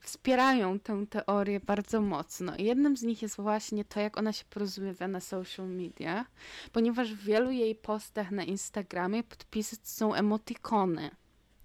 wspierają 0.00 0.78
tę 0.80 1.06
teorię 1.10 1.60
bardzo 1.60 2.00
mocno. 2.00 2.56
I 2.56 2.64
jednym 2.64 2.96
z 2.96 3.02
nich 3.02 3.22
jest 3.22 3.36
właśnie 3.36 3.84
to, 3.84 4.00
jak 4.00 4.18
ona 4.18 4.32
się 4.32 4.44
porozumiewa 4.50 5.08
na 5.08 5.20
social 5.20 5.68
media, 5.68 6.26
ponieważ 6.72 7.12
w 7.14 7.24
wielu 7.24 7.50
jej 7.50 7.74
postach 7.74 8.30
na 8.30 8.44
Instagramie 8.44 9.22
podpisy 9.22 9.76
są 9.82 10.14
emotikony, 10.14 11.10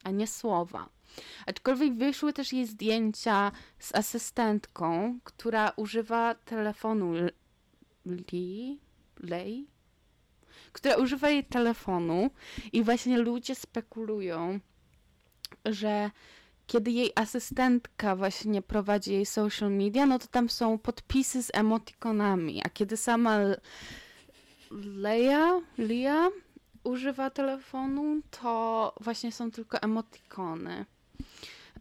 a 0.04 0.12
nie 0.12 0.28
słowa. 0.28 0.90
Aczkolwiek 1.46 1.94
wyszły 1.94 2.34
też 2.34 2.54
jej 2.54 2.66
zdjęcia 2.66 3.52
z 3.80 3.96
asystentką, 3.96 5.20
która 5.24 5.74
używa 5.76 6.36
telefonu 6.36 7.14
Li, 8.06 8.80
Lei, 9.20 9.68
która 10.72 10.96
używa 10.96 11.30
jej 11.30 11.44
telefonu 11.44 12.30
i 12.74 12.84
właśnie 12.84 13.18
ludzie 13.18 13.56
spekulują, 13.56 14.60
że 15.66 16.12
kiedy 16.68 16.92
jej 16.92 17.12
asystentka 17.16 18.16
właśnie 18.16 18.62
prowadzi 18.62 19.14
jej 19.14 19.26
social 19.26 19.72
media, 19.72 20.06
no 20.06 20.20
to 20.20 20.28
tam 20.28 20.50
są 20.50 20.78
podpisy 20.78 21.44
z 21.44 21.52
emotikonami, 21.54 22.62
a 22.66 22.70
kiedy 22.70 22.98
sama 22.98 23.40
Leia, 24.96 25.62
Lia 25.78 26.30
używa 26.84 27.30
telefonu, 27.30 28.22
to 28.42 28.96
właśnie 29.02 29.32
są 29.32 29.52
tylko 29.52 29.82
emotikony. 29.82 30.86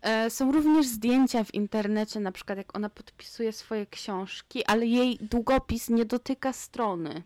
E, 0.03 0.31
Są 0.31 0.53
również 0.53 0.87
zdjęcia 0.87 1.45
w 1.45 1.55
internecie, 1.55 2.21
na 2.21 2.33
przykład 2.33 2.59
jak 2.59 2.77
ona 2.77 2.89
podpisuje 2.89 3.53
swoje 3.53 3.87
książki, 3.87 4.65
ale 4.65 4.87
jej 4.87 5.19
długopis 5.21 5.89
nie 5.89 6.05
dotyka 6.05 6.53
strony 6.53 7.23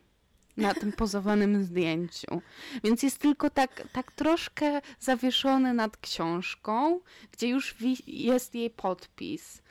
na 0.57 0.75
tym 0.75 0.93
pozowanym 0.93 1.63
zdjęciu. 1.65 2.43
Więc 2.85 3.03
jest 3.03 3.19
tylko 3.19 3.51
tak, 3.51 3.89
tak 3.93 4.13
troszkę 4.13 4.81
zawieszony 5.01 5.75
nad 5.75 5.97
książką, 5.97 7.01
gdzie 7.33 7.49
już 7.49 7.77
jest 8.07 8.55
jej 8.55 8.71
podpis. 8.71 9.63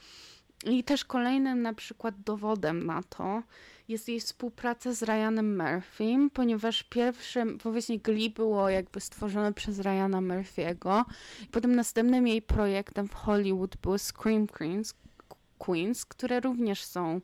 I 0.65 0.83
też 0.83 1.05
kolejnym 1.05 1.61
na 1.61 1.73
przykład 1.73 2.15
dowodem 2.21 2.85
na 2.85 3.03
to 3.03 3.43
jest 3.87 4.07
jej 4.07 4.19
współpraca 4.19 4.93
z 4.93 5.03
Ryanem 5.03 5.57
Murphym, 5.57 6.29
ponieważ 6.29 6.83
pierwszym, 6.83 7.57
powiedzmy, 7.57 7.97
Glee 7.97 8.29
było 8.29 8.69
jakby 8.69 9.01
stworzone 9.01 9.53
przez 9.53 9.79
Ryana 9.79 10.17
Murphy'ego. 10.17 11.03
Potem 11.51 11.75
następnym 11.75 12.27
jej 12.27 12.41
projektem 12.41 13.07
w 13.07 13.13
Hollywood 13.13 13.77
były 13.77 13.99
Scream 13.99 14.47
Queens, 14.47 14.93
Queens 15.57 16.05
które 16.05 16.39
również 16.39 16.83
są 16.83 17.21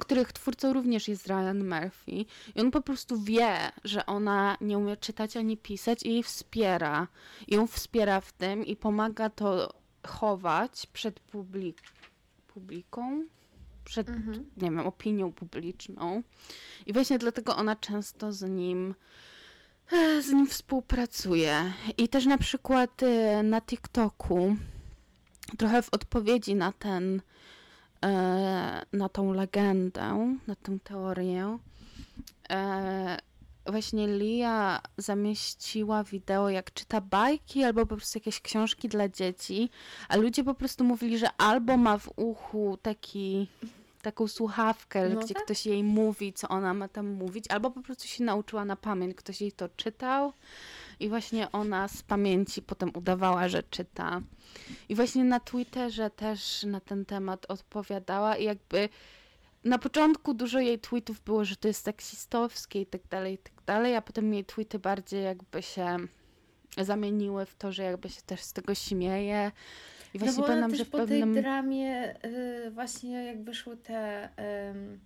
których 0.00 0.32
twórcą 0.32 0.72
również 0.72 1.08
jest 1.08 1.26
Ryan 1.26 1.68
Murphy. 1.68 2.24
I 2.54 2.60
on 2.60 2.70
po 2.70 2.80
prostu 2.80 3.22
wie, 3.22 3.56
że 3.84 4.06
ona 4.06 4.56
nie 4.60 4.78
umie 4.78 4.96
czytać 4.96 5.36
ani 5.36 5.56
pisać 5.56 6.02
i 6.02 6.08
jej 6.08 6.22
wspiera. 6.22 7.08
I 7.48 7.54
ją 7.54 7.66
wspiera 7.66 8.20
w 8.20 8.32
tym 8.32 8.66
i 8.66 8.76
pomaga 8.76 9.30
to 9.30 9.74
chować 10.06 10.86
przed 10.86 11.20
publik 11.20 11.82
publiką, 12.54 13.24
przed, 13.84 14.08
Mhm. 14.08 14.50
nie 14.56 14.70
wiem, 14.70 14.78
opinią 14.80 15.32
publiczną. 15.32 16.22
I 16.86 16.92
właśnie 16.92 17.18
dlatego 17.18 17.56
ona 17.56 17.76
często 17.76 18.32
z 18.32 18.42
nim 18.42 18.94
e, 19.92 20.22
z 20.22 20.30
nim 20.32 20.46
współpracuje. 20.46 21.72
I 21.98 22.08
też 22.08 22.26
na 22.26 22.38
przykład 22.38 23.02
e, 23.02 23.42
na 23.42 23.60
TikToku 23.60 24.56
trochę 25.58 25.82
w 25.82 25.88
odpowiedzi 25.94 26.54
na 26.54 26.72
ten 26.72 27.22
e, 28.04 28.82
na 28.92 29.08
tą 29.08 29.32
legendę, 29.32 30.36
na 30.46 30.54
tę 30.54 30.78
teorię. 30.84 31.58
Właśnie 33.66 34.06
Lia 34.06 34.80
zamieściła 34.96 36.04
wideo, 36.04 36.48
jak 36.50 36.72
czyta 36.72 37.00
bajki 37.00 37.64
albo 37.64 37.86
po 37.86 37.96
prostu 37.96 38.18
jakieś 38.18 38.40
książki 38.40 38.88
dla 38.88 39.08
dzieci, 39.08 39.70
a 40.08 40.16
ludzie 40.16 40.44
po 40.44 40.54
prostu 40.54 40.84
mówili, 40.84 41.18
że 41.18 41.28
albo 41.38 41.76
ma 41.76 41.98
w 41.98 42.10
uchu 42.16 42.78
taki, 42.82 43.48
taką 44.02 44.28
słuchawkę, 44.28 45.08
No 45.08 45.20
gdzie 45.20 45.34
tak. 45.34 45.44
ktoś 45.44 45.66
jej 45.66 45.84
mówi, 45.84 46.32
co 46.32 46.48
ona 46.48 46.74
ma 46.74 46.88
tam 46.88 47.06
mówić, 47.06 47.44
albo 47.50 47.70
po 47.70 47.82
prostu 47.82 48.08
się 48.08 48.24
nauczyła 48.24 48.64
na 48.64 48.76
pamięć, 48.76 49.14
ktoś 49.16 49.40
jej 49.40 49.52
to 49.52 49.68
czytał 49.68 50.32
i 51.00 51.08
właśnie 51.08 51.52
ona 51.52 51.88
z 51.88 52.02
pamięci 52.02 52.62
potem 52.62 52.90
udawała, 52.94 53.48
że 53.48 53.62
czyta. 53.62 54.20
I 54.88 54.94
właśnie 54.94 55.24
na 55.24 55.40
Twitterze 55.40 56.10
też 56.10 56.62
na 56.62 56.80
ten 56.80 57.04
temat 57.04 57.46
odpowiadała 57.48 58.36
i 58.36 58.44
jakby 58.44 58.88
na 59.64 59.78
początku 59.78 60.34
dużo 60.34 60.60
jej 60.60 60.78
tweetów 60.78 61.20
było, 61.20 61.44
że 61.44 61.56
to 61.56 61.68
jest 61.68 61.84
seksistowskie 61.84 62.80
i 62.80 62.86
tak 62.86 63.00
dalej, 63.10 63.34
i 63.34 63.38
tak 63.38 63.52
dalej, 63.66 63.96
a 63.96 64.02
potem 64.02 64.34
jej 64.34 64.44
tweety 64.44 64.78
bardziej 64.78 65.24
jakby 65.24 65.62
się 65.62 65.96
zamieniły 66.78 67.46
w 67.46 67.54
to, 67.54 67.72
że 67.72 67.82
jakby 67.82 68.08
się 68.08 68.22
też 68.22 68.40
z 68.40 68.52
tego 68.52 68.74
śmieje. 68.74 69.52
I 70.14 70.18
No 70.18 70.24
właśnie 70.24 70.40
bo 70.42 70.44
ona 70.44 70.48
pamiętam, 70.48 70.70
też 70.70 70.78
że 70.78 70.84
w 70.84 70.90
po 70.90 70.98
pewnym... 70.98 71.34
tej 71.34 71.42
dramie 71.42 72.14
y, 72.24 72.70
właśnie 72.70 73.24
jak 73.24 73.42
wyszły 73.42 73.76
te 73.76 74.28
ym, 74.70 75.00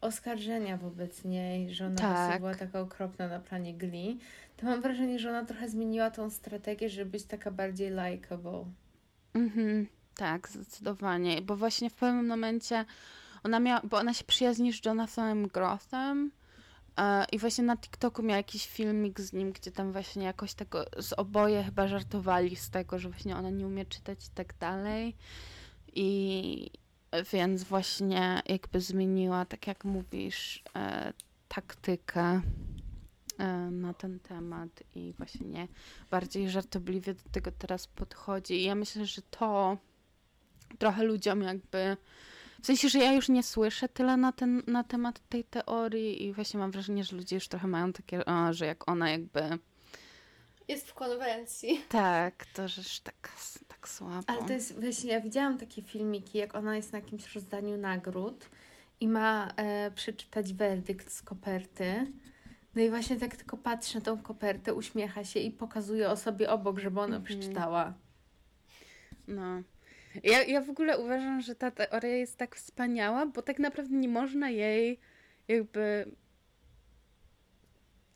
oskarżenia 0.00 0.76
wobec 0.76 1.24
niej, 1.24 1.74
że 1.74 1.86
ona 1.86 1.96
Tak. 1.96 2.38
była 2.40 2.54
taka 2.54 2.80
okropna 2.80 3.28
na 3.28 3.40
planie 3.40 3.74
Glee, 3.74 4.18
to 4.56 4.66
mam 4.66 4.82
wrażenie, 4.82 5.18
że 5.18 5.28
ona 5.30 5.44
trochę 5.44 5.68
zmieniła 5.68 6.10
tą 6.10 6.30
strategię, 6.30 6.88
żeby 6.88 7.10
być 7.10 7.24
taka 7.24 7.50
bardziej 7.50 7.90
likeable. 7.90 8.64
Mhm, 9.34 9.86
tak, 10.16 10.48
zdecydowanie. 10.48 11.42
Bo 11.42 11.56
właśnie 11.56 11.90
w 11.90 11.94
pewnym 11.94 12.26
momencie 12.26 12.84
ona 13.44 13.60
miała, 13.60 13.80
bo 13.84 13.96
ona 13.96 14.14
się 14.14 14.24
przyjaźni 14.24 14.72
z 14.72 14.84
Jonathanem 14.84 15.48
Grothem 15.48 16.30
e, 16.96 17.24
i 17.32 17.38
właśnie 17.38 17.64
na 17.64 17.76
TikToku 17.76 18.22
miała 18.22 18.36
jakiś 18.36 18.66
filmik 18.68 19.20
z 19.20 19.32
nim, 19.32 19.52
gdzie 19.52 19.72
tam 19.72 19.92
właśnie 19.92 20.24
jakoś 20.24 20.54
tego, 20.54 20.84
z 20.98 21.12
oboje 21.12 21.64
chyba 21.64 21.88
żartowali 21.88 22.56
z 22.56 22.70
tego, 22.70 22.98
że 22.98 23.10
właśnie 23.10 23.36
ona 23.36 23.50
nie 23.50 23.66
umie 23.66 23.86
czytać 23.86 24.26
i 24.26 24.30
tak 24.30 24.54
dalej. 24.58 25.16
I 25.94 26.70
więc 27.32 27.64
właśnie 27.64 28.42
jakby 28.46 28.80
zmieniła, 28.80 29.44
tak 29.44 29.66
jak 29.66 29.84
mówisz, 29.84 30.62
e, 30.76 31.12
taktykę 31.48 32.40
e, 33.38 33.46
na 33.70 33.94
ten 33.94 34.20
temat 34.20 34.82
i 34.94 35.14
właśnie 35.18 35.68
bardziej 36.10 36.50
żartobliwie 36.50 37.14
do 37.14 37.30
tego 37.32 37.50
teraz 37.58 37.86
podchodzi. 37.86 38.54
I 38.54 38.64
ja 38.64 38.74
myślę, 38.74 39.06
że 39.06 39.22
to 39.22 39.76
trochę 40.78 41.04
ludziom 41.04 41.42
jakby. 41.42 41.96
W 42.62 42.66
sensie, 42.66 42.88
że 42.88 42.98
ja 42.98 43.12
już 43.12 43.28
nie 43.28 43.42
słyszę 43.42 43.88
tyle 43.88 44.16
na, 44.16 44.32
ten, 44.32 44.62
na 44.66 44.84
temat 44.84 45.20
tej 45.28 45.44
teorii 45.44 46.24
i 46.26 46.32
właśnie 46.32 46.60
mam 46.60 46.70
wrażenie, 46.70 47.04
że 47.04 47.16
ludzie 47.16 47.36
już 47.36 47.48
trochę 47.48 47.66
mają 47.66 47.92
takie, 47.92 48.24
o, 48.24 48.52
że 48.52 48.66
jak 48.66 48.88
ona 48.90 49.10
jakby 49.10 49.58
Jest 50.68 50.88
w 50.90 50.94
konwencji. 50.94 51.80
tak, 51.88 52.46
to 52.46 52.68
żeż 52.68 53.00
tak, 53.00 53.32
tak 53.68 53.88
słabo. 53.88 54.22
Ale 54.26 54.42
to 54.44 54.52
jest 54.52 54.80
właśnie, 54.80 55.12
ja 55.12 55.20
widziałam 55.20 55.58
takie 55.58 55.82
filmiki, 55.82 56.38
jak 56.38 56.54
ona 56.54 56.76
jest 56.76 56.92
na 56.92 56.98
jakimś 56.98 57.34
rozdaniu 57.34 57.76
nagród 57.76 58.48
i 59.00 59.08
ma 59.08 59.52
e, 59.56 59.90
przeczytać 59.90 60.52
werdykt 60.52 61.12
z 61.12 61.22
koperty. 61.22 62.12
No 62.74 62.82
i 62.82 62.90
właśnie 62.90 63.16
tak 63.16 63.36
tylko 63.36 63.56
patrzy 63.56 63.94
na 63.94 64.00
tą 64.00 64.22
kopertę, 64.22 64.74
uśmiecha 64.74 65.24
się 65.24 65.40
i 65.40 65.50
pokazuje 65.50 66.10
osobie 66.10 66.50
obok, 66.50 66.78
żeby 66.78 67.00
ona 67.00 67.16
Mhm. 67.16 67.24
przeczytała. 67.24 67.94
No. 69.28 69.62
Ja, 70.22 70.42
ja 70.44 70.60
w 70.60 70.70
ogóle 70.70 70.98
uważam, 70.98 71.40
że 71.40 71.54
ta 71.54 71.70
teoria 71.70 72.16
jest 72.16 72.36
tak 72.36 72.56
wspaniała, 72.56 73.26
bo 73.26 73.42
tak 73.42 73.58
naprawdę 73.58 73.94
nie 73.96 74.08
można 74.08 74.50
jej 74.50 74.98
jakby. 75.48 76.10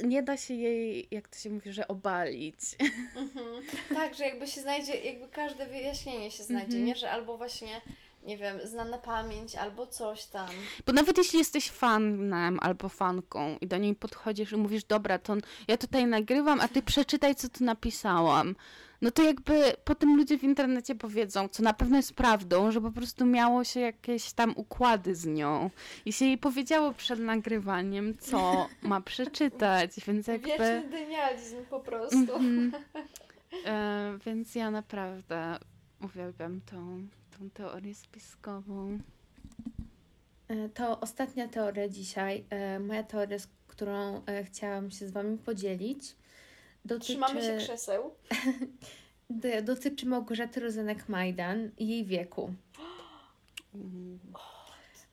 Nie 0.04 0.22
da 0.22 0.36
się 0.36 0.54
jej, 0.54 1.08
jak 1.10 1.28
to 1.28 1.38
się 1.38 1.50
mówi, 1.50 1.72
że 1.72 1.88
obalić. 1.88 2.56
Mhm. 3.16 3.62
Tak, 3.94 4.14
że 4.14 4.24
jakby 4.24 4.46
się 4.46 4.60
znajdzie, 4.60 4.94
jakby 5.00 5.28
każde 5.28 5.66
wyjaśnienie 5.66 6.30
się 6.30 6.42
znajdzie, 6.42 6.66
Mhm. 6.76 6.84
nie? 6.84 6.96
Że 6.96 7.10
albo 7.10 7.36
właśnie 7.36 7.80
nie 8.22 8.36
wiem, 8.38 8.58
zna 8.64 8.84
na 8.84 8.98
pamięć 8.98 9.56
albo 9.56 9.86
coś 9.86 10.24
tam. 10.24 10.48
Bo 10.86 10.92
nawet 10.92 11.18
jeśli 11.18 11.38
jesteś 11.38 11.70
fanem 11.70 12.58
albo 12.62 12.88
fanką 12.88 13.56
i 13.60 13.66
do 13.66 13.78
niej 13.78 13.94
podchodzisz 13.94 14.52
i 14.52 14.56
mówisz, 14.56 14.84
dobra, 14.84 15.18
to 15.18 15.36
ja 15.68 15.76
tutaj 15.76 16.06
nagrywam, 16.06 16.60
a 16.60 16.68
ty 16.68 16.82
przeczytaj, 16.82 17.34
co 17.34 17.48
tu 17.48 17.64
napisałam. 17.64 18.54
No 19.02 19.10
to 19.10 19.22
jakby 19.22 19.72
potem 19.84 20.16
ludzie 20.16 20.38
w 20.38 20.44
internecie 20.44 20.94
powiedzą, 20.94 21.48
co 21.48 21.62
na 21.62 21.72
pewno 21.72 21.96
jest 21.96 22.14
prawdą, 22.14 22.70
że 22.70 22.80
po 22.80 22.90
prostu 22.90 23.26
miało 23.26 23.64
się 23.64 23.80
jakieś 23.80 24.32
tam 24.32 24.52
układy 24.56 25.14
z 25.14 25.26
nią 25.26 25.70
i 26.04 26.12
się 26.12 26.24
jej 26.24 26.38
powiedziało 26.38 26.92
przed 26.92 27.20
nagrywaniem, 27.20 28.18
co 28.18 28.68
ma 28.82 29.00
przeczytać, 29.00 29.90
więc 30.06 30.26
jakby... 30.26 30.48
Wieczny 30.48 30.88
dymializm 30.90 31.56
po 31.70 31.80
prostu. 31.80 32.16
Mhm. 32.34 32.72
E, 33.66 34.18
więc 34.26 34.54
ja 34.54 34.70
naprawdę 34.70 35.58
uwielbiam 36.04 36.60
tą, 36.60 37.06
tą 37.38 37.50
teorię 37.50 37.94
spiskową. 37.94 38.98
E, 40.48 40.68
To 40.68 41.00
ostatnia 41.00 41.48
teoria 41.48 41.88
dzisiaj. 41.88 42.44
E, 42.50 42.80
Moja 42.80 43.02
teoria, 43.02 43.38
z 43.38 43.48
którą 43.66 44.22
e, 44.26 44.44
chciałam 44.44 44.90
się 44.90 45.08
z 45.08 45.10
Wami 45.10 45.38
podzielić, 45.38 46.16
dotyczy, 46.84 47.12
Trzymamy 47.12 47.42
się 47.42 47.56
krzeseł. 47.56 48.14
dotyczy 49.62 50.06
Małgorzaty 50.06 50.60
Rozenek-Majdan 50.60 51.70
i 51.78 51.88
jej 51.88 52.04
wieku. 52.04 52.54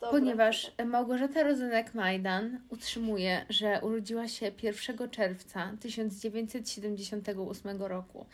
Dobra. 0.02 0.20
Ponieważ 0.20 0.72
Małgorzata 0.86 1.44
Rozenek-Majdan 1.44 2.60
utrzymuje, 2.70 3.46
że 3.50 3.82
urodziła 3.82 4.28
się 4.28 4.52
1 4.64 5.10
czerwca 5.10 5.72
1978 5.80 7.82
roku. 7.82 8.26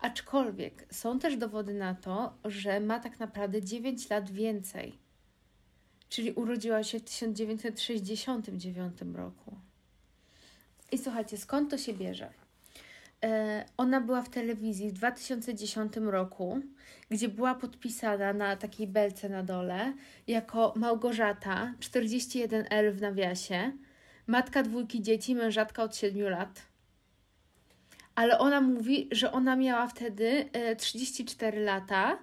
Aczkolwiek 0.00 0.86
są 0.90 1.18
też 1.18 1.36
dowody 1.36 1.74
na 1.74 1.94
to, 1.94 2.34
że 2.44 2.80
ma 2.80 3.00
tak 3.00 3.20
naprawdę 3.20 3.62
9 3.62 4.10
lat 4.10 4.30
więcej. 4.30 4.98
Czyli 6.08 6.32
urodziła 6.32 6.82
się 6.82 6.98
w 6.98 7.04
1969 7.04 8.98
roku. 9.14 9.56
I 10.92 10.98
słuchajcie, 10.98 11.38
skąd 11.38 11.70
to 11.70 11.78
się 11.78 11.94
bierze? 11.94 12.30
E, 13.24 13.64
ona 13.76 14.00
była 14.00 14.22
w 14.22 14.28
telewizji 14.28 14.88
w 14.88 14.92
2010 14.92 15.96
roku, 15.96 16.60
gdzie 17.10 17.28
była 17.28 17.54
podpisana 17.54 18.32
na 18.32 18.56
takiej 18.56 18.86
belce 18.86 19.28
na 19.28 19.42
dole 19.42 19.92
jako 20.26 20.72
Małgorzata, 20.76 21.74
41L 21.80 22.92
w 22.92 23.00
nawiasie, 23.00 23.72
matka 24.26 24.62
dwójki 24.62 25.02
dzieci, 25.02 25.34
mężatka 25.34 25.82
od 25.82 25.96
7 25.96 26.22
lat. 26.22 26.62
Ale 28.14 28.38
ona 28.38 28.60
mówi, 28.60 29.08
że 29.12 29.32
ona 29.32 29.56
miała 29.56 29.86
wtedy 29.86 30.48
e, 30.52 30.76
34 30.76 31.60
lata, 31.60 32.18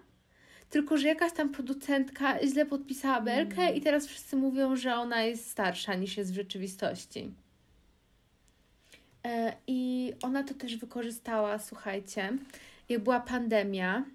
tylko 0.70 0.98
że 0.98 1.08
jakaś 1.08 1.34
tam 1.34 1.50
producentka 1.50 2.46
źle 2.48 2.66
podpisała 2.66 3.22
belkę 3.22 3.76
i 3.76 3.82
teraz 3.82 4.08
wszyscy 4.08 4.36
mówią, 4.36 4.76
że 4.76 4.96
ona 4.96 5.24
jest 5.24 5.50
starsza 5.52 5.96
niż 5.96 6.18
jest 6.18 6.32
w 6.32 6.36
rzeczywistości. 6.36 7.34
E, 9.26 9.54
I 9.68 10.14
ona 10.22 10.44
to 10.44 10.54
też 10.54 10.78
wykorzystała, 10.78 11.60
słuchajcie, 11.60 12.30
jak 12.90 13.04
była 13.04 13.20
pandemia, 13.20 14.06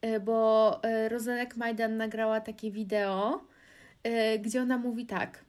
e, 0.00 0.20
bo 0.20 0.80
e, 0.82 1.08
Rozenek 1.08 1.56
Majdan 1.56 1.96
nagrała 1.96 2.40
takie 2.40 2.70
wideo, 2.70 3.44
gdzie 4.40 4.62
ona 4.62 4.78
mówi 4.78 5.06
tak. 5.06 5.44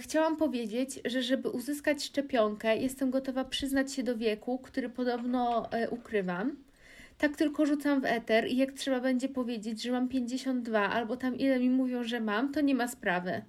Chciałam 0.00 0.36
powiedzieć, 0.36 1.00
że 1.04 1.22
żeby 1.22 1.50
uzyskać 1.50 2.04
szczepionkę, 2.04 2.76
jestem 2.76 3.10
gotowa 3.10 3.44
przyznać 3.44 3.92
się 3.92 4.02
do 4.02 4.16
wieku, 4.16 4.58
który 4.58 4.88
podobno 4.88 5.68
ukrywam. 5.90 6.56
Tak 7.18 7.36
tylko 7.36 7.66
rzucam 7.66 8.00
w 8.00 8.04
eter 8.04 8.46
i 8.46 8.56
jak 8.56 8.72
trzeba 8.72 9.00
będzie 9.00 9.28
powiedzieć, 9.28 9.82
że 9.82 9.92
mam 9.92 10.08
52 10.08 10.90
albo 10.90 11.16
tam 11.16 11.36
ile 11.38 11.58
mi 11.58 11.70
mówią, 11.70 12.04
że 12.04 12.20
mam, 12.20 12.52
to 12.52 12.60
nie 12.60 12.74
ma 12.74 12.88
sprawy. 12.88 13.42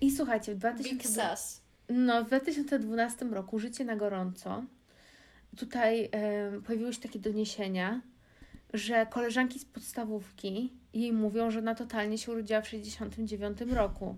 I 0.00 0.10
słuchajcie, 0.10 0.54
w 0.54 0.58
Big 0.58 0.74
2000... 0.74 1.08
Sass. 1.08 1.62
No, 1.88 2.24
w 2.24 2.26
2012 2.26 3.24
roku 3.24 3.58
Życie 3.58 3.84
na 3.84 3.96
gorąco. 3.96 4.64
Tutaj 5.56 6.08
e, 6.12 6.60
pojawiły 6.66 6.92
się 6.92 7.00
takie 7.00 7.18
doniesienia, 7.18 8.00
że 8.74 9.06
koleżanki 9.06 9.58
z 9.58 9.64
podstawówki 9.64 10.72
jej 10.94 11.12
mówią, 11.12 11.50
że 11.50 11.58
ona 11.58 11.74
totalnie 11.74 12.18
się 12.18 12.32
urodziła 12.32 12.60
w 12.60 12.68
69 12.68 13.60
roku. 13.60 14.16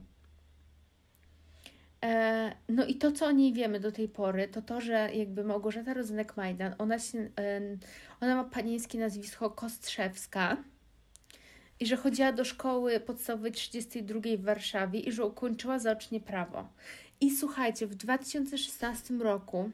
E, 2.05 2.53
no 2.69 2.87
i 2.87 2.95
to, 2.95 3.13
co 3.13 3.27
o 3.27 3.31
niej 3.33 3.53
wiemy 3.53 3.81
do 3.81 3.93
tej 3.93 4.09
pory, 4.09 4.49
to 4.49 4.63
to, 4.63 4.81
że 4.81 5.11
jakby 5.15 5.45
Małgorzata 5.45 5.95
Rozenek-Majdan, 5.95 6.75
ona, 6.79 6.99
się, 6.99 7.19
e, 7.19 7.61
ona 8.21 8.37
ma 8.37 8.45
panieńskie 8.45 8.99
nazwisko 8.99 9.51
Kostrzewska 9.51 10.57
i 11.85 11.87
że 11.87 11.97
chodziła 11.97 12.33
do 12.33 12.45
szkoły 12.45 13.01
podstawowej 13.01 13.53
32 13.53 14.21
w 14.39 14.41
Warszawie 14.41 15.01
i 15.01 15.13
że 15.13 15.25
ukończyła 15.25 15.79
zaocznie 15.79 16.21
prawo. 16.21 16.69
I 17.21 17.31
słuchajcie, 17.37 17.87
w 17.87 17.95
2016 17.95 19.15
roku 19.15 19.71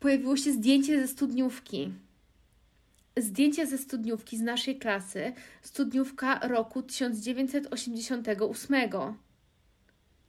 pojawiło 0.00 0.36
się 0.36 0.52
zdjęcie 0.52 1.00
ze 1.00 1.08
studniówki. 1.08 1.92
Zdjęcie 3.16 3.66
ze 3.66 3.78
studniówki 3.78 4.38
z 4.38 4.40
naszej 4.40 4.78
klasy, 4.78 5.32
studniówka 5.62 6.38
roku 6.48 6.82
1988. 6.82 8.76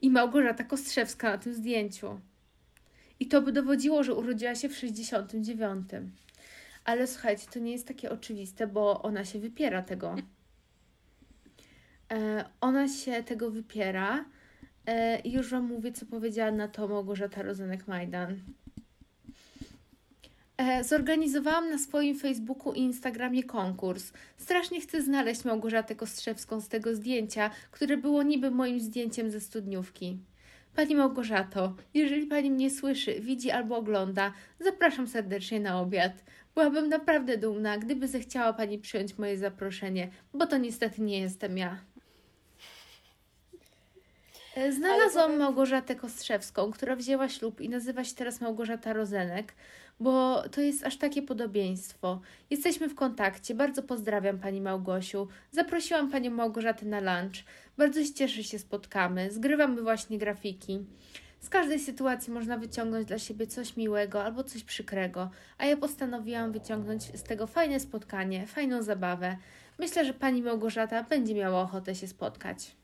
I 0.01 0.09
Małgorzata 0.09 0.63
Kostrzewska 0.63 1.29
na 1.29 1.37
tym 1.37 1.53
zdjęciu. 1.53 2.19
I 3.19 3.27
to 3.27 3.41
by 3.41 3.51
dowodziło, 3.51 4.03
że 4.03 4.13
urodziła 4.13 4.55
się 4.55 4.69
w 4.69 4.77
69. 4.77 5.89
Ale 6.85 7.07
słuchajcie, 7.07 7.47
to 7.53 7.59
nie 7.59 7.71
jest 7.71 7.87
takie 7.87 8.11
oczywiste, 8.11 8.67
bo 8.67 9.01
ona 9.01 9.25
się 9.25 9.39
wypiera 9.39 9.81
tego. 9.81 10.15
E, 12.11 12.45
ona 12.61 12.87
się 12.87 13.23
tego 13.23 13.51
wypiera. 13.51 14.25
E, 14.85 15.19
I 15.19 15.31
już 15.31 15.49
Wam 15.49 15.65
mówię, 15.65 15.91
co 15.91 16.05
powiedziała 16.05 16.51
na 16.51 16.67
to 16.67 16.87
Małgorzata 16.87 17.43
Rozenek-Majdan. 17.43 18.35
E, 20.57 20.83
Zorganizowałam 20.83 21.69
na 21.69 21.77
swoim 21.77 22.19
Facebooku 22.19 22.73
i 22.73 22.79
Instagramie 22.79 23.43
konkurs. 23.43 24.13
Strasznie 24.37 24.81
chcę 24.81 25.01
znaleźć 25.01 25.45
Małgorzatę 25.45 25.95
Kostrzewską 25.95 26.61
z 26.61 26.67
tego 26.67 26.95
zdjęcia, 26.95 27.49
które 27.71 27.97
było 27.97 28.23
niby 28.23 28.51
moim 28.51 28.79
zdjęciem 28.79 29.31
ze 29.31 29.39
studniówki. 29.39 30.19
Pani 30.75 30.95
Małgorzato, 30.95 31.75
jeżeli 31.93 32.27
Pani 32.27 32.51
mnie 32.51 32.71
słyszy, 32.71 33.19
widzi 33.19 33.51
albo 33.51 33.77
ogląda, 33.77 34.33
zapraszam 34.59 35.07
serdecznie 35.07 35.59
na 35.59 35.81
obiad. 35.81 36.13
Byłabym 36.55 36.89
naprawdę 36.89 37.37
dumna, 37.37 37.77
gdyby 37.77 38.07
zechciała 38.07 38.53
Pani 38.53 38.79
przyjąć 38.79 39.17
moje 39.17 39.37
zaproszenie, 39.37 40.09
bo 40.33 40.47
to 40.47 40.57
niestety 40.57 41.01
nie 41.01 41.19
jestem 41.19 41.57
ja. 41.57 41.79
E, 44.55 44.71
Znalazłam 44.71 45.25
powiem- 45.25 45.39
Małgorzatę 45.39 45.95
Kostrzewską, 45.95 46.71
która 46.71 46.95
wzięła 46.95 47.29
ślub 47.29 47.61
i 47.61 47.69
nazywa 47.69 48.03
się 48.03 48.15
teraz 48.15 48.41
Małgorzata 48.41 48.93
Rozenek, 48.93 49.53
bo 49.99 50.43
to 50.51 50.61
jest 50.61 50.83
aż 50.85 50.97
takie 50.97 51.21
podobieństwo. 51.21 52.21
Jesteśmy 52.49 52.89
w 52.89 52.95
kontakcie, 52.95 53.55
bardzo 53.55 53.83
pozdrawiam 53.83 54.39
Pani 54.39 54.61
Małgosiu. 54.61 55.27
Zaprosiłam 55.51 56.11
Panią 56.11 56.31
Małgorzatę 56.31 56.85
na 56.85 56.99
lunch. 56.99 57.35
Bardzo 57.77 58.03
się 58.03 58.13
cieszę, 58.13 58.35
że 58.35 58.43
się 58.43 58.59
spotkamy. 58.59 59.31
Zgrywamy 59.31 59.81
właśnie 59.81 60.17
grafiki. 60.17 60.79
Z 61.39 61.49
każdej 61.49 61.79
sytuacji 61.79 62.33
można 62.33 62.57
wyciągnąć 62.57 63.05
dla 63.07 63.19
siebie 63.19 63.47
coś 63.47 63.77
miłego 63.77 64.23
albo 64.23 64.43
coś 64.43 64.63
przykrego, 64.63 65.29
a 65.57 65.65
ja 65.65 65.77
postanowiłam 65.77 66.51
wyciągnąć 66.51 67.03
z 67.03 67.23
tego 67.23 67.47
fajne 67.47 67.79
spotkanie, 67.79 68.47
fajną 68.47 68.81
zabawę. 68.83 69.37
Myślę, 69.79 70.05
że 70.05 70.13
Pani 70.13 70.41
Małgorzata 70.41 71.03
będzie 71.03 71.35
miała 71.35 71.61
ochotę 71.61 71.95
się 71.95 72.07
spotkać. 72.07 72.75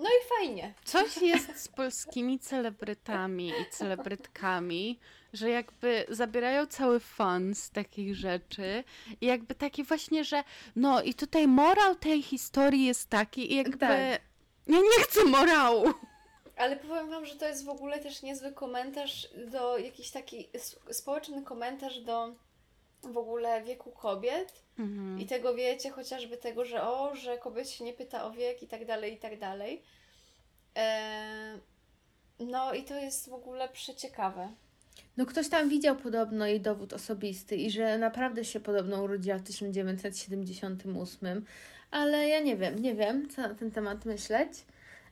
No 0.00 0.08
i 0.08 0.28
fajnie. 0.38 0.74
Coś 0.84 1.16
jest 1.16 1.62
z 1.62 1.68
polskimi 1.68 2.38
celebrytami 2.38 3.48
i 3.48 3.70
celebrytkami, 3.70 4.98
że 5.32 5.50
jakby 5.50 6.06
zabierają 6.08 6.66
cały 6.66 7.00
fan 7.00 7.54
z 7.54 7.70
takich 7.70 8.14
rzeczy 8.16 8.84
i 9.20 9.26
jakby 9.26 9.54
taki 9.54 9.84
właśnie, 9.84 10.24
że 10.24 10.44
no 10.76 11.02
i 11.02 11.14
tutaj 11.14 11.48
morał 11.48 11.94
tej 11.94 12.22
historii 12.22 12.84
jest 12.84 13.10
taki 13.10 13.52
i 13.52 13.56
jakby 13.56 13.78
Tak. 13.78 14.20
ja 14.66 14.78
nie 14.78 15.04
chcę 15.04 15.24
morału. 15.24 15.84
Ale 16.56 16.76
powiem 16.76 17.10
Wam, 17.10 17.26
że 17.26 17.36
to 17.36 17.48
jest 17.48 17.64
w 17.64 17.68
ogóle 17.68 17.98
też 17.98 18.22
niezły 18.22 18.52
komentarz 18.52 19.28
do 19.46 19.78
jakiś 19.78 20.10
taki 20.10 20.48
społeczny 20.90 21.42
komentarz 21.42 21.98
do 22.00 22.34
w 23.02 23.16
ogóle 23.16 23.62
wieku 23.62 23.90
kobiet 23.90 24.62
Mhm. 24.78 25.20
i 25.20 25.26
tego 25.26 25.54
wiecie, 25.54 25.90
chociażby 25.90 26.36
tego, 26.36 26.64
że 26.64 26.82
o, 26.82 27.16
że 27.16 27.38
kobiet 27.38 27.70
się 27.70 27.84
nie 27.84 27.92
pyta 27.92 28.24
o 28.24 28.30
wiek 28.30 28.62
i 28.62 28.66
tak 28.66 28.86
dalej, 28.86 29.14
i 29.14 29.18
tak 29.18 29.38
dalej. 29.38 29.82
Eee, 30.74 31.58
no 32.40 32.74
i 32.74 32.84
to 32.84 32.94
jest 32.94 33.28
w 33.28 33.32
ogóle 33.32 33.68
przeciekawe. 33.68 34.48
No 35.16 35.26
ktoś 35.26 35.48
tam 35.48 35.68
widział 35.68 35.96
podobno 35.96 36.46
jej 36.46 36.60
dowód 36.60 36.92
osobisty 36.92 37.56
i 37.56 37.70
że 37.70 37.98
naprawdę 37.98 38.44
się 38.44 38.60
podobno 38.60 39.02
urodziła 39.02 39.38
w 39.38 39.42
1978, 39.42 41.44
ale 41.90 42.28
ja 42.28 42.40
nie 42.40 42.56
wiem, 42.56 42.78
nie 42.78 42.94
wiem, 42.94 43.28
co 43.30 43.42
na 43.42 43.54
ten 43.54 43.70
temat 43.70 44.04
myśleć. 44.04 44.52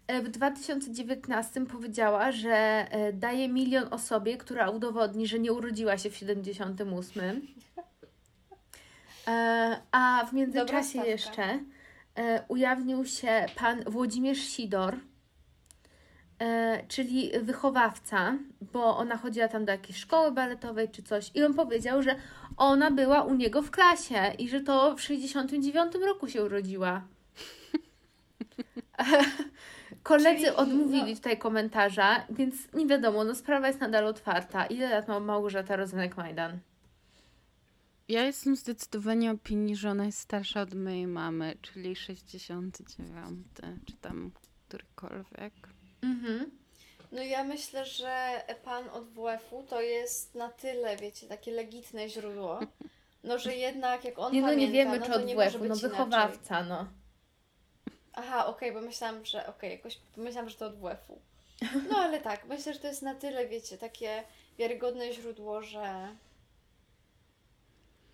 E, 0.09 0.23
W 0.23 0.29
2019 0.29 1.67
powiedziała, 1.67 2.33
że 2.33 2.53
e, 2.91 3.13
daje 3.13 3.49
milion 3.49 3.89
osobie, 3.91 4.37
która 4.37 4.71
udowodni, 4.71 5.27
że 5.27 5.39
nie 5.39 5.53
urodziła 5.53 5.99
się 5.99 6.11
w 6.11 6.17
78. 6.17 7.43
E, 9.27 9.81
a 9.93 10.27
w 10.31 10.33
międzyczasie 10.33 10.99
jeszcze 11.07 11.59
ujawnił 12.49 13.05
się 13.05 13.47
pan 13.57 13.85
Włodzimierz 13.87 14.39
Sidor, 14.39 14.97
czyli 16.89 17.31
wychowawca, 17.43 18.39
bo 18.73 18.97
ona 18.97 19.17
chodziła 19.17 19.49
tam 19.49 19.65
do 19.65 19.73
jakiejś 19.73 19.99
szkoły 19.99 20.33
baletowej 20.33 20.89
czy 20.89 21.03
coś 21.03 21.31
i 21.35 21.43
on 21.43 21.55
powiedział, 21.55 22.03
że 22.03 22.17
ona 22.57 22.91
była 22.91 23.23
u 23.23 23.35
niego 23.35 23.63
w 23.63 23.71
klasie 23.71 24.33
i 24.39 24.49
że 24.49 24.61
to 24.61 24.97
w 24.97 25.01
69 25.01 25.95
roku 25.95 26.29
się 26.29 26.45
urodziła. 26.45 27.03
Koledzy 30.03 30.45
Czyli, 30.45 30.57
odmówili 30.57 31.11
no- 31.11 31.17
tutaj 31.17 31.39
komentarza, 31.39 32.27
więc 32.31 32.55
nie 32.75 32.87
wiadomo, 32.87 33.25
no 33.25 33.35
sprawa 33.35 33.67
jest 33.69 33.81
nadal 33.81 34.07
otwarta. 34.07 34.67
Ile 34.67 34.89
lat 34.91 35.09
ma 35.09 35.21
Małgorzata 35.21 35.77
Rozenek-Majdan? 35.77 36.59
Ja 38.09 38.23
jestem 38.25 38.57
zdecydowanie 38.57 39.31
opinii, 39.31 39.77
że 39.77 39.91
ona 39.91 40.05
jest 40.05 40.19
starsza 40.19 40.61
od 40.63 40.75
mojej 40.75 41.07
mamy, 41.07 41.57
czyli 41.63 41.97
69, 41.97 43.47
czy 43.87 43.97
tam 43.97 44.31
którykolwiek. 44.69 45.53
Mhm. 46.03 46.51
No 47.13 47.23
ja 47.23 47.45
myślę, 47.45 47.85
że 47.85 48.43
pan 48.65 48.89
od 48.89 49.09
WF-u 49.09 49.63
to 49.63 49.81
jest 49.81 50.35
na 50.35 50.49
tyle, 50.49 50.97
wiecie, 50.97 51.27
takie 51.27 51.53
legitne 51.53 52.09
źródło. 52.09 52.61
No, 53.25 53.39
że 53.39 53.55
jednak 53.57 54.05
jak 54.05 54.19
on 54.19 54.33
Nie, 54.33 54.41
no 54.41 54.47
pamięta, 54.47 54.67
nie 54.67 54.73
wiemy, 54.73 54.99
no 54.99 55.07
czy 55.07 55.13
od 55.15 55.23
WF-u, 55.23 55.59
no 55.59 55.65
inaczej. 55.65 55.91
wychowawca, 55.91 56.65
no. 56.65 56.87
Aha, 58.13 58.47
okej, 58.47 58.73
bo 58.73 58.81
myślałam, 58.81 59.25
że 59.25 59.47
okej, 59.47 59.71
jakoś 59.71 59.99
myślałam, 60.17 60.51
że 60.51 60.57
to 60.57 60.67
od 60.67 60.77
WF-u. 60.79 61.19
No 61.91 61.99
ale 62.05 62.21
tak, 62.21 62.47
myślę, 62.47 62.75
że 62.75 62.81
to 62.81 62.87
jest 62.87 63.03
na 63.03 63.15
tyle, 63.15 63.49
wiecie, 63.49 63.79
takie 63.79 64.25
wiarygodne 64.59 65.13
źródło, 65.13 65.63
że 65.63 66.09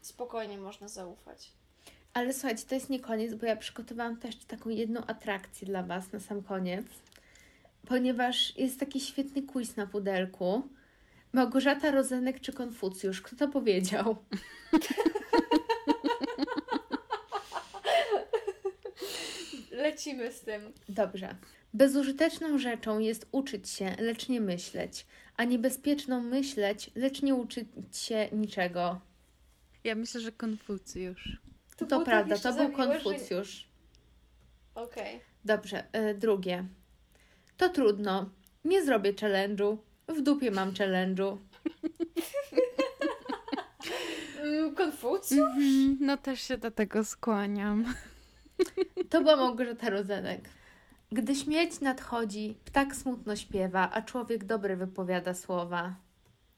spokojnie 0.01 0.59
można 0.59 0.89
zaufać. 0.89 1.51
Ale 2.15 2.33
słuchajcie, 2.33 2.65
to 2.69 2.75
jest 2.75 2.91
nie 2.91 3.01
koniec, 3.01 3.35
bo 3.35 3.47
ja 3.47 3.57
przygotowałam 3.57 4.17
też 4.17 4.37
taką 4.37 4.71
jedną 4.71 5.01
atrakcję 5.07 5.67
dla 5.67 5.83
Was 5.83 6.13
na 6.13 6.21
sam 6.21 6.43
koniec, 6.43 6.87
ponieważ 7.87 8.57
jest 8.57 8.81
taki 8.81 9.01
świetny 9.01 9.43
quiz 9.43 9.77
na 9.77 9.87
pudelku. 9.87 10.69
Małgorzata 11.33 11.91
Rozenek 11.91 12.41
czy 12.41 12.53
Konfucjusz? 12.53 13.23
Kto 13.23 13.37
to 13.37 13.49
powiedział? 13.49 14.17
Lecimy 19.95 20.33
z 20.33 20.41
tym. 20.41 20.73
Dobrze. 20.89 21.35
Bezużyteczną 21.75 22.59
rzeczą 22.59 22.99
jest 22.99 23.27
uczyć 23.33 23.71
się, 23.71 23.97
lecz 23.99 24.29
nie 24.29 24.41
myśleć, 24.41 25.07
a 25.37 25.45
niebezpieczną 25.45 26.21
myśleć, 26.21 26.91
lecz 26.95 27.23
nie 27.23 27.35
uczyć 27.35 27.69
się 27.93 28.29
niczego. 28.33 29.01
Ja 29.85 29.95
myślę, 29.95 30.21
że 30.21 30.33
Konfucjusz. 30.33 31.39
To, 31.77 31.87
było 31.87 32.01
tak 32.01 32.09
prawda, 32.09 32.37
to 32.39 32.53
był 32.53 32.69
miłe, 32.69 32.99
że- 32.99 33.05
Konfucjusz. 33.05 33.69
Okej. 34.75 35.21
Dobrze, 35.45 35.85
y, 36.11 36.15
drugie. 36.15 36.65
To 37.57 37.69
trudno. 37.69 38.31
Nie 38.65 38.85
zrobię 38.85 39.13
challenge'u. 39.13 39.77
W 40.09 40.21
dupie 40.21 40.51
mam 40.51 40.73
challenge'u. 40.73 41.37
Mm, 44.43 44.75
Konfucjusz? 44.75 45.39
Mhm, 45.41 45.97
no 46.01 46.17
też 46.17 46.41
się 46.41 46.59
do 46.59 46.71
tego 46.71 47.05
skłaniam. 47.05 47.95
To 49.11 49.21
była 49.21 49.37
Małgorzata 49.37 49.91
Rozenek. 49.91 50.49
Gdy 51.13 51.35
śmierć 51.35 51.81
nadchodzi, 51.81 52.59
ptak 52.65 52.97
smutno 52.97 53.37
śpiewa, 53.37 53.91
a 53.93 54.03
człowiek 54.03 54.45
dobry 54.45 54.77
wypowiada 54.77 55.35
słowa. 55.35 55.95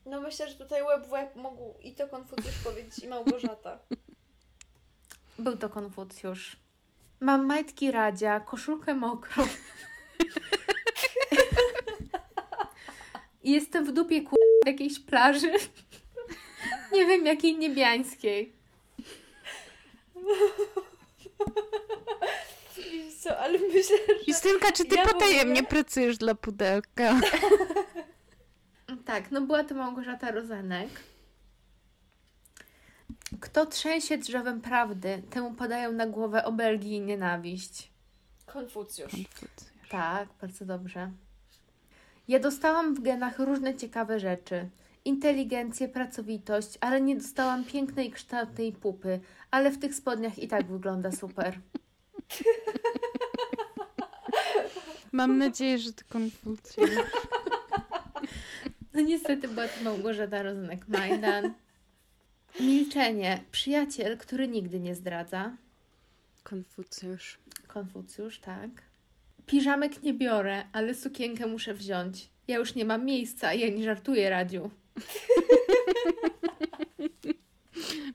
No 0.06 0.20
myślę, 0.20 0.48
że 0.48 0.54
tutaj 0.54 0.82
łeb 0.82 1.06
w 1.06 1.10
łeb 1.10 1.36
mógł 1.36 1.74
i 1.82 1.94
to 1.94 2.08
Konfucjusz 2.08 2.58
powiedzieć 2.64 2.98
i 2.98 3.08
Małgorzata. 3.08 3.78
Był 5.38 5.56
to 5.56 5.68
Konfucjusz. 5.68 6.56
Mam 7.20 7.46
majtki 7.46 7.90
radzia, 7.90 8.40
koszulkę 8.40 8.94
mokrą. 8.94 9.44
Jestem 13.44 13.84
w 13.84 13.92
dupie 13.92 14.22
ku... 14.22 14.36
jakiejś 14.66 14.98
plaży. 14.98 15.52
Nie 16.92 17.06
wiem 17.06 17.26
jakiej 17.26 17.56
niebiańskiej. 17.58 18.52
Wiesz 22.76 23.14
co, 23.14 23.38
ale 23.38 23.58
myślę, 23.58 23.96
że... 24.08 24.14
Justynka, 24.26 24.72
czy 24.72 24.84
ty 24.84 24.96
Ja 24.96 25.04
potajemnie 25.06 25.60
ogóle- 25.60 25.70
pracujesz 25.70 26.18
dla 26.18 26.34
pudelka? 26.34 27.20
Tak, 29.04 29.30
no 29.30 29.40
była 29.40 29.64
to 29.64 29.74
Małgorzata 29.74 30.30
Rozenek. 30.30 30.88
Kto 33.40 33.66
trzęsie 33.66 34.18
drzewem 34.18 34.60
prawdy, 34.60 35.22
temu 35.30 35.54
podają 35.54 35.92
na 35.92 36.06
głowę 36.06 36.44
obelgi 36.44 36.92
i 36.92 37.00
nienawiść. 37.00 37.90
Konfucjusz. 38.46 39.10
Konfucjusz. 39.12 39.50
Tak, 39.88 40.28
bardzo 40.40 40.64
dobrze. 40.64 41.10
Ja 42.28 42.38
dostałam 42.38 42.94
w 42.94 43.00
genach 43.00 43.38
różne 43.38 43.76
ciekawe 43.76 44.20
rzeczy. 44.20 44.68
Inteligencję, 45.06 45.88
pracowitość, 45.88 46.78
ale 46.80 47.00
nie 47.00 47.16
dostałam 47.16 47.64
pięknej, 47.64 48.10
kształtnej 48.10 48.72
pupy, 48.72 49.20
ale 49.50 49.70
w 49.70 49.78
tych 49.78 49.94
spodniach 49.94 50.38
i 50.38 50.48
tak 50.48 50.66
wygląda 50.66 51.12
super. 51.12 51.58
Mam 55.12 55.38
nadzieję, 55.38 55.78
że 55.78 55.92
to 55.92 56.02
Konfucjusz. 56.08 56.90
No 58.94 59.00
niestety 59.00 59.48
była 59.48 59.68
to 59.68 59.84
Małgorzata 59.84 60.42
Rozenek-Majdan. 60.42 61.50
Milczenie. 62.60 63.44
Przyjaciel, 63.52 64.18
który 64.18 64.48
nigdy 64.48 64.80
nie 64.80 64.94
zdradza. 64.94 65.56
Konfucjusz. 66.42 67.38
Konfucjusz, 67.66 68.38
tak. 68.38 68.70
Piżamek 69.46 70.02
nie 70.02 70.14
biorę, 70.14 70.64
ale 70.72 70.94
sukienkę 70.94 71.46
muszę 71.46 71.74
wziąć. 71.74 72.30
Ja 72.48 72.56
już 72.56 72.74
nie 72.74 72.84
mam 72.84 73.04
miejsca, 73.04 73.54
ja 73.54 73.68
nie 73.68 73.84
żartuję, 73.84 74.30
Radziu. 74.30 74.70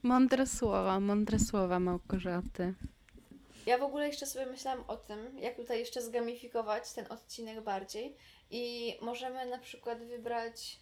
Mądre 0.03 0.47
słowa, 0.47 0.99
mądre 0.99 1.39
słowa 1.39 1.79
Małgorzaty. 1.79 2.73
Ja 3.65 3.77
w 3.77 3.83
ogóle 3.83 4.07
jeszcze 4.07 4.25
sobie 4.25 4.45
myślałam 4.45 4.83
o 4.87 4.97
tym, 4.97 5.39
jak 5.39 5.55
tutaj 5.55 5.79
jeszcze 5.79 6.01
zgamifikować 6.01 6.93
ten 6.93 7.05
odcinek 7.09 7.61
bardziej 7.61 8.15
i 8.51 8.95
możemy 9.01 9.45
na 9.45 9.57
przykład 9.57 10.03
wybrać 10.03 10.79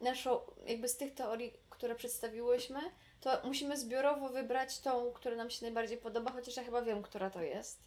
naszą, 0.00 0.40
jakby 0.66 0.88
z 0.88 0.96
tych 0.96 1.14
teorii, 1.14 1.52
które 1.70 1.94
przedstawiłyśmy, 1.94 2.80
to 3.20 3.40
musimy 3.44 3.76
zbiorowo 3.76 4.28
wybrać 4.28 4.78
tą, 4.80 5.12
która 5.12 5.36
nam 5.36 5.50
się 5.50 5.64
najbardziej 5.64 5.98
podoba, 5.98 6.30
chociaż 6.32 6.56
ja 6.56 6.64
chyba 6.64 6.82
wiem, 6.82 7.02
która 7.02 7.30
to 7.30 7.42
jest. 7.42 7.78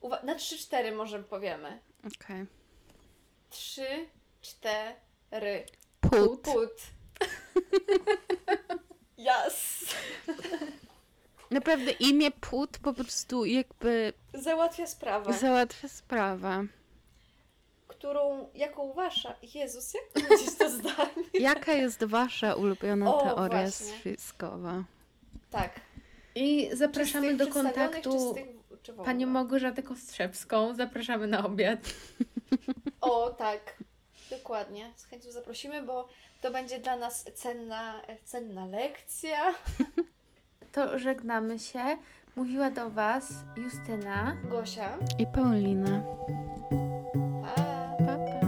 Uwa- 0.00 0.24
na 0.24 0.34
3-4 0.34 0.96
może 0.96 1.22
powiemy. 1.22 1.80
Okej. 2.16 2.46
3, 3.50 4.08
4. 4.42 5.66
Put. 6.10 6.40
Put. 6.42 6.72
Yes. 9.18 9.84
Naprawdę 11.50 11.90
imię 11.90 12.30
Put 12.30 12.78
po 12.78 12.92
prostu 12.92 13.44
jakby 13.44 14.12
Załatwia 14.34 14.86
sprawę, 14.86 15.32
załatwia 15.32 15.88
sprawę. 15.88 16.66
którą, 17.88 18.48
jaką 18.54 18.92
wasza, 18.92 19.34
Jezus, 19.54 19.94
jak 19.94 20.08
powiedzieć 20.12 20.54
to 20.58 20.70
zdanie? 20.70 21.24
Jaka 21.48 21.72
jest 21.72 22.04
wasza 22.04 22.54
ulubiona 22.54 23.14
O, 23.14 23.22
teoria 23.22 23.60
właśnie. 23.62 23.98
spiskowa? 23.98 24.84
Tak. 25.50 25.80
I 26.34 26.70
zapraszamy 26.72 27.34
do 27.36 27.46
kontaktu 27.46 28.34
czy 28.82 28.92
panią 28.92 29.26
Małgorzatę 29.26 29.82
Kostrzewską. 29.82 30.74
Zapraszamy 30.74 31.26
na 31.26 31.46
obiad. 31.46 31.80
O, 33.00 33.30
tak. 33.30 33.76
Dokładnie. 34.38 34.92
Z 34.96 35.04
chęcią 35.04 35.32
zaprosimy, 35.32 35.82
bo 35.82 36.08
to 36.40 36.50
będzie 36.50 36.78
dla 36.78 36.96
nas 36.96 37.24
cenna, 37.34 38.02
cenna 38.24 38.66
lekcja. 38.66 39.38
To 40.72 40.98
żegnamy 40.98 41.58
się. 41.58 41.96
Mówiła 42.36 42.70
do 42.70 42.90
Was 42.90 43.32
Justyna. 43.56 44.36
Gosia. 44.44 44.98
I 45.18 45.26
Paulina. 45.26 46.02
Pa. 47.42 47.96
Pa, 47.98 48.16
pa. 48.18 48.46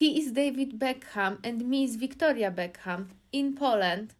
He 0.00 0.06
is 0.06 0.32
David 0.32 0.74
Beckham 0.74 1.38
and 1.44 1.62
me 1.62 1.76
is 1.76 1.96
Victoria 1.96 2.50
Beckham 2.50 3.08
in 3.32 3.54
Poland. 3.54 4.19